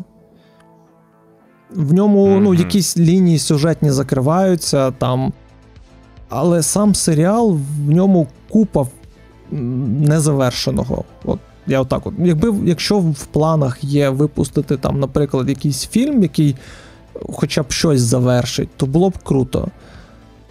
[1.71, 5.33] В ньому ну, якісь лінії сюжетні закриваються там.
[6.29, 8.87] Але сам серіал в ньому купа
[9.51, 11.03] незавершеного.
[11.25, 12.13] От я отак от.
[12.19, 16.55] Якби якщо в планах є випустити там, наприклад, якийсь фільм, який
[17.13, 19.67] хоча б щось завершить, то було б круто.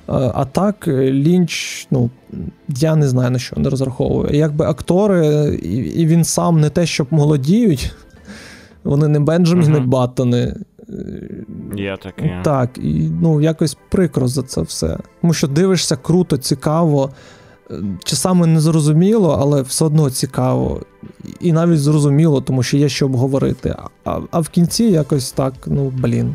[0.09, 2.11] Е, А так, е, Лінч, ну,
[2.69, 4.31] я не знаю на що не розраховую.
[4.33, 7.95] Якби актори, е, і, він сам не те, щоб молодіють,
[8.85, 9.91] вони не Бенджаміни Мгм.
[9.91, 10.55] Баттони.
[11.77, 12.41] Є таке.
[12.45, 14.99] Так, і ну, якось прикро за це все.
[15.21, 17.11] Тому що дивишся круто, цікаво,
[18.05, 20.81] часами незрозуміло, але все одно цікаво.
[21.41, 23.77] І навіть зрозуміло, тому що є що обговорити.
[24.05, 26.35] А, а в кінці якось так, ну блін.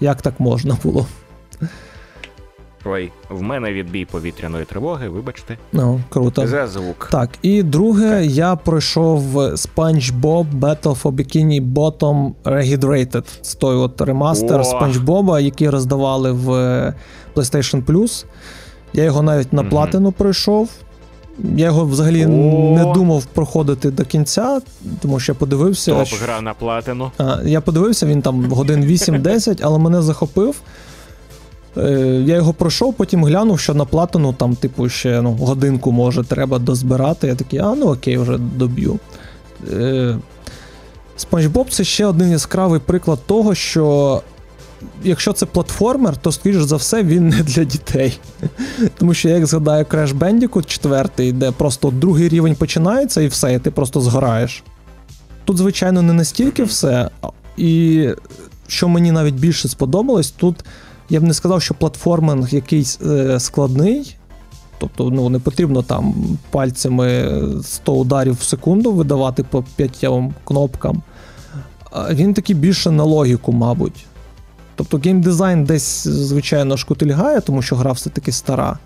[0.00, 1.06] Як так можна було?
[2.84, 5.58] Ой, в мене відбій повітряної тривоги, вибачте.
[5.72, 6.46] Ну, круто.
[6.46, 7.08] За звук.
[7.10, 13.24] Так, і друге, я пройшов SpongeBob Battle for Bikini Bottom Rehydrated.
[13.40, 14.60] Це той от ремастер!
[14.60, 16.94] SpongeBob, який роздавали в е,
[17.34, 18.24] PlayStation Plus.
[18.92, 20.68] Я його навіть на платину пройшов.
[21.56, 22.28] Я його взагалі О!
[22.76, 24.60] не думав проходити до кінця,
[25.00, 25.94] тому що я подивився.
[25.94, 27.10] Топ гра на платину.
[27.18, 30.60] А, Я подивився, він там годин 8-10, але мене захопив.
[31.76, 31.90] Е,
[32.26, 36.58] Я його пройшов, потім глянув, що на платину там, типу, ще ну, годинку може треба
[36.58, 37.26] дозбирати.
[37.26, 38.98] Я такий, а ну окей, вже доб'ю.
[39.72, 40.16] Е,
[41.52, 44.22] Боб це ще один яскравий приклад того, що
[45.02, 48.20] якщо це платформер, то, скоріш за все, він не для дітей.
[48.98, 53.58] Тому що як згадаю Crash Bandicoot 4, де просто другий рівень починається і все, і
[53.58, 54.64] ти просто згораєш.
[55.44, 57.10] Тут, звичайно, не настільки все.
[57.56, 58.08] І
[58.66, 60.64] що мені навіть більше сподобалось, тут
[61.10, 64.16] я б не сказав, що платформинг якийсь е, складний.
[64.78, 66.14] Тобто, ну, не потрібно там
[66.50, 71.02] пальцями 100 ударів в секунду видавати по п'ятьом кнопкам.
[72.10, 74.06] Він такий більше на логіку, мабуть.
[74.78, 78.78] Тобто геймдизайн десь, звичайно, шкутильгає, тому що гра все-таки стара.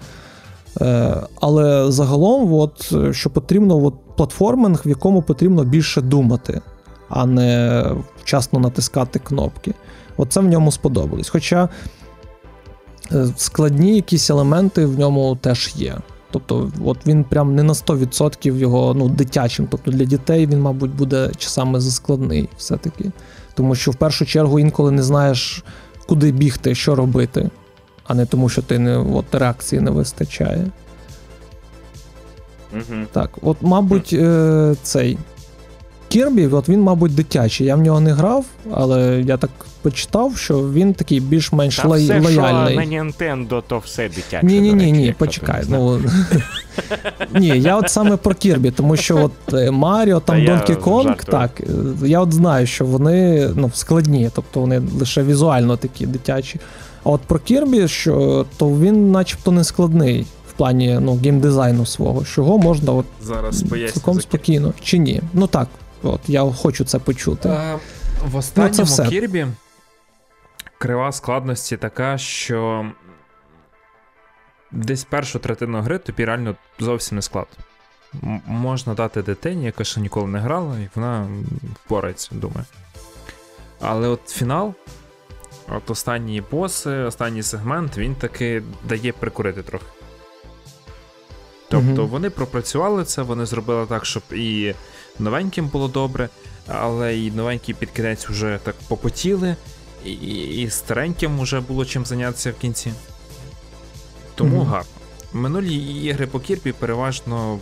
[0.80, 6.60] Е, але загалом, от, що потрібно, от, платформинг, в якому потрібно більше думати,
[7.08, 7.84] а не
[8.22, 9.74] вчасно натискати кнопки.
[10.16, 11.28] Оце в ньому сподобалось.
[11.28, 11.68] Хоча
[13.12, 15.98] е, складні якісь елементи в ньому теж є.
[16.30, 19.68] Тобто, от він прям не на 100% його ну, дитячим.
[19.70, 23.10] Тобто для дітей він, мабуть, буде часами заскладний все-таки.
[23.54, 25.64] Тому що в першу чергу інколи не знаєш,
[26.06, 27.50] куди бігти, що робити,
[28.04, 30.66] а не тому, що ти не от, реакції не вистачає.
[32.72, 33.00] Угу.
[33.12, 35.18] Так, от, мабуть, е, цей
[36.12, 37.66] Кірбі, от він, мабуть, дитячий.
[37.66, 39.50] Я в нього не грав, але я так
[39.82, 42.86] почитав, що він такий більш-менш Та лой- все, лояльний.
[42.86, 44.46] що на Nintendo, то все дитяче.
[44.46, 45.64] Ні, ні, ні, ні, почекай.
[45.68, 46.00] Ну
[47.34, 51.14] ні, я от саме про Кірбі, тому що от е, Маріо, там Kong, жартую.
[51.14, 51.64] так, е,
[52.08, 56.60] я от знаю, що вони ну, складні, тобто вони лише візуально такі дитячі.
[57.04, 62.24] А от про Кірбі, що то він начебто не складний в плані ну, геймдизайну свого,
[62.24, 64.72] що його можна от Зараз цілком спокійно.
[64.82, 65.20] Чи ні?
[65.34, 65.68] Ну так,
[66.02, 67.48] от я хочу це почути.
[67.48, 67.78] Е,
[68.24, 69.06] В Ну, останньому все.
[69.06, 69.46] Кірбі
[70.78, 72.86] крива складності така, що
[74.70, 77.46] десь першу третину гри тобі реально зовсім не склад.
[78.46, 81.28] Можна дати дитині, яка ще ніколи не грала, і вона
[81.84, 82.66] впорається, думаю.
[83.80, 84.74] Але от фінал,
[85.68, 89.86] от останні боси, останній сегмент, він таки дає прикурити трохи.
[91.72, 94.74] Тобто вони пропрацювали це, вони зробили так, щоб і
[95.18, 96.28] новеньким було добре,
[96.66, 99.56] але і новенькі під кінець вже так попотіли,
[100.04, 102.92] і, і, і стареньким вже було чим зайнятися в кінці.
[104.34, 104.66] Тому Мгм.
[104.66, 104.90] гарно.
[105.32, 107.58] Минулі ігри по Кірпі переважно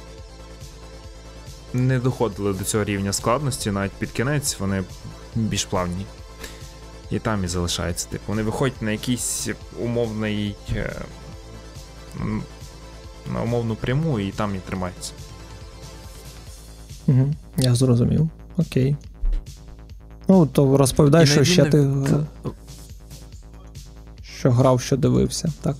[1.72, 4.84] не доходили до цього рівня складності, навіть під кінець вони
[5.34, 6.06] більш плавні.
[7.10, 8.08] І там і залишаються.
[8.08, 10.56] Типу, вони виходять на якийсь умовний.
[13.32, 15.12] На умовну пряму і там і тримаються.
[17.06, 18.28] Угу, я зрозумів.
[18.56, 18.96] Окей.
[20.28, 21.88] Ну, то розповідай, І що ще не- ти.
[24.22, 25.76] Що грав, що дивився, так?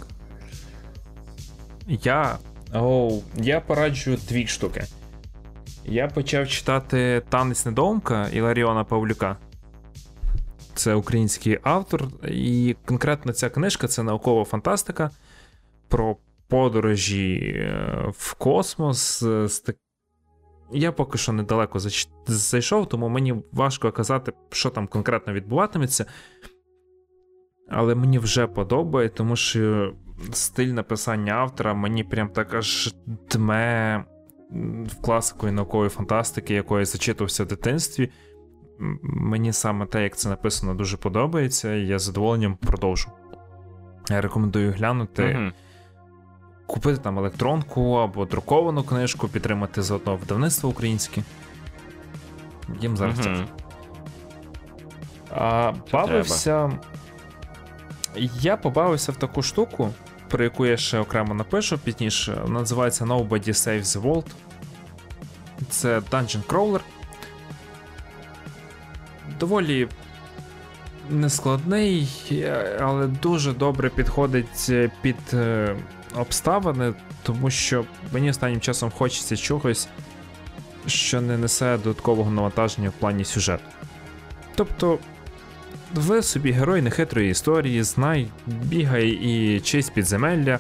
[1.88, 2.38] Я.
[2.74, 4.84] Оу, я пораджу дві штуки.
[5.84, 9.36] Я почав читати Танець недоумка Іларіона Павлюка.
[10.74, 15.10] Це український автор, і конкретно ця книжка це наукова фантастика
[15.88, 16.16] про
[16.50, 19.22] подорожі е, в космос.
[19.22, 19.46] е,
[20.72, 21.78] Я поки що недалеко
[22.26, 26.06] зайшов, тому мені важко казати, що там конкретно відбуватиметься.
[27.68, 29.92] Але мені вже подобає, тому що
[30.32, 32.94] стиль написання автора мені прям так аж
[33.30, 34.04] дме
[34.86, 38.10] в класику наукової фантастики, якої я зачитувався в дитинстві.
[39.02, 43.10] Мені саме те, як це написано, дуже подобається, і я з задоволенням продовжу.
[44.10, 45.52] Я рекомендую глянути, Мгм.
[46.70, 51.22] Купити там електронку або друковану книжку, підтримати заодно видавництво українське.
[52.80, 53.44] Їм зараз це
[55.30, 56.72] А, бавився.
[58.40, 59.90] Я побавився в таку штуку,
[60.28, 62.38] про яку я ще окремо напишу пізніше.
[62.42, 64.26] Вона називається Nobody Saves the World.
[65.68, 66.80] Це Dungeon Crawler.
[69.40, 69.88] Доволі
[71.10, 75.76] нескладний, е, але дуже добре підходить е, під е,
[76.16, 76.92] обставини,
[77.22, 79.88] тому що мені останнім часом хочеться чогось,
[80.86, 83.64] що не несе додаткового навантаження в плані сюжету.
[84.54, 84.98] Тобто
[85.94, 90.58] ви собі герой нехитрої історії, знай, бігай і честь підземелля,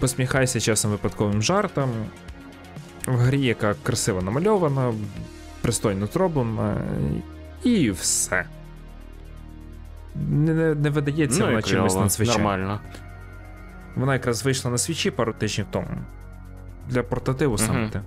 [0.00, 1.90] посміхайся часом випадковим жартам.
[3.06, 4.94] В грі, яка красиво намальована,
[5.60, 6.76] пристойно зроблена,
[7.64, 8.44] і все.
[10.14, 12.42] Не, не, не видається ну, вона чимось кльово, надзвичайним.
[12.42, 12.80] Нормально.
[13.98, 15.86] Вона якраз вийшла на свічі пару тижнів тому.
[16.88, 17.90] Для портативу саме Мгм.
[17.90, 18.00] те.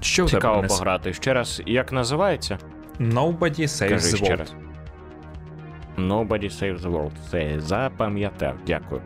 [0.00, 1.12] Що Цікаво пограти.
[1.12, 2.58] Ще раз, як називається?
[3.00, 4.36] Nobody saves Кажи the world.
[4.36, 4.54] раз.
[5.98, 7.10] Nobody saves the world.
[7.30, 9.00] Це запам'ятав, дякую.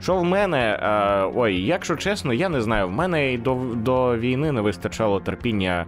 [0.00, 0.78] Що в мене?
[0.82, 2.88] А, ой, якщо чесно, я не знаю.
[2.88, 5.86] В мене і до, до війни не вистачало терпіння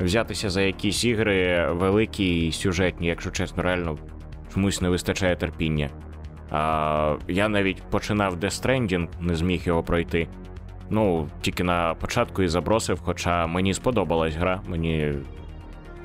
[0.00, 3.98] взятися за якісь ігри великі і сюжетні, якщо чесно, реально
[4.54, 5.90] чомусь не вистачає терпіння.
[6.52, 10.28] А, я навіть починав Stranding, не зміг його пройти.
[10.90, 15.14] Ну, тільки на початку і забросив, хоча мені сподобалась гра, мені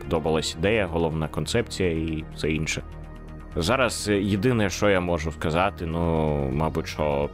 [0.01, 2.81] подобалась ідея, головна концепція і все інше.
[3.55, 7.29] Зараз єдине, що я можу сказати, ну, мабуть, що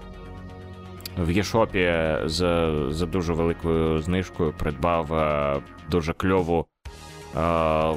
[1.18, 1.92] в Єшопі
[2.26, 5.56] за, за дуже великою знижкою придбав е,
[5.90, 6.66] дуже кльову
[7.38, 7.94] е,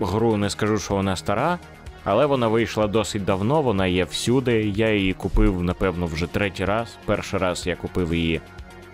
[0.00, 0.36] гру.
[0.36, 1.58] Не скажу, що вона стара,
[2.04, 4.72] але вона вийшла досить давно, вона є всюди.
[4.76, 6.96] Я її купив, напевно, вже третій раз.
[7.04, 8.40] Перший раз я купив її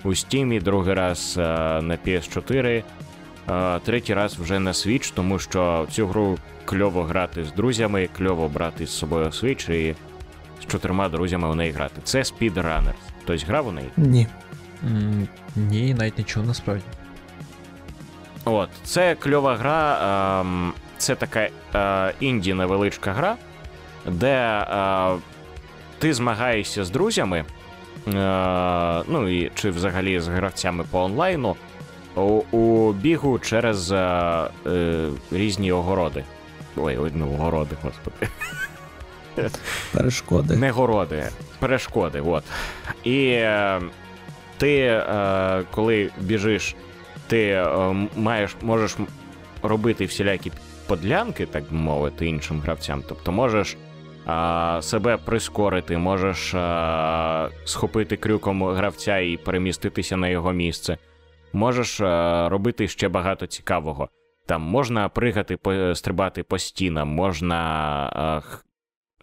[0.04, 1.42] у Steam, другий раз е,
[1.82, 2.82] на PS4.
[3.50, 8.48] Е, Третій раз вже на Switch, тому що цю гру кльово грати з друзями, кльово
[8.48, 9.94] брати з собою Switch і
[10.62, 12.00] з чотирма друзями у неї грати.
[12.04, 12.92] Це Speedrunners.
[13.24, 13.88] Тобто грав у неї.
[13.96, 14.26] Ні.
[14.84, 16.82] М, Ні, навіть нічого насправді.
[18.44, 19.98] От, це кльова гра.
[20.40, 20.72] ем,
[21.06, 23.36] це така е, інді невеличка гра,
[24.06, 25.16] де е,
[25.98, 27.44] ти змагаєшся з друзями, е,
[29.08, 31.56] ну і чи взагалі з гравцями по онлайну
[32.16, 32.20] у,
[32.50, 33.96] у бігу через е,
[34.66, 36.24] е, різні огороди.
[36.76, 38.28] Ой, ой, ну, огороди, господи.
[39.92, 40.56] Перешкоди.
[40.56, 41.24] Не городи,
[41.58, 42.20] перешкоди.
[42.20, 42.44] От.
[43.04, 43.80] І е,
[44.58, 46.74] ти, е, коли біжиш,
[47.26, 47.66] ти е,
[48.16, 48.96] маєш, можеш
[49.62, 50.52] робити всілякі
[50.88, 53.02] подлянки, так би мовити, іншим гравцям.
[53.08, 53.76] Тобто можеш
[54.28, 60.98] е, себе прискорити, можеш е, схопити крюком гравця і переміститися на його місце.
[61.52, 64.08] Можеш е, робити ще багато цікавого.
[64.46, 68.42] Там можна пригати, по- стрибати по стінам, можна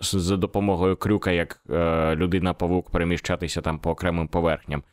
[0.01, 4.83] з- за допомогою крюка, як е, людина-павук, переміщатися там по окремим поверхням.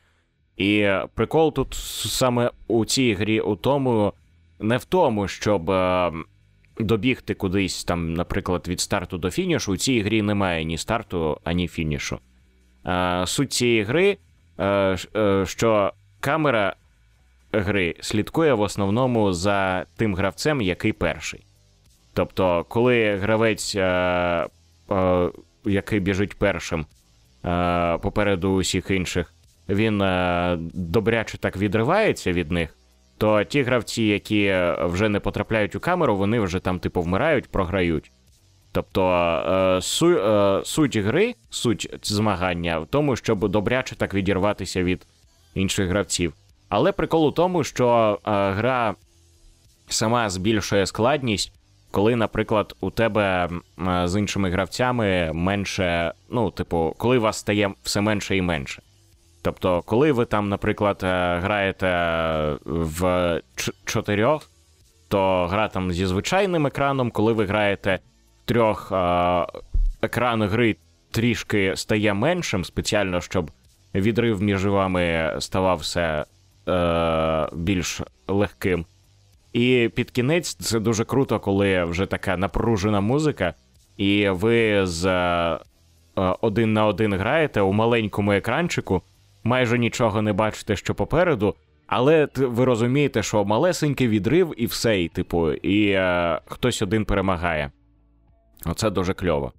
[0.57, 1.75] І прикол тут
[2.07, 4.13] саме у цій грі у тому,
[4.59, 6.13] не в тому, щоб е,
[6.85, 9.73] добігти кудись, там, наприклад, від старту до фінішу.
[9.73, 12.19] У цій грі немає ні старту, ані фінішу.
[13.25, 14.17] Суть цієї гри,
[14.59, 16.75] е, е, що камера
[17.53, 21.45] гри слідкує в основному за тим гравцем, який перший.
[22.15, 24.49] Тобто, коли гравець, е,
[25.65, 26.87] який біжить першим
[28.03, 29.35] попереду усіх інших,
[29.69, 29.99] він
[30.75, 32.77] добряче так відривається від них,
[33.21, 38.11] то ті гравці, які вже не потрапляють у камеру, вони вже там, типу, вмирають, програють.
[38.73, 45.07] Тобто е, су, е, суть гри, суть змагання в тому, щоб добряче так відірватися від
[45.55, 46.35] інших гравців.
[46.69, 48.95] Але прикол у тому, що е, гра
[49.89, 51.53] сама збільшує складність,
[51.91, 58.01] коли, наприклад, у тебе е, з іншими гравцями менше, ну, типу, коли вас стає все
[58.01, 58.83] менше і менше.
[59.43, 61.89] Тобто, коли ви там, наприклад, е, граєте
[62.65, 63.41] в
[63.85, 64.51] чотирьох,
[65.09, 67.99] то гра там зі звичайним екраном, коли ви граєте
[68.45, 69.47] в трьох, е,
[70.03, 70.77] екран гри
[71.11, 73.51] трішки стає меншим, спеціально, щоб
[73.95, 76.25] відрив між вами ставав все
[76.69, 78.85] е, більш легким.
[79.53, 83.55] І під кінець це дуже круто, коли вже така напружена музика,
[83.97, 85.59] і ви з е,
[86.19, 89.03] е, один на один граєте у маленькому екранчику,
[89.45, 91.55] майже нічого не бачите, що попереду,
[91.87, 97.71] але ви розумієте, що малесенький відрив і все, і типу, і е, хтось один перемагає.
[98.67, 99.53] Оце дуже кльово.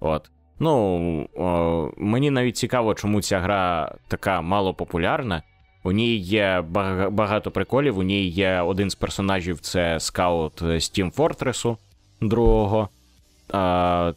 [0.00, 0.30] От.
[0.58, 5.42] Ну, о, мені навіть цікаво, чому ця гра така малопопулярна.
[5.84, 6.64] У ній є
[7.10, 7.98] багато приколів.
[7.98, 11.76] У ній є один з персонажів це скаут з Team Fortress
[12.20, 12.88] другого.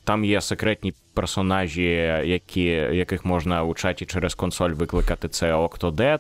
[0.04, 1.90] Там є секретні персонажі,
[2.26, 5.30] які, яких можна у чаті через консоль викликати.
[5.30, 6.20] Це Octodad,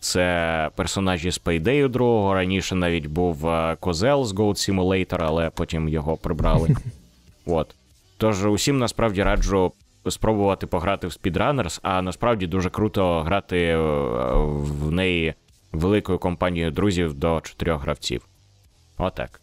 [0.00, 2.34] це персонажі з Payday другого.
[2.34, 6.76] Раніше навіть був е, Козел з Goat Simulator, але потім його прибрали.
[7.46, 7.74] От.
[8.16, 9.72] Тож усім насправді раджу
[10.08, 13.76] спробувати пограти в Speedrunners, а насправді дуже круто грати е,
[14.56, 15.34] в неї
[15.72, 18.26] великою компанією друзів до чотирьох гравців.
[18.98, 19.40] Отак.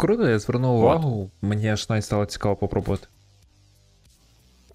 [0.00, 3.06] Круто, я звернув увагу, мені аж навіть стало цікаво попробувати.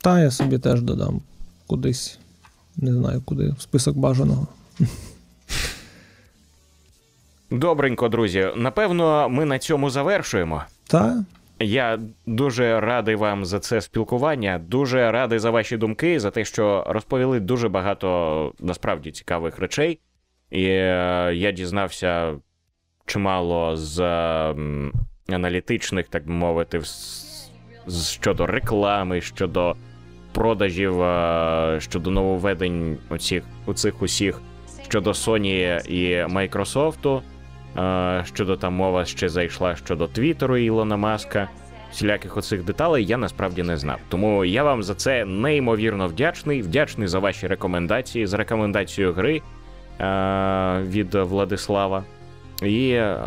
[0.02, 1.22] Та я собі теж додам
[1.68, 2.20] кудись.
[2.76, 4.48] Не знаю куди, в список бажаного.
[7.52, 8.50] Добренько, друзі.
[8.56, 10.64] Напевно, ми на цьому завершуємо.
[10.88, 11.24] Та,
[11.60, 14.62] Я дуже радий вам за це спілкування.
[14.68, 20.00] Дуже радий за ваші думки, за те, що розповіли дуже багато насправді цікавих речей.
[20.52, 22.34] І е, я дізнався
[23.06, 24.00] чимало з
[25.30, 26.82] аналітичних, так би мовити,
[28.12, 29.76] щодо реклами, щодо
[30.34, 34.41] продажів, е, щодо нововведень оцих, оцих усіх,
[34.90, 37.22] щодо Sony і Microsoft.
[37.78, 41.50] Е, Щодо там мова ще зайшла щодо Твіттеру Ілона Маска.
[41.91, 44.00] Всіляких оцих деталей я насправді не знав.
[44.10, 46.62] Тому я вам за це неймовірно вдячний.
[46.62, 49.41] Вдячний за ваші рекомендації, за рекомендацію гри
[50.00, 52.04] е, від Владислава.
[52.64, 53.18] І е,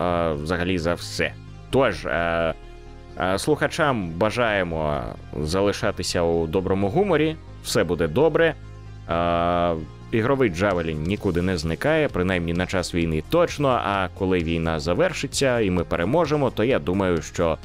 [0.42, 1.32] взагалі за все.
[1.76, 2.54] Тож, е,
[3.20, 5.02] е, слухачам бажаємо
[5.40, 7.36] залишатися у доброму гуморі.
[7.64, 8.54] Все буде добре.
[9.10, 9.74] Е,
[10.10, 13.68] ігровий Джавелін нікуди не зникає, принаймні на час війни точно.
[13.68, 17.58] А коли війна завершиться і ми переможемо, то я думаю, що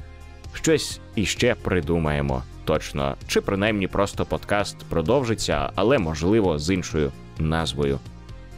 [0.53, 3.15] щось іще придумаємо точно.
[3.27, 7.99] Чи принаймні просто подкаст продовжиться, але можливо з іншою назвою.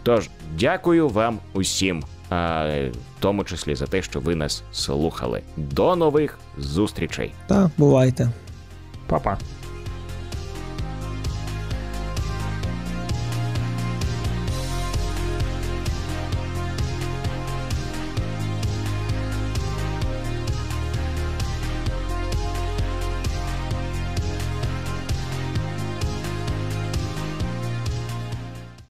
[0.04, 2.04] Тож, дякую вам усім,
[3.24, 5.42] тому числі за те, що ви нас слухали.
[5.58, 7.34] До нових зустрічей!
[7.48, 8.30] та, бувайте.
[9.08, 9.38] Па-па.